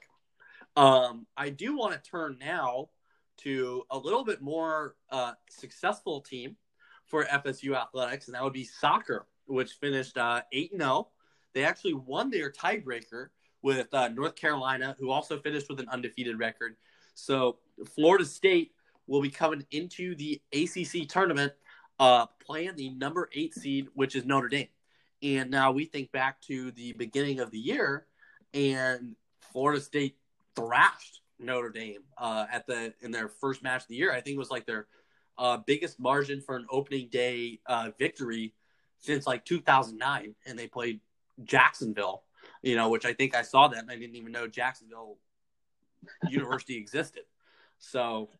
Um, 0.76 1.26
I 1.36 1.48
do 1.48 1.76
want 1.76 1.94
to 1.94 2.10
turn 2.10 2.36
now 2.38 2.90
to 3.38 3.84
a 3.90 3.98
little 3.98 4.22
bit 4.24 4.42
more 4.42 4.96
uh, 5.10 5.32
successful 5.48 6.20
team 6.20 6.56
for 7.06 7.24
FSU 7.24 7.76
athletics, 7.76 8.26
and 8.26 8.34
that 8.34 8.42
would 8.42 8.52
be 8.52 8.64
soccer, 8.64 9.26
which 9.46 9.72
finished 9.72 10.18
uh, 10.18 10.42
eight 10.52 10.72
uh, 10.74 10.78
zero. 10.78 11.08
They 11.54 11.64
actually 11.64 11.94
won 11.94 12.30
their 12.30 12.50
tiebreaker 12.50 13.28
with 13.64 13.92
uh, 13.94 14.09
North 14.09 14.37
Carolina, 14.37 14.94
who 15.00 15.11
also 15.11 15.38
finished 15.38 15.70
with 15.70 15.81
an 15.81 15.88
undefeated 15.88 16.38
record. 16.38 16.77
So 17.14 17.57
Florida 17.94 18.27
State 18.27 18.72
will 19.07 19.22
be 19.22 19.31
coming 19.31 19.64
into 19.70 20.14
the 20.14 20.40
ACC 20.53 21.09
tournament 21.09 21.55
uh, 21.98 22.27
playing 22.44 22.77
the 22.77 22.90
number 22.90 23.31
eight 23.33 23.55
seed, 23.55 23.88
which 23.94 24.16
is 24.16 24.27
Notre 24.27 24.48
Dame. 24.48 24.68
And 25.22 25.50
now 25.50 25.72
we 25.72 25.87
think 25.87 26.12
back 26.12 26.42
to 26.42 26.72
the 26.72 26.92
beginning 26.92 27.40
of 27.40 27.50
the 27.50 27.59
year, 27.59 28.07
and 28.53 29.16
Florida 29.40 29.81
State 29.81 30.18
thrashed 30.55 31.22
Notre 31.38 31.70
Dame 31.70 32.03
uh, 32.18 32.44
at 32.53 32.66
the 32.66 32.92
in 33.00 33.12
their 33.12 33.29
first 33.29 33.62
match 33.62 33.83
of 33.83 33.88
the 33.88 33.96
year. 33.96 34.12
I 34.12 34.20
think 34.20 34.35
it 34.35 34.38
was 34.38 34.50
like 34.50 34.66
their 34.66 34.88
uh, 35.38 35.57
biggest 35.66 35.98
margin 35.98 36.42
for 36.42 36.57
an 36.57 36.66
opening 36.70 37.09
day 37.09 37.61
uh, 37.64 37.92
victory 37.98 38.53
since 38.98 39.27
like 39.27 39.46
2009, 39.46 40.35
and 40.44 40.59
they 40.59 40.66
played 40.66 41.00
Jacksonville. 41.44 42.24
You 42.64 42.77
know, 42.77 42.88
which 42.88 43.05
I 43.05 43.12
think 43.12 43.35
I 43.35 43.42
saw 43.42 43.68
that, 43.68 43.79
and 43.79 43.90
I 43.90 43.96
didn't 43.96 44.16
even 44.16 44.33
know 44.33 44.48
Jacksonville 44.48 45.18
University 46.29 46.77
existed. 46.77 47.24
So 47.79 48.31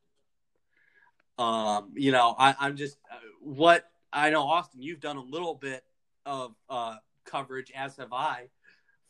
um, 1.39 1.91
you 1.95 2.13
know, 2.13 2.35
I, 2.39 2.55
I'm 2.61 2.77
just 2.77 2.99
uh, 3.11 3.17
what 3.41 3.91
I 4.13 4.31
know, 4.31 4.43
Austin. 4.43 4.83
You've 4.83 5.01
done 5.01 5.17
a 5.17 5.23
little 5.23 5.55
bit 5.55 5.85
of 6.25 6.55
uh, 6.71 6.97
coverage, 7.25 7.73
as 7.75 7.97
have 7.97 8.13
I, 8.13 8.49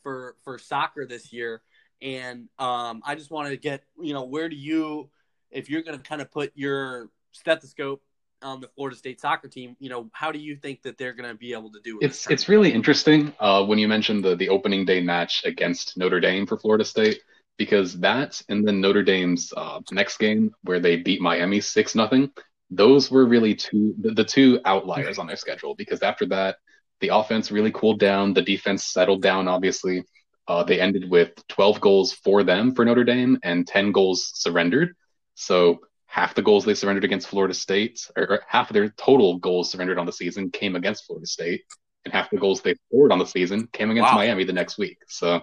for 0.01 0.35
for 0.43 0.57
soccer 0.57 1.05
this 1.05 1.31
year, 1.31 1.61
and 2.01 2.49
um, 2.57 3.01
I 3.05 3.15
just 3.15 3.31
wanted 3.31 3.51
to 3.51 3.57
get 3.57 3.83
you 4.01 4.13
know 4.13 4.23
where 4.23 4.49
do 4.49 4.55
you, 4.55 5.09
if 5.51 5.69
you're 5.69 5.83
going 5.83 5.97
to 5.97 6.03
kind 6.03 6.21
of 6.21 6.31
put 6.31 6.51
your 6.55 7.09
stethoscope 7.31 8.01
on 8.45 8.61
the 8.61 8.69
Florida 8.75 8.95
State 8.95 9.19
soccer 9.19 9.47
team, 9.47 9.75
you 9.79 9.89
know, 9.89 10.09
how 10.13 10.31
do 10.31 10.39
you 10.39 10.55
think 10.55 10.81
that 10.83 10.97
they're 10.97 11.13
going 11.13 11.29
to 11.29 11.35
be 11.35 11.53
able 11.53 11.71
to 11.71 11.79
do 11.83 11.99
it? 11.99 12.05
It's 12.05 12.29
it's 12.29 12.47
really 12.47 12.71
interesting 12.71 13.33
uh, 13.39 13.65
when 13.65 13.79
you 13.79 13.87
mentioned 13.87 14.23
the 14.23 14.35
the 14.35 14.49
opening 14.49 14.85
day 14.85 15.01
match 15.01 15.43
against 15.45 15.97
Notre 15.97 16.19
Dame 16.19 16.45
for 16.45 16.57
Florida 16.57 16.85
State 16.85 17.21
because 17.57 17.99
that 17.99 18.41
and 18.49 18.67
then 18.67 18.81
Notre 18.81 19.03
Dame's 19.03 19.53
uh, 19.55 19.81
next 19.91 20.17
game 20.17 20.53
where 20.63 20.79
they 20.79 20.97
beat 20.97 21.21
Miami 21.21 21.59
six 21.59 21.95
nothing. 21.95 22.31
Those 22.69 23.11
were 23.11 23.25
really 23.25 23.55
two 23.55 23.95
the, 23.99 24.11
the 24.11 24.23
two 24.23 24.59
outliers 24.65 25.17
on 25.17 25.27
their 25.27 25.35
schedule 25.35 25.75
because 25.75 26.01
after 26.01 26.25
that 26.27 26.57
the 27.01 27.09
offense 27.09 27.51
really 27.51 27.71
cooled 27.71 27.99
down, 27.99 28.33
the 28.33 28.41
defense 28.41 28.85
settled 28.85 29.21
down. 29.21 29.47
Obviously, 29.47 30.03
uh, 30.47 30.63
they 30.63 30.79
ended 30.79 31.09
with 31.09 31.31
12 31.49 31.81
goals 31.81 32.13
for 32.13 32.43
them 32.43 32.73
for 32.73 32.85
Notre 32.85 33.03
Dame 33.03 33.37
and 33.43 33.67
10 33.67 33.91
goals 33.91 34.31
surrendered. 34.35 34.95
So 35.33 35.81
half 36.15 36.33
the 36.33 36.41
goals 36.41 36.63
they 36.63 36.73
surrendered 36.73 37.03
against 37.03 37.27
Florida 37.27 37.53
State, 37.53 38.09
or, 38.15 38.39
half 38.47 38.69
of 38.69 38.73
their 38.73 38.87
total 38.87 39.37
goals 39.37 39.69
surrendered 39.69 39.97
on 39.97 40.05
the 40.05 40.13
season 40.13 40.49
came 40.49 40.77
against 40.77 41.03
Florida 41.03 41.27
State, 41.27 41.63
and 42.05 42.13
half 42.13 42.29
the 42.29 42.37
goals 42.37 42.61
they 42.61 42.73
scored 42.87 43.11
on 43.11 43.19
the 43.19 43.25
season 43.25 43.67
came 43.73 43.91
against 43.91 44.09
wow. 44.11 44.19
Miami 44.19 44.45
the 44.45 44.53
next 44.53 44.77
week. 44.77 44.97
So 45.09 45.41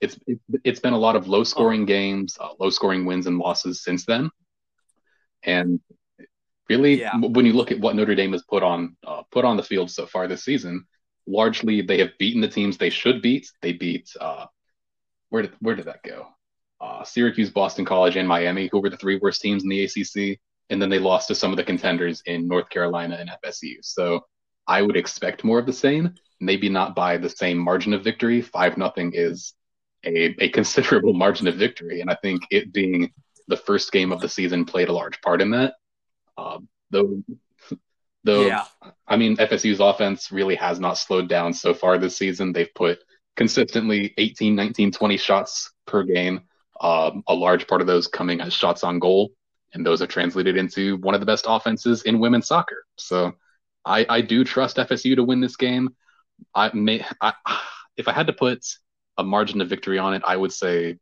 it's 0.00 0.18
it's 0.64 0.80
been 0.80 0.92
a 0.92 0.98
lot 0.98 1.14
of 1.14 1.28
low 1.28 1.44
scoring 1.44 1.84
games, 1.86 2.36
uh, 2.40 2.48
low 2.58 2.68
scoring 2.70 3.06
wins 3.06 3.28
and 3.28 3.38
losses 3.38 3.84
since 3.84 4.06
then. 4.06 4.28
And 5.44 5.78
really, 6.68 6.98
yeah. 6.98 7.16
when 7.16 7.46
you 7.46 7.52
look 7.52 7.70
at 7.70 7.78
what 7.78 7.94
Notre 7.94 8.16
Dame 8.16 8.32
has 8.32 8.42
put 8.42 8.64
on 8.64 8.96
uh, 9.06 9.22
put 9.30 9.44
on 9.44 9.56
the 9.56 9.62
field 9.62 9.88
so 9.88 10.04
far 10.04 10.26
this 10.26 10.44
season, 10.44 10.84
largely 11.28 11.80
they 11.80 11.98
have 11.98 12.18
beaten 12.18 12.40
the 12.40 12.48
teams 12.48 12.76
they 12.76 12.90
should 12.90 13.22
beat. 13.22 13.52
They 13.62 13.72
beat 13.72 14.10
uh, 14.20 14.46
where 15.28 15.42
did 15.42 15.52
where 15.60 15.76
did 15.76 15.86
that 15.86 16.02
go? 16.02 16.26
Uh, 16.80 17.02
Syracuse, 17.04 17.50
Boston 17.50 17.84
College, 17.84 18.16
and 18.16 18.28
Miami, 18.28 18.68
who 18.70 18.80
were 18.80 18.90
the 18.90 18.96
three 18.96 19.18
worst 19.18 19.40
teams 19.40 19.64
in 19.64 19.68
the 19.68 19.84
ACC, 19.84 20.38
and 20.70 20.80
then 20.80 20.90
they 20.90 20.98
lost 20.98 21.28
to 21.28 21.34
some 21.34 21.50
of 21.50 21.56
the 21.56 21.64
contenders 21.64 22.22
in 22.26 22.46
North 22.46 22.68
Carolina 22.68 23.16
and 23.18 23.30
FSU. 23.44 23.76
So 23.82 24.24
I 24.66 24.82
would 24.82 24.96
expect 24.96 25.44
more 25.44 25.58
of 25.58 25.66
the 25.66 25.72
same. 25.72 26.14
Maybe 26.40 26.68
not 26.68 26.94
by 26.94 27.16
the 27.16 27.30
same 27.30 27.58
margin 27.58 27.94
of 27.94 28.04
victory. 28.04 28.42
Five 28.42 28.76
nothing 28.76 29.12
is 29.14 29.54
a, 30.04 30.36
a 30.44 30.48
considerable 30.50 31.14
margin 31.14 31.48
of 31.48 31.56
victory. 31.56 32.00
And 32.00 32.10
I 32.10 32.16
think 32.22 32.42
it 32.50 32.72
being 32.72 33.12
the 33.48 33.56
first 33.56 33.90
game 33.92 34.12
of 34.12 34.20
the 34.20 34.28
season 34.28 34.64
played 34.64 34.88
a 34.88 34.92
large 34.92 35.20
part 35.22 35.40
in 35.40 35.50
that. 35.50 35.74
Uh, 36.36 36.58
though, 36.90 37.22
though, 38.24 38.46
yeah. 38.46 38.64
I 39.06 39.16
mean, 39.16 39.36
FSU's 39.36 39.80
offense 39.80 40.30
really 40.30 40.54
has 40.56 40.78
not 40.78 40.98
slowed 40.98 41.28
down 41.28 41.52
so 41.54 41.74
far 41.74 41.98
this 41.98 42.16
season. 42.16 42.52
They've 42.52 42.72
put 42.74 42.98
consistently 43.36 44.14
18, 44.18 44.54
19, 44.54 44.92
20 44.92 45.16
shots 45.16 45.72
per 45.86 46.02
game. 46.02 46.42
Um, 46.80 47.22
a 47.26 47.34
large 47.34 47.66
part 47.66 47.80
of 47.80 47.86
those 47.86 48.06
coming 48.06 48.40
as 48.40 48.52
shots 48.52 48.84
on 48.84 48.98
goal. 48.98 49.30
And 49.74 49.84
those 49.84 50.00
are 50.00 50.06
translated 50.06 50.56
into 50.56 50.96
one 50.98 51.14
of 51.14 51.20
the 51.20 51.26
best 51.26 51.44
offenses 51.48 52.02
in 52.02 52.20
women's 52.20 52.46
soccer. 52.46 52.84
So 52.96 53.32
I, 53.84 54.06
I 54.08 54.20
do 54.20 54.44
trust 54.44 54.76
FSU 54.76 55.16
to 55.16 55.24
win 55.24 55.40
this 55.40 55.56
game. 55.56 55.90
I 56.54 56.74
may, 56.74 57.04
I, 57.20 57.32
if 57.96 58.08
I 58.08 58.12
had 58.12 58.28
to 58.28 58.32
put 58.32 58.64
a 59.18 59.24
margin 59.24 59.60
of 59.60 59.68
victory 59.68 59.98
on 59.98 60.14
it, 60.14 60.22
I 60.24 60.36
would 60.36 60.52
say 60.52 60.96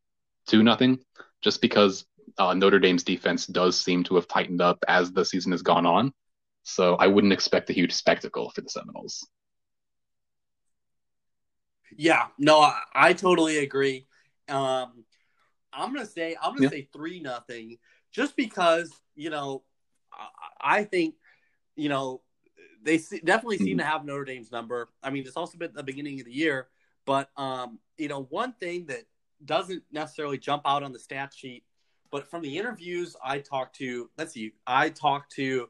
two 0.47 0.62
nothing, 0.62 0.99
just 1.43 1.61
because 1.61 2.07
uh, 2.39 2.55
Notre 2.55 2.79
Dame's 2.79 3.05
defense 3.05 3.47
does 3.47 3.79
seem 3.79 4.05
to 4.05 4.16
have 4.16 4.29
tightened 4.29 4.62
up 4.62 4.79
as 4.89 5.12
the 5.12 5.24
season 5.24 5.53
has 5.53 5.62
gone 5.62 5.87
on. 5.87 6.12
So 6.62 6.97
I 6.97 7.07
wouldn't 7.07 7.33
expect 7.33 7.70
a 7.70 7.72
huge 7.72 7.93
spectacle 7.93 8.51
for 8.51 8.61
the 8.61 8.68
Seminoles. 8.68 9.27
Yeah, 11.97 12.27
no, 12.39 12.61
I, 12.61 12.81
I 12.95 13.12
totally 13.12 13.59
agree. 13.59 14.07
Um, 14.49 15.05
I'm 15.77 15.93
gonna 15.93 16.07
say 16.07 16.37
I'm 16.43 16.55
gonna 16.55 16.64
yeah. 16.64 16.70
say 16.70 16.89
three 16.93 17.20
nothing, 17.20 17.79
just 18.11 18.37
because 18.37 18.91
you 19.14 19.31
know 19.31 19.62
I, 20.12 20.79
I 20.79 20.85
think 20.85 21.14
you 21.77 21.91
know, 21.91 22.22
they 22.83 22.97
see, 22.97 23.20
definitely 23.20 23.59
seem 23.59 23.77
Mhm. 23.77 23.81
to 23.81 23.85
have 23.85 24.05
Notre 24.05 24.24
Dame's 24.24 24.51
number. 24.51 24.89
I 25.03 25.11
mean, 25.11 25.27
it's 25.27 25.37
also 25.37 25.59
been 25.59 25.74
the 25.74 25.83
beginning 25.83 26.20
of 26.20 26.27
the 26.27 26.33
year, 26.33 26.68
but 27.05 27.31
um, 27.39 27.79
you 27.99 28.09
know, 28.09 28.22
one 28.31 28.55
thing 28.55 28.87
that 28.87 29.05
doesn't 29.45 29.85
necessarily 29.93 30.39
jump 30.39 30.62
out 30.64 30.83
on 30.83 30.93
the 30.93 30.99
stat 30.99 31.35
sheet, 31.35 31.64
but 32.11 32.27
from 32.31 32.41
the 32.41 32.57
interviews 32.57 33.14
I 33.22 33.41
talked 33.41 33.77
to, 33.77 34.11
let's 34.16 34.33
see, 34.33 34.55
I 34.66 34.89
talked 34.89 35.33
to 35.33 35.68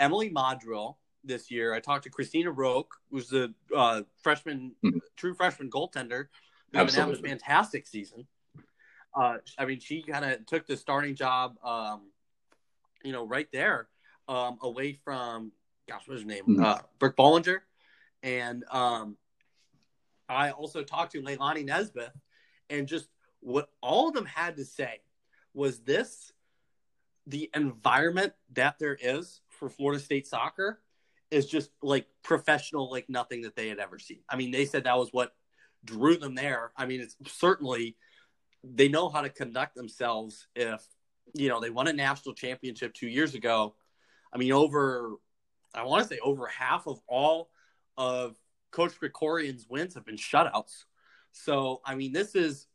Emily 0.00 0.30
Madril 0.30 0.96
this 1.22 1.50
year. 1.50 1.74
I 1.74 1.80
talked 1.80 2.04
to 2.04 2.10
Cristina 2.10 2.50
Roque, 2.50 2.94
who's 3.10 3.28
the 3.28 3.52
uh, 3.76 4.02
freshman, 4.22 4.74
Mhm. 4.82 5.00
true 5.16 5.34
freshman 5.34 5.70
goaltender, 5.70 6.28
who's 6.70 6.70
been 6.70 6.78
having 6.80 6.94
a 6.96 7.00
Absolutely. 7.00 7.28
fantastic 7.28 7.86
season. 7.86 8.26
Uh, 9.14 9.38
I 9.58 9.64
mean, 9.64 9.80
she 9.80 10.02
kind 10.02 10.24
of 10.24 10.44
took 10.46 10.66
the 10.66 10.76
starting 10.76 11.14
job, 11.14 11.56
um, 11.64 12.10
you 13.04 13.12
know, 13.12 13.26
right 13.26 13.48
there, 13.52 13.88
um, 14.28 14.58
away 14.62 14.92
from, 14.92 15.52
gosh, 15.88 16.02
what's 16.06 16.22
her 16.22 16.26
name? 16.26 16.44
Mhm. 16.46 16.64
Uh, 16.64 16.82
Brooke 16.98 17.16
Bollinger. 17.16 17.60
And 18.22 18.64
um, 18.70 19.16
I 20.28 20.50
also 20.50 20.82
talked 20.82 21.12
to 21.12 21.22
Leilani 21.22 21.66
Nesbeth, 21.66 22.12
and 22.70 22.88
just 22.88 23.08
what 23.40 23.68
all 23.82 24.08
of 24.08 24.14
them 24.14 24.24
had 24.24 24.56
to 24.56 24.64
say 24.64 25.02
was 25.52 25.80
this 25.80 26.32
the 27.26 27.50
environment 27.54 28.32
that 28.52 28.78
there 28.78 28.96
is 29.00 29.40
for 29.48 29.68
Florida 29.68 30.02
State 30.02 30.26
soccer 30.26 30.80
is 31.30 31.46
just 31.46 31.70
like 31.82 32.06
professional, 32.22 32.90
like 32.90 33.08
nothing 33.08 33.42
that 33.42 33.56
they 33.56 33.68
had 33.68 33.78
ever 33.78 33.98
seen. 33.98 34.20
I 34.28 34.36
mean, 34.36 34.50
they 34.50 34.64
said 34.64 34.84
that 34.84 34.98
was 34.98 35.10
what 35.12 35.34
drew 35.84 36.16
them 36.16 36.34
there. 36.34 36.72
I 36.76 36.86
mean, 36.86 37.00
it's 37.00 37.16
certainly 37.26 37.96
they 38.64 38.88
know 38.88 39.08
how 39.08 39.20
to 39.20 39.28
conduct 39.28 39.74
themselves 39.74 40.46
if 40.56 40.82
you 41.34 41.48
know 41.48 41.60
they 41.60 41.70
won 41.70 41.88
a 41.88 41.92
national 41.92 42.34
championship 42.34 42.94
two 42.94 43.08
years 43.08 43.34
ago. 43.34 43.74
I 44.32 44.38
mean, 44.38 44.52
over 44.52 45.16
I 45.74 45.82
want 45.84 46.02
to 46.02 46.08
say 46.08 46.20
over 46.22 46.46
half 46.46 46.86
of 46.86 47.00
all 47.06 47.50
of 47.96 48.36
Coach 48.70 48.92
Krikorian's 48.98 49.66
wins 49.68 49.94
have 49.94 50.04
been 50.04 50.16
shutouts. 50.16 50.84
So 51.32 51.80
I 51.84 51.94
mean, 51.94 52.12
this 52.12 52.34
is 52.34 52.66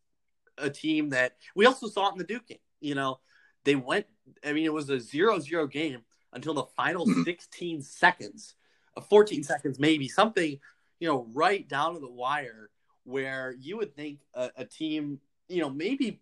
a 0.58 0.70
team 0.70 1.10
that 1.10 1.38
we 1.56 1.66
also 1.66 1.88
saw 1.88 2.10
it 2.10 2.14
in 2.14 2.18
the 2.18 2.24
Duke 2.24 2.48
game. 2.48 2.58
You 2.82 2.96
know, 2.96 3.20
they 3.64 3.76
went. 3.76 4.06
I 4.46 4.54
mean, 4.54 4.66
it 4.66 4.74
was 4.74 4.90
a 4.90 5.00
zero-zero 5.00 5.68
game 5.68 6.02
until 6.34 6.54
the 6.54 6.66
final 6.78 7.08
Mhm. 7.08 7.24
16 7.24 7.82
seconds, 7.82 8.56
uh, 8.96 9.02
14 9.02 9.44
seconds 9.44 9.80
maybe, 9.80 10.08
something 10.08 10.60
you 11.00 11.08
know, 11.08 11.26
right 11.34 11.68
down 11.68 11.94
to 11.94 12.00
the 12.00 12.12
wire, 12.12 12.70
where 13.06 13.56
you 13.58 13.78
would 13.78 13.96
think 13.96 14.20
a, 14.34 14.52
a 14.58 14.66
team, 14.66 15.20
you 15.50 15.62
know, 15.62 15.70
maybe 15.70 16.22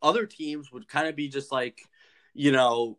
other 0.00 0.24
teams 0.24 0.72
would 0.72 0.88
kind 0.88 1.08
of 1.08 1.16
be 1.16 1.28
just 1.28 1.52
like, 1.52 1.82
you 2.32 2.52
know, 2.52 2.96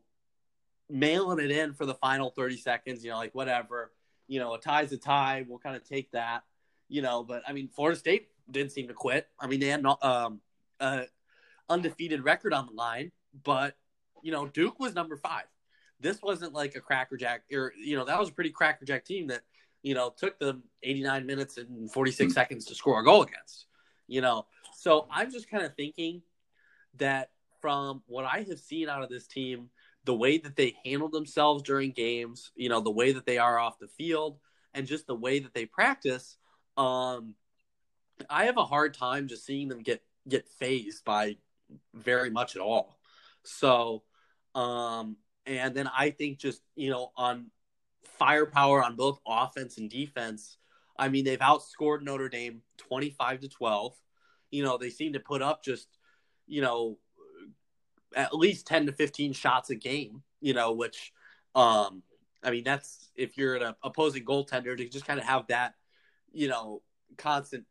mailing 0.89 1.43
it 1.43 1.51
in 1.51 1.73
for 1.73 1.85
the 1.85 1.93
final 1.95 2.29
30 2.29 2.57
seconds, 2.57 3.03
you 3.03 3.09
know, 3.09 3.17
like 3.17 3.33
whatever, 3.33 3.91
you 4.27 4.39
know, 4.39 4.53
a 4.53 4.59
tie's 4.59 4.91
a 4.91 4.97
tie, 4.97 5.45
we'll 5.47 5.59
kind 5.59 5.75
of 5.75 5.83
take 5.87 6.11
that, 6.11 6.43
you 6.89 7.01
know, 7.01 7.23
but 7.23 7.41
I 7.47 7.53
mean, 7.53 7.69
Florida 7.69 7.97
State 7.97 8.29
didn't 8.51 8.71
seem 8.71 8.87
to 8.89 8.93
quit. 8.93 9.27
I 9.39 9.47
mean, 9.47 9.59
they 9.59 9.67
had 9.67 9.81
no, 9.81 9.97
um, 10.01 10.41
uh, 10.79 11.03
undefeated 11.69 12.23
record 12.23 12.53
on 12.53 12.65
the 12.65 12.73
line, 12.73 13.11
but 13.43 13.75
you 14.21 14.31
know, 14.31 14.47
Duke 14.47 14.79
was 14.79 14.93
number 14.95 15.15
five. 15.15 15.45
This 16.01 16.21
wasn't 16.21 16.53
like 16.53 16.75
a 16.75 16.81
crackerjack, 16.81 17.43
or 17.53 17.73
you 17.77 17.95
know, 17.95 18.05
that 18.05 18.19
was 18.19 18.29
a 18.29 18.33
pretty 18.33 18.49
crackerjack 18.49 19.05
team 19.05 19.27
that 19.27 19.41
you 19.83 19.93
know 19.93 20.13
took 20.17 20.39
them 20.39 20.63
89 20.83 21.25
minutes 21.25 21.57
and 21.57 21.91
46 21.91 22.31
Mhm. 22.31 22.33
seconds 22.33 22.65
to 22.65 22.75
score 22.75 22.99
a 22.99 23.03
goal 23.03 23.21
against. 23.21 23.67
You 24.09 24.21
know, 24.21 24.45
so 24.73 25.07
I'm 25.11 25.31
just 25.31 25.49
kind 25.49 25.63
of 25.63 25.75
thinking 25.75 26.21
that 26.97 27.29
from 27.61 28.01
what 28.07 28.25
I 28.25 28.45
have 28.49 28.59
seen 28.59 28.89
out 28.89 29.03
of 29.03 29.09
this 29.09 29.27
team, 29.27 29.69
the 30.05 30.15
way 30.15 30.37
that 30.39 30.55
they 30.55 30.75
handle 30.85 31.09
themselves 31.09 31.63
during 31.63 31.91
games, 31.91 32.51
you 32.55 32.69
know, 32.69 32.81
the 32.81 32.89
way 32.89 33.11
that 33.11 33.25
they 33.25 33.37
are 33.37 33.59
off 33.59 33.79
the 33.79 33.87
field, 33.87 34.39
and 34.73 34.87
just 34.87 35.07
the 35.07 35.15
way 35.15 35.39
that 35.39 35.53
they 35.53 35.65
practice, 35.65 36.37
um, 36.77 37.35
I 38.29 38.45
have 38.45 38.57
a 38.57 38.65
hard 38.65 38.93
time 38.93 39.27
just 39.27 39.45
seeing 39.45 39.67
them 39.67 39.83
get 39.83 40.01
get 40.27 40.47
fazed 40.47 41.05
by 41.05 41.37
very 41.93 42.29
much 42.29 42.55
at 42.55 42.61
all. 42.61 42.99
So, 43.43 44.03
um, 44.55 45.17
and 45.45 45.75
then 45.75 45.89
I 45.95 46.11
think 46.11 46.39
just 46.39 46.61
you 46.75 46.89
know 46.89 47.11
on 47.15 47.51
firepower 48.17 48.83
on 48.83 48.95
both 48.95 49.19
offense 49.27 49.77
and 49.77 49.89
defense. 49.89 50.57
I 50.99 51.09
mean, 51.09 51.25
they've 51.25 51.39
outscored 51.39 52.03
Notre 52.03 52.29
Dame 52.29 52.61
twenty 52.77 53.09
five 53.09 53.39
to 53.39 53.49
twelve. 53.49 53.95
You 54.51 54.63
know, 54.63 54.77
they 54.77 54.89
seem 54.89 55.13
to 55.13 55.19
put 55.19 55.41
up 55.41 55.63
just 55.63 55.87
you 56.45 56.61
know 56.61 56.97
at 58.15 58.35
least 58.35 58.67
ten 58.67 58.85
to 58.85 58.91
fifteen 58.91 59.33
shots 59.33 59.69
a 59.69 59.75
game. 59.75 60.21
You 60.41 60.53
know, 60.53 60.73
which 60.73 61.13
um, 61.55 62.03
I 62.43 62.51
mean 62.51 62.63
that's 62.63 63.09
if 63.15 63.37
you're 63.37 63.55
an 63.55 63.75
opposing 63.83 64.25
goaltender 64.25 64.77
to 64.77 64.89
just 64.89 65.05
kind 65.05 65.19
of 65.19 65.25
have 65.25 65.47
that 65.47 65.73
you 66.31 66.47
know 66.47 66.81
constant 67.17 67.65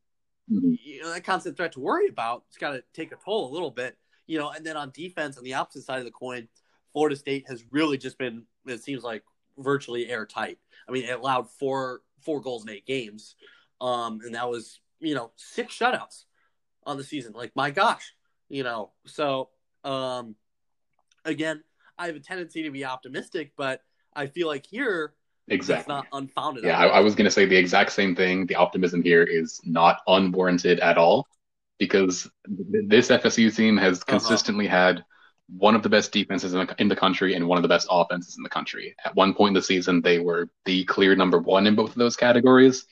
Mhm. 0.50 0.78
you 0.82 1.02
know 1.02 1.12
that 1.12 1.24
constant 1.24 1.56
threat 1.58 1.72
to 1.72 1.80
worry 1.80 2.08
about. 2.08 2.44
It's 2.48 2.56
got 2.56 2.70
to 2.72 2.82
take 2.94 3.12
a 3.12 3.16
toll 3.22 3.50
a 3.50 3.52
little 3.52 3.70
bit, 3.70 3.98
you 4.26 4.38
know. 4.38 4.48
And 4.50 4.64
then 4.64 4.78
on 4.78 4.90
defense, 4.94 5.36
on 5.36 5.44
the 5.44 5.52
opposite 5.54 5.82
side 5.84 5.98
of 5.98 6.06
the 6.06 6.10
coin, 6.10 6.48
Florida 6.94 7.16
State 7.16 7.44
has 7.48 7.62
really 7.70 7.98
just 7.98 8.16
been. 8.16 8.44
It 8.66 8.82
seems 8.82 9.02
like 9.02 9.22
virtually 9.58 10.08
airtight. 10.08 10.58
I 10.88 10.92
mean, 10.92 11.04
it 11.04 11.18
allowed 11.18 11.50
four 11.50 12.00
four 12.20 12.40
goals 12.40 12.64
in 12.64 12.70
eight 12.70 12.86
games, 12.86 13.34
um, 13.80 14.20
and 14.24 14.34
that 14.34 14.48
was 14.48 14.80
you 15.00 15.14
know 15.14 15.30
six 15.36 15.76
shutouts 15.78 16.24
on 16.84 16.96
the 16.96 17.04
season. 17.04 17.32
Like 17.34 17.52
my 17.54 17.70
gosh, 17.70 18.14
you 18.48 18.62
know. 18.64 18.90
So 19.06 19.50
um, 19.84 20.34
again, 21.24 21.62
I 21.98 22.06
have 22.06 22.16
a 22.16 22.20
tendency 22.20 22.62
to 22.64 22.70
be 22.70 22.84
optimistic, 22.84 23.52
but 23.56 23.82
I 24.14 24.26
feel 24.26 24.46
like 24.48 24.66
here 24.66 25.14
it's 25.46 25.54
Exactly. 25.54 25.92
not 25.94 26.06
unfounded. 26.12 26.64
Yeah, 26.64 26.78
I, 26.78 26.86
I 26.86 27.00
was 27.00 27.14
going 27.14 27.24
to 27.24 27.30
say 27.30 27.46
the 27.46 27.56
exact 27.56 27.92
same 27.92 28.14
thing. 28.14 28.46
The 28.46 28.56
optimism 28.56 29.02
here 29.02 29.22
is 29.22 29.60
not 29.64 30.00
unwarranted 30.06 30.80
at 30.80 30.98
all 30.98 31.26
because 31.78 32.28
th- 32.46 32.84
this 32.88 33.08
FSU 33.08 33.54
team 33.54 33.76
has 33.76 33.98
Uh-huh. 33.98 34.18
consistently 34.18 34.66
had 34.66 35.04
one 35.48 35.74
of 35.74 35.82
the 35.82 35.88
best 35.88 36.12
defenses 36.12 36.52
in 36.52 36.66
the, 36.66 36.74
in 36.78 36.88
the 36.88 36.96
country 36.96 37.34
and 37.34 37.46
one 37.46 37.58
of 37.58 37.62
the 37.62 37.68
best 37.68 37.88
offenses 37.90 38.36
in 38.36 38.42
the 38.42 38.48
country. 38.48 38.94
At 39.04 39.14
one 39.14 39.34
point 39.34 39.50
in 39.50 39.54
the 39.54 39.62
season, 39.62 40.02
they 40.02 40.18
were 40.18 40.48
the 40.66 40.84
clear 40.84 41.16
number 41.16 41.38
one 41.38 41.66
in 41.66 41.74
both 41.74 41.90
of 41.90 41.96
those 41.96 42.16
categories. 42.16 42.84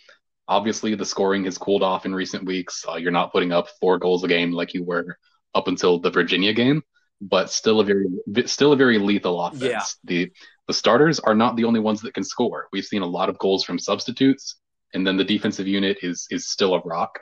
Obviously, 0.48 0.94
the 0.94 1.04
scoring 1.04 1.44
has 1.44 1.58
cooled 1.58 1.82
off 1.82 2.06
in 2.06 2.14
recent 2.14 2.44
weeks. 2.44 2.84
Uh, 2.88 2.96
you're 2.96 3.10
not 3.10 3.32
putting 3.32 3.52
up 3.52 3.68
four 3.80 3.98
goals 3.98 4.24
a 4.24 4.28
game 4.28 4.52
like 4.52 4.74
you 4.74 4.84
were 4.84 5.18
up 5.54 5.68
until 5.68 5.98
the 5.98 6.10
Virginia 6.10 6.52
game, 6.52 6.82
but 7.20 7.50
still 7.50 7.80
a 7.80 7.84
very, 7.84 8.06
still 8.46 8.72
a 8.72 8.76
very 8.76 8.98
lethal 8.98 9.40
offense. 9.40 9.62
Yeah. 9.62 9.82
The 10.04 10.32
the 10.66 10.74
starters 10.74 11.20
are 11.20 11.34
not 11.34 11.56
the 11.56 11.64
only 11.64 11.80
ones 11.80 12.00
that 12.02 12.14
can 12.14 12.24
score. 12.24 12.68
We've 12.72 12.84
seen 12.84 13.02
a 13.02 13.06
lot 13.06 13.28
of 13.28 13.38
goals 13.38 13.64
from 13.64 13.78
substitutes, 13.78 14.56
and 14.94 15.06
then 15.06 15.16
the 15.16 15.24
defensive 15.24 15.66
unit 15.66 15.98
is 16.02 16.26
is 16.30 16.48
still 16.48 16.74
a 16.74 16.80
rock. 16.80 17.20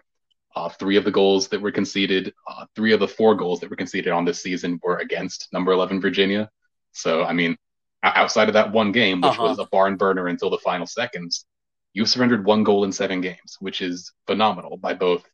Uh, 0.56 0.68
three 0.68 0.96
of 0.96 1.04
the 1.04 1.10
goals 1.10 1.48
that 1.48 1.60
were 1.60 1.72
conceded, 1.72 2.32
uh, 2.48 2.64
three 2.76 2.92
of 2.92 3.00
the 3.00 3.08
four 3.08 3.34
goals 3.34 3.58
that 3.60 3.68
were 3.68 3.76
conceded 3.76 4.12
on 4.12 4.24
this 4.24 4.40
season 4.40 4.78
were 4.84 4.98
against 4.98 5.48
number 5.52 5.72
11 5.72 6.00
Virginia. 6.00 6.48
So, 6.92 7.24
I 7.24 7.32
mean, 7.32 7.56
outside 8.04 8.48
of 8.48 8.54
that 8.54 8.70
one 8.70 8.92
game, 8.92 9.20
which 9.20 9.32
Uh-huh. 9.32 9.48
was 9.48 9.58
a 9.58 9.66
barn 9.72 9.96
burner 9.96 10.28
until 10.28 10.50
the 10.50 10.58
final 10.58 10.86
seconds, 10.86 11.44
you 11.92 12.06
surrendered 12.06 12.44
one 12.44 12.62
goal 12.62 12.84
in 12.84 12.92
seven 12.92 13.20
games, 13.20 13.56
which 13.60 13.80
is 13.80 14.12
phenomenal 14.26 14.76
by 14.76 14.94
both 14.94 15.24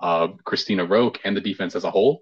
uh, 0.00 0.28
Cristina 0.44 0.84
Roque 0.84 1.20
and 1.24 1.36
the 1.36 1.40
defense 1.40 1.76
as 1.76 1.84
a 1.84 1.90
whole. 1.90 2.20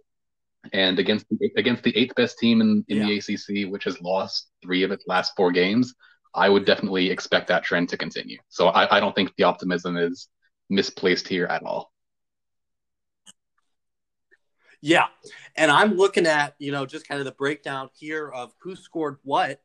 And 0.72 0.98
against 0.98 1.26
the, 1.30 1.50
against 1.56 1.82
the 1.82 1.96
eighth 1.96 2.14
best 2.14 2.38
team 2.38 2.60
in, 2.60 2.84
in 2.88 2.98
the 3.06 3.18
ACC, 3.18 3.70
which 3.70 3.84
has 3.84 4.00
lost 4.00 4.50
three 4.62 4.82
of 4.82 4.90
its 4.92 5.04
last 5.06 5.32
four 5.36 5.50
games, 5.52 5.94
I 6.34 6.48
would 6.48 6.64
definitely 6.64 7.10
expect 7.10 7.48
that 7.48 7.64
trend 7.64 7.90
to 7.90 7.96
continue. 7.96 8.38
So 8.48 8.68
I, 8.68 8.96
I 8.96 9.00
don't 9.00 9.14
think 9.14 9.32
the 9.36 9.44
optimism 9.44 9.96
is 9.96 10.28
misplaced 10.70 11.28
here 11.28 11.46
at 11.46 11.62
all. 11.62 11.92
Yeah. 14.84 15.06
And 15.56 15.70
I'm 15.70 15.94
looking 15.94 16.26
at, 16.26 16.56
you 16.58 16.70
know, 16.70 16.84
just 16.84 17.08
kind 17.08 17.18
of 17.18 17.24
the 17.24 17.32
breakdown 17.32 17.88
here 17.98 18.28
of 18.28 18.52
who 18.58 18.76
scored 18.76 19.16
what. 19.22 19.62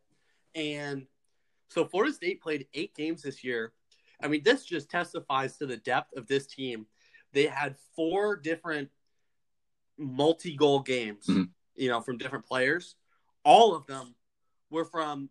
And 0.55 1.07
so 1.67 1.84
Florida 1.84 2.13
State 2.13 2.41
played 2.41 2.67
eight 2.74 2.95
games 2.95 3.22
this 3.22 3.43
year. 3.43 3.74
I 4.24 4.30
mean, 4.30 4.43
this 4.45 4.63
just 4.63 4.89
testifies 4.89 5.57
to 5.57 5.65
the 5.65 5.76
depth 5.76 6.15
of 6.15 6.28
this 6.28 6.47
team. 6.47 6.86
They 7.34 7.47
had 7.47 7.76
four 7.97 8.38
different 8.38 8.91
multi 9.97 10.55
goal 10.55 10.80
games, 10.80 11.26
Mhm. 11.28 11.49
you 11.76 11.89
know, 11.89 11.99
from 11.99 12.17
different 12.17 12.45
players. 12.45 12.95
All 13.43 13.76
of 13.76 13.86
them 13.88 14.15
were 14.70 14.86
from, 14.86 15.30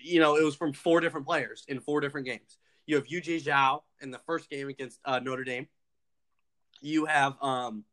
you 0.00 0.20
know, 0.20 0.36
it 0.36 0.44
was 0.44 0.54
from 0.54 0.72
four 0.72 1.00
different 1.00 1.26
players 1.26 1.64
in 1.66 1.80
four 1.80 2.00
different 2.00 2.26
games. 2.28 2.56
You 2.86 2.94
have 2.94 3.08
Yujie 3.08 3.42
Zhao 3.42 3.82
in 4.00 4.12
the 4.12 4.20
first 4.20 4.48
game 4.48 4.68
against 4.68 5.00
uh, 5.04 5.18
Notre 5.18 5.42
Dame. 5.42 5.66
You 6.80 7.06
have, 7.06 7.36
um, 7.42 7.84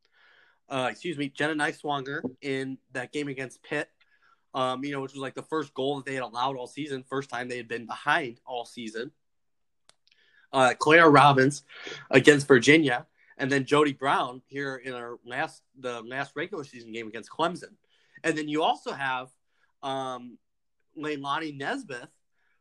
uh, 0.72 0.88
excuse 0.90 1.18
me, 1.18 1.28
Jenna 1.28 1.54
Nighswonger 1.54 2.22
in 2.42 2.78
that 2.94 3.12
game 3.12 3.28
against 3.28 3.62
Pitt, 3.62 3.90
um, 4.54 4.84
you 4.84 4.94
know, 4.94 5.02
which 5.02 5.12
was 5.12 5.22
like 5.22 5.36
the 5.36 5.44
first 5.44 5.74
goal 5.74 5.98
that 5.98 6.06
they 6.06 6.14
had 6.14 6.24
allowed 6.24 6.56
all 6.56 6.66
season, 6.66 7.04
first 7.08 7.30
time 7.30 7.50
they 7.50 7.58
had 7.58 7.68
been 7.68 7.86
behind 7.86 8.40
all 8.46 8.66
season. 8.66 9.12
Uh, 10.54 10.74
Claire 10.78 11.10
Robbins 11.10 11.64
against 12.10 12.48
Virginia, 12.48 13.06
and 13.38 13.52
then 13.52 13.66
Jody 13.66 13.94
Brown 13.94 14.42
here 14.48 14.78
in 14.78 14.94
our 14.94 15.20
last 15.26 15.62
the 15.78 16.02
last 16.02 16.34
regular 16.36 16.64
season 16.64 16.94
game 16.94 17.08
against 17.08 17.30
Clemson, 17.30 17.76
and 18.24 18.38
then 18.38 18.48
you 18.48 18.64
also 18.64 18.92
have 18.94 19.30
um, 19.84 20.38
Leilani 20.98 21.58
Nesbeth, 21.60 22.10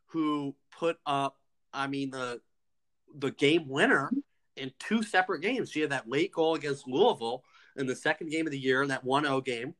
who 0.07 0.55
put 0.77 0.99
up, 1.07 1.39
I 1.73 1.87
mean, 1.87 2.11
the 2.11 2.41
the 3.17 3.31
game 3.31 3.69
winner 3.69 4.11
in 4.57 4.73
two 4.79 5.03
separate 5.03 5.43
games. 5.43 5.71
She 5.71 5.81
had 5.81 5.91
that 5.91 6.09
late 6.09 6.33
goal 6.33 6.55
against 6.55 6.87
Louisville 6.87 7.45
in 7.81 7.87
the 7.87 7.97
second 7.97 8.31
game 8.31 8.47
of 8.47 8.53
the 8.53 8.59
year 8.59 8.83
in 8.83 8.89
that 8.89 9.05
1-0 9.05 9.45
game, 9.45 9.75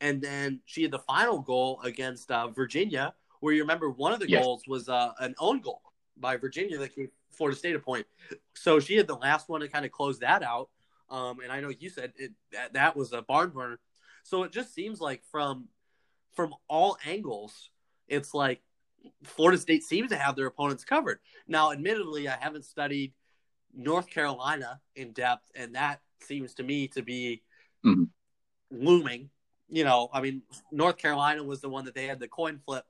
and 0.00 0.20
then 0.20 0.60
she 0.66 0.82
had 0.82 0.90
the 0.90 0.98
final 0.98 1.38
goal 1.38 1.80
against 1.82 2.30
uh, 2.30 2.48
Virginia, 2.48 3.14
where 3.40 3.54
you 3.54 3.62
remember 3.62 3.90
one 3.90 4.12
of 4.12 4.20
the 4.20 4.28
yes. 4.28 4.42
goals 4.42 4.62
was 4.66 4.88
uh, 4.88 5.12
an 5.20 5.34
own 5.38 5.60
goal 5.60 5.80
by 6.16 6.36
Virginia 6.36 6.78
that 6.78 6.94
gave 6.94 7.10
Florida 7.30 7.58
State 7.58 7.76
a 7.76 7.78
point. 7.78 8.06
So 8.54 8.80
she 8.80 8.96
had 8.96 9.06
the 9.06 9.16
last 9.16 9.48
one 9.48 9.60
to 9.60 9.68
kind 9.68 9.84
of 9.84 9.92
close 9.92 10.18
that 10.20 10.42
out. 10.42 10.68
Um, 11.10 11.40
and 11.40 11.52
I 11.52 11.60
know 11.60 11.70
you 11.70 11.90
said 11.90 12.12
it, 12.16 12.32
that, 12.52 12.72
that 12.74 12.96
was 12.96 13.12
a 13.12 13.22
barn 13.22 13.50
burner. 13.50 13.78
So 14.22 14.42
it 14.42 14.52
just 14.52 14.74
seems 14.74 15.00
like 15.00 15.22
from 15.30 15.68
from 16.34 16.54
all 16.68 16.96
angles, 17.06 17.70
it's 18.08 18.34
like 18.34 18.60
Florida 19.22 19.58
State 19.58 19.84
seems 19.84 20.10
to 20.10 20.16
have 20.16 20.34
their 20.34 20.46
opponents 20.46 20.84
covered. 20.84 21.20
Now, 21.46 21.72
admittedly, 21.72 22.28
I 22.28 22.36
haven't 22.40 22.64
studied 22.64 23.12
North 23.72 24.08
Carolina 24.08 24.80
in 24.96 25.12
depth, 25.12 25.50
and 25.54 25.74
that 25.74 26.00
seems 26.24 26.54
to 26.54 26.62
me 26.62 26.88
to 26.88 27.02
be 27.02 27.42
mm-hmm. 27.84 28.04
looming. 28.70 29.30
You 29.68 29.84
know, 29.84 30.08
I 30.12 30.20
mean, 30.20 30.42
North 30.70 30.98
Carolina 30.98 31.42
was 31.42 31.60
the 31.60 31.68
one 31.68 31.86
that 31.86 31.94
they 31.94 32.06
had 32.06 32.20
the 32.20 32.28
coin 32.28 32.60
flip 32.64 32.84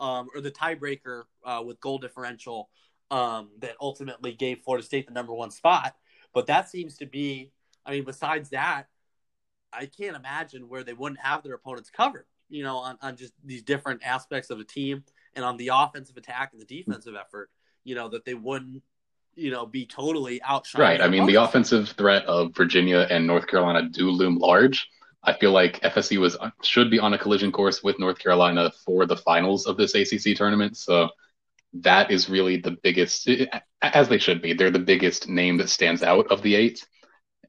um, 0.00 0.28
or 0.34 0.40
the 0.40 0.50
tiebreaker 0.50 1.22
uh, 1.44 1.62
with 1.64 1.80
goal 1.80 1.98
differential 1.98 2.68
um, 3.10 3.50
that 3.60 3.76
ultimately 3.80 4.32
gave 4.32 4.60
Florida 4.64 4.84
State 4.84 5.06
the 5.06 5.12
number 5.12 5.32
one 5.32 5.50
spot. 5.50 5.94
But 6.34 6.46
that 6.48 6.68
seems 6.68 6.98
to 6.98 7.06
be, 7.06 7.52
I 7.86 7.92
mean, 7.92 8.04
besides 8.04 8.50
that, 8.50 8.88
I 9.72 9.86
can't 9.86 10.16
imagine 10.16 10.68
where 10.68 10.84
they 10.84 10.92
wouldn't 10.92 11.20
have 11.20 11.42
their 11.42 11.54
opponents 11.54 11.90
covered, 11.90 12.26
you 12.48 12.62
know, 12.62 12.78
on, 12.78 12.98
on 13.02 13.16
just 13.16 13.32
these 13.44 13.62
different 13.62 14.02
aspects 14.04 14.50
of 14.50 14.58
a 14.58 14.64
team 14.64 15.04
and 15.34 15.44
on 15.44 15.56
the 15.56 15.70
offensive 15.72 16.16
attack 16.16 16.52
and 16.52 16.60
the 16.60 16.66
defensive 16.66 17.14
effort, 17.14 17.50
you 17.84 17.94
know, 17.94 18.08
that 18.08 18.24
they 18.24 18.34
wouldn't, 18.34 18.82
you 19.36 19.50
know, 19.50 19.66
be 19.66 19.86
totally 19.86 20.40
outshined. 20.40 20.78
Right. 20.78 21.00
I 21.00 21.08
mean, 21.08 21.26
the 21.26 21.36
offensive 21.36 21.90
threat 21.90 22.24
of 22.24 22.56
Virginia 22.56 23.06
and 23.10 23.26
North 23.26 23.46
Carolina 23.46 23.88
do 23.88 24.10
loom 24.10 24.38
large. 24.38 24.88
I 25.22 25.34
feel 25.34 25.52
like 25.52 25.80
FSU 25.82 26.18
was 26.18 26.36
should 26.62 26.90
be 26.90 26.98
on 26.98 27.12
a 27.12 27.18
collision 27.18 27.52
course 27.52 27.82
with 27.82 27.98
North 27.98 28.18
Carolina 28.18 28.72
for 28.84 29.06
the 29.06 29.16
finals 29.16 29.66
of 29.66 29.76
this 29.76 29.94
ACC 29.94 30.36
tournament. 30.36 30.76
So 30.76 31.10
that 31.74 32.10
is 32.10 32.30
really 32.30 32.56
the 32.56 32.76
biggest, 32.82 33.28
as 33.82 34.08
they 34.08 34.18
should 34.18 34.40
be. 34.40 34.54
They're 34.54 34.70
the 34.70 34.78
biggest 34.78 35.28
name 35.28 35.58
that 35.58 35.68
stands 35.68 36.02
out 36.02 36.28
of 36.28 36.42
the 36.42 36.54
eight. 36.54 36.86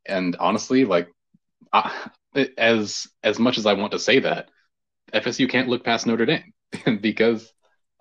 And 0.05 0.35
honestly, 0.39 0.85
like, 0.85 1.09
as 2.57 3.07
as 3.23 3.39
much 3.39 3.57
as 3.57 3.65
I 3.65 3.73
want 3.73 3.91
to 3.91 3.99
say 3.99 4.19
that, 4.19 4.49
FSU 5.13 5.49
can't 5.49 5.69
look 5.69 5.83
past 5.83 6.07
Notre 6.07 6.25
Dame 6.25 6.53
because 7.01 7.51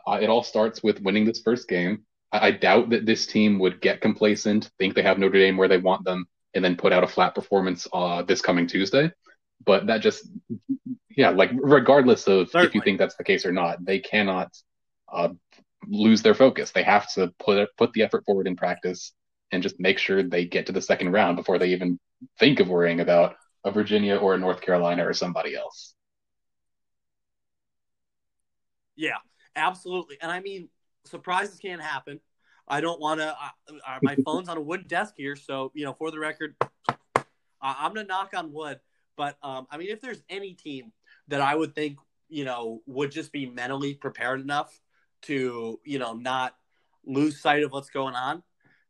uh, 0.07 0.19
it 0.21 0.31
all 0.31 0.43
starts 0.43 0.83
with 0.83 1.03
winning 1.03 1.25
this 1.27 1.43
first 1.43 1.69
game. 1.69 2.06
I, 2.33 2.51
doubt 2.51 2.91
that 2.91 3.07
this 3.07 3.27
team 3.27 3.59
would 3.61 3.81
get 3.81 4.01
complacent, 4.01 4.71
think 4.79 4.95
they 4.95 5.03
have 5.03 5.19
Notre 5.19 5.39
Dame 5.39 5.57
where 5.57 5.69
they 5.69 5.79
want 5.79 6.05
them, 6.05 6.27
and 6.55 6.65
then 6.65 6.77
put 6.77 6.93
out 6.93 7.05
a 7.05 7.09
flat 7.09 7.35
performance 7.35 7.87
uh, 7.93 8.23
this 8.23 8.43
coming 8.43 8.67
Tuesday. 8.67 9.11
But 9.65 9.87
that 9.87 10.03
just, 10.03 10.29
yeah, 11.17 11.31
like 11.31 11.51
regardless 11.55 12.27
of 12.27 12.49
Certainly. 12.49 12.67
if 12.67 12.75
you 12.75 12.81
think 12.83 12.99
that's 12.99 13.17
the 13.17 13.25
case 13.25 13.47
or 13.47 13.53
not, 13.53 13.85
they 13.85 14.01
cannot 14.01 14.57
uh, 15.13 15.31
lose 15.89 16.23
their 16.23 16.35
focus. 16.35 16.73
They 16.73 16.83
have 16.83 17.11
to 17.15 17.33
put 17.39 17.69
put 17.77 17.93
the 17.93 18.03
effort 18.03 18.25
forward 18.27 18.47
in 18.47 18.57
practice 18.57 19.13
and 19.53 19.63
just 19.63 19.79
make 19.79 19.99
sure 19.99 20.23
they 20.23 20.45
get 20.45 20.67
to 20.67 20.73
the 20.73 20.83
second 20.83 21.13
round 21.13 21.37
before 21.37 21.59
they 21.59 21.69
even 21.69 21.99
think 22.39 22.61
of 22.61 22.69
worrying 22.69 23.01
about 23.01 23.37
a 23.65 23.71
Virginia 23.71 24.17
or 24.17 24.35
a 24.35 24.39
North 24.39 24.61
Carolina 24.61 25.07
or 25.07 25.13
somebody 25.13 25.55
else. 25.55 25.95
Yeah, 28.97 29.19
absolutely. 29.55 30.17
And 30.21 30.31
I 30.31 30.41
mean, 30.41 30.69
surprises 31.07 31.59
can 31.59 31.79
happen. 31.79 32.21
I 32.69 32.81
don't 32.81 33.01
want 33.01 33.21
to. 33.21 33.35
My 34.03 34.17
phone's 34.25 34.49
on 34.49 34.57
a 34.57 34.61
wood 34.61 34.89
desk 34.89 35.15
here, 35.17 35.37
so 35.37 35.71
you 35.75 35.85
know, 35.85 35.93
for 35.93 36.11
the 36.11 36.19
record, 36.19 36.57
I'm 37.61 37.95
gonna 37.95 38.05
knock 38.05 38.33
on 38.35 38.53
wood. 38.53 38.81
But 39.17 39.37
um, 39.43 39.67
I 39.71 39.77
mean, 39.77 39.89
if 39.89 40.01
there's 40.01 40.23
any 40.29 40.55
team 40.55 40.93
that 41.29 41.41
I 41.41 41.55
would 41.55 41.75
think 41.75 41.99
you 42.29 42.45
know 42.45 42.83
would 42.87 43.11
just 43.11 43.33
be 43.33 43.47
mentally 43.47 43.95
prepared 43.95 44.41
enough 44.41 44.79
to 45.23 45.81
you 45.85 45.99
know 45.99 46.15
not 46.15 46.57
lose 47.05 47.41
sight 47.41 47.63
of 47.63 47.73
what's 47.73 47.91
going 47.91 48.15
on, 48.15 48.43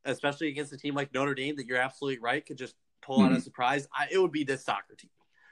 especially 0.05 0.49
against 0.49 0.73
a 0.73 0.79
team 0.79 0.95
like 0.95 1.13
Notre 1.13 1.35
Dame 1.35 1.57
that 1.57 1.67
you're 1.67 1.79
absolutely 1.79 2.19
right 2.19 2.45
could 2.45 2.59
just 2.59 2.75
pull 3.03 3.19
mm-hmm. 3.19 3.33
out 3.33 3.39
a 3.39 3.41
surprise. 3.41 3.87
I, 3.97 4.09
it 4.11 4.19
would 4.19 4.33
be 4.33 4.45
this 4.45 4.65
soccer 4.65 4.95
team. 4.97 5.11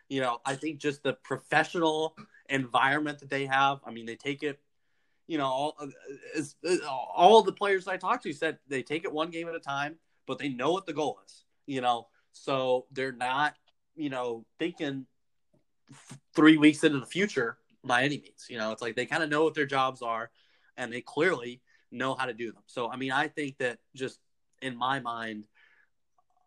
You 0.09 0.21
know, 0.21 0.39
I 0.45 0.55
think 0.55 0.81
just 0.81 1.03
the 1.03 1.15
professional 1.25 2.17
environment 2.49 3.21
that 3.21 3.31
they 3.31 3.47
have. 3.47 3.81
I 3.87 3.91
mean, 3.91 4.07
they 4.07 4.17
take 4.17 4.43
it. 4.43 4.61
You 5.27 5.39
know, 5.39 5.47
all 5.47 5.77
uh, 5.81 6.41
uh, 6.69 6.77
all 6.89 7.43
the 7.43 7.53
players 7.53 7.89
I 7.89 7.97
talked 7.97 8.25
to 8.25 8.33
said 8.33 8.59
they 8.69 8.83
take 8.83 9.05
it 9.05 9.13
one 9.13 9.31
game 9.31 9.49
at 9.49 9.55
a 9.55 9.61
time, 9.61 9.97
but 10.27 10.39
they 10.39 10.49
know 10.49 10.73
what 10.73 10.87
the 10.87 10.93
goal 10.93 11.19
is. 11.27 11.45
You 11.67 11.81
know, 11.81 12.09
so 12.33 12.87
they're 12.93 13.13
not 13.13 13.55
you 13.97 14.11
know 14.11 14.45
thinking 14.59 15.07
three 16.35 16.57
weeks 16.57 16.85
into 16.85 17.01
the 17.01 17.07
future 17.07 17.59
by 17.85 18.03
any 18.03 18.19
means. 18.19 18.47
You 18.49 18.59
know, 18.59 18.73
it's 18.73 18.83
like 18.83 18.97
they 18.97 19.07
kind 19.07 19.23
of 19.23 19.31
know 19.31 19.45
what 19.45 19.55
their 19.55 19.67
jobs 19.67 20.03
are 20.03 20.31
and 20.77 20.93
they 20.93 21.01
clearly 21.01 21.61
know 21.91 22.15
how 22.15 22.27
to 22.27 22.33
do 22.33 22.53
them. 22.53 22.63
So, 22.67 22.91
I 22.91 22.97
mean, 22.97 23.13
I 23.13 23.29
think 23.29 23.59
that 23.59 23.79
just 23.95 24.19
in 24.63 24.77
my 24.77 25.01
mind, 25.01 25.45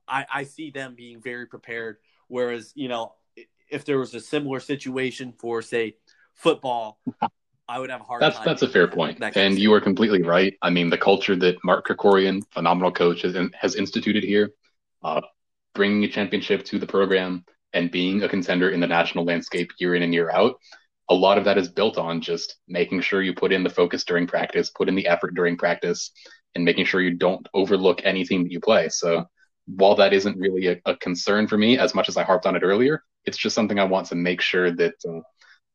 I, 0.07 0.25
I 0.31 0.43
see 0.43 0.71
them 0.71 0.95
being 0.95 1.21
very 1.21 1.45
prepared. 1.45 1.97
Whereas, 2.27 2.73
you 2.75 2.87
know, 2.87 3.13
if 3.69 3.85
there 3.85 3.99
was 3.99 4.13
a 4.13 4.19
similar 4.19 4.59
situation 4.59 5.33
for, 5.37 5.61
say, 5.61 5.97
football, 6.33 6.99
I 7.69 7.79
would 7.79 7.89
have 7.89 8.01
a 8.01 8.03
hard 8.03 8.21
that's, 8.21 8.37
time. 8.37 8.45
That's 8.45 8.61
a 8.61 8.69
fair 8.69 8.87
point. 8.87 9.21
And 9.35 9.59
you 9.59 9.73
are 9.73 9.81
completely 9.81 10.23
right. 10.23 10.53
I 10.61 10.69
mean, 10.69 10.89
the 10.89 10.97
culture 10.97 11.35
that 11.35 11.57
Mark 11.63 11.87
Krikorian, 11.87 12.41
phenomenal 12.51 12.91
coach, 12.91 13.23
has, 13.23 13.35
has 13.59 13.75
instituted 13.75 14.23
here, 14.23 14.51
uh, 15.03 15.21
bringing 15.75 16.03
a 16.03 16.07
championship 16.07 16.63
to 16.65 16.79
the 16.79 16.87
program 16.87 17.43
and 17.73 17.91
being 17.91 18.23
a 18.23 18.29
contender 18.29 18.69
in 18.69 18.79
the 18.79 18.87
national 18.87 19.25
landscape 19.25 19.69
year 19.79 19.95
in 19.95 20.03
and 20.03 20.13
year 20.13 20.31
out 20.31 20.55
a 21.09 21.13
lot 21.13 21.37
of 21.37 21.45
that 21.45 21.57
is 21.57 21.69
built 21.69 21.97
on 21.97 22.21
just 22.21 22.57
making 22.67 23.01
sure 23.01 23.21
you 23.21 23.33
put 23.33 23.51
in 23.51 23.63
the 23.63 23.69
focus 23.69 24.03
during 24.03 24.27
practice, 24.27 24.69
put 24.69 24.89
in 24.89 24.95
the 24.95 25.07
effort 25.07 25.33
during 25.35 25.57
practice, 25.57 26.11
and 26.55 26.65
making 26.65 26.85
sure 26.85 27.01
you 27.01 27.15
don't 27.15 27.47
overlook 27.53 28.01
anything 28.03 28.43
that 28.43 28.51
you 28.51 28.59
play. 28.59 28.89
So 28.89 29.25
while 29.67 29.95
that 29.95 30.13
isn't 30.13 30.37
really 30.37 30.67
a, 30.67 30.81
a 30.85 30.97
concern 30.97 31.47
for 31.47 31.57
me, 31.57 31.77
as 31.77 31.95
much 31.95 32.09
as 32.09 32.17
I 32.17 32.23
harped 32.23 32.45
on 32.45 32.55
it 32.55 32.63
earlier, 32.63 33.03
it's 33.25 33.37
just 33.37 33.55
something 33.55 33.79
I 33.79 33.85
want 33.85 34.07
to 34.07 34.15
make 34.15 34.41
sure 34.41 34.71
that 34.71 34.95
uh, 35.07 35.19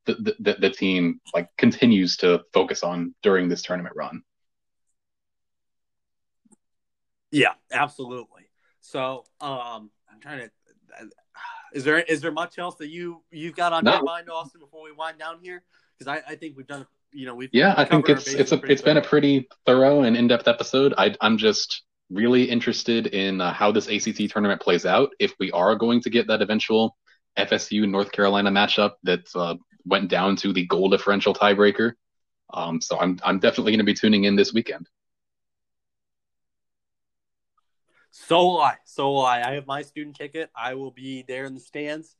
the, 0.07 0.35
the, 0.41 0.57
the 0.61 0.71
team 0.71 1.21
like 1.35 1.49
continues 1.57 2.17
to 2.19 2.43
focus 2.53 2.83
on 2.83 3.15
during 3.23 3.49
this 3.49 3.63
tournament 3.63 3.95
run. 3.97 4.23
Yeah, 7.31 7.55
absolutely. 7.73 8.43
So 8.81 9.25
um, 9.41 9.91
I'm 10.11 10.21
trying 10.21 10.41
to 10.41 10.51
is 11.73 11.85
there 11.85 11.99
is 12.01 12.21
there 12.21 12.33
much 12.33 12.59
else 12.59 12.77
that 12.77 12.89
you 12.89 13.23
you've 13.31 13.57
got 13.57 13.73
on 13.73 13.85
your 13.85 14.03
mind, 14.03 14.29
Austin, 14.31 14.61
before 14.61 14.83
we 14.83 14.93
wind 14.93 15.19
down 15.19 15.39
here? 15.43 15.63
Because 15.99 16.21
I, 16.27 16.33
I 16.33 16.37
think 16.37 16.57
we've 16.57 16.67
done 16.67 16.87
you 17.13 17.27
know 17.27 17.35
we've 17.35 17.51
yeah 17.53 17.75
I 17.77 17.85
think 17.85 18.09
it's 18.09 18.29
it's 18.29 18.53
a 18.53 18.61
it's 18.71 18.83
been 18.83 18.97
a 18.97 19.03
pretty 19.03 19.49
thorough 19.67 20.03
and 20.03 20.17
in 20.17 20.29
depth 20.29 20.49
episode. 20.49 20.95
I 20.99 21.15
I'm 21.21 21.39
just 21.39 21.83
really 22.11 22.45
interested 22.45 23.07
in 23.09 23.41
uh, 23.41 23.53
how 23.53 23.73
this 23.73 23.89
ACC 23.89 24.31
tournament 24.31 24.61
plays 24.61 24.85
out. 24.85 25.11
If 25.19 25.35
we 25.41 25.51
are 25.53 25.75
going 25.75 26.03
to 26.03 26.11
get 26.11 26.27
that 26.27 26.43
eventual 26.43 26.97
FSU 27.39 27.89
North 27.89 28.13
Carolina 28.13 28.51
matchup 28.51 28.93
that 29.05 29.25
uh, 29.35 29.55
went 29.85 30.09
down 30.09 30.37
to 30.37 30.53
the 30.53 30.67
goal 30.67 30.89
differential 30.89 31.35
tiebreaker. 31.35 31.95
Um, 32.53 32.81
so 32.81 32.99
I'm 32.99 33.19
I'm 33.25 33.39
definitely 33.39 33.73
going 33.73 33.79
to 33.79 33.85
be 33.85 33.95
tuning 33.95 34.25
in 34.25 34.37
this 34.37 34.53
weekend. 34.53 34.89
So 38.11 38.45
will 38.45 38.61
I. 38.61 38.77
So 38.85 39.11
will 39.11 39.25
I. 39.25 39.41
I 39.41 39.53
have 39.55 39.67
my 39.67 39.83
student 39.83 40.17
ticket. 40.17 40.51
I 40.55 40.75
will 40.75 40.91
be 40.91 41.25
there 41.27 41.47
in 41.47 41.55
the 41.55 41.61
stands. 41.61 42.15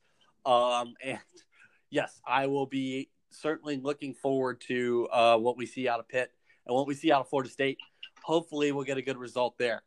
Um, 0.45 0.95
and 1.03 1.19
yes, 1.89 2.19
I 2.25 2.47
will 2.47 2.65
be 2.65 3.09
certainly 3.29 3.77
looking 3.77 4.13
forward 4.13 4.61
to 4.61 5.07
uh, 5.11 5.37
what 5.37 5.57
we 5.57 5.65
see 5.65 5.87
out 5.87 5.99
of 5.99 6.07
Pitt 6.07 6.31
and 6.65 6.75
what 6.75 6.87
we 6.87 6.95
see 6.95 7.11
out 7.11 7.21
of 7.21 7.29
Florida 7.29 7.49
State. 7.49 7.77
Hopefully, 8.23 8.71
we'll 8.71 8.85
get 8.85 8.97
a 8.97 9.01
good 9.01 9.17
result 9.17 9.57
there. 9.57 9.83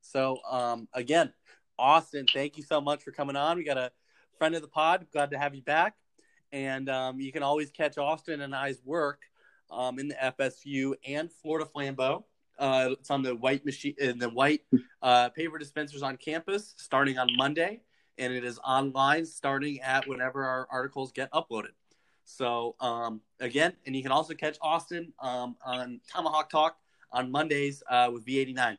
So, 0.00 0.38
um, 0.50 0.88
again, 0.94 1.32
Austin, 1.78 2.26
thank 2.32 2.56
you 2.56 2.62
so 2.62 2.80
much 2.80 3.02
for 3.02 3.10
coming 3.10 3.36
on. 3.36 3.56
We 3.56 3.64
got 3.64 3.78
a 3.78 3.90
friend 4.38 4.54
of 4.54 4.62
the 4.62 4.68
pod. 4.68 5.06
Glad 5.12 5.30
to 5.32 5.38
have 5.38 5.54
you 5.54 5.62
back. 5.62 5.94
And 6.52 6.88
um, 6.88 7.20
you 7.20 7.32
can 7.32 7.42
always 7.42 7.70
catch 7.70 7.98
Austin 7.98 8.40
and 8.40 8.54
I's 8.54 8.80
work 8.84 9.20
um, 9.70 9.98
in 9.98 10.08
the 10.08 10.14
FSView 10.14 10.94
and 11.06 11.30
Florida 11.30 11.68
Flambeau 11.72 12.24
uh, 12.60 12.90
it's 12.92 13.10
on 13.10 13.22
the 13.22 13.34
white 13.34 13.64
machine 13.64 13.94
in 13.98 14.18
the 14.18 14.28
white 14.28 14.60
uh, 15.02 15.30
paper 15.30 15.58
dispensers 15.58 16.02
on 16.02 16.16
campus 16.18 16.74
starting 16.76 17.18
on 17.18 17.28
Monday, 17.36 17.80
and 18.18 18.32
it 18.32 18.44
is 18.44 18.58
online 18.58 19.24
starting 19.24 19.80
at 19.80 20.06
whenever 20.06 20.44
our 20.44 20.68
articles 20.70 21.10
get 21.10 21.32
uploaded. 21.32 21.72
So 22.24 22.76
um, 22.78 23.22
again, 23.40 23.72
and 23.86 23.96
you 23.96 24.02
can 24.02 24.12
also 24.12 24.34
catch 24.34 24.58
Austin 24.60 25.12
um, 25.20 25.56
on 25.64 26.00
Tomahawk 26.12 26.50
Talk 26.50 26.76
on 27.10 27.30
Mondays 27.30 27.82
uh, 27.90 28.10
with 28.12 28.24
V89. 28.26 28.76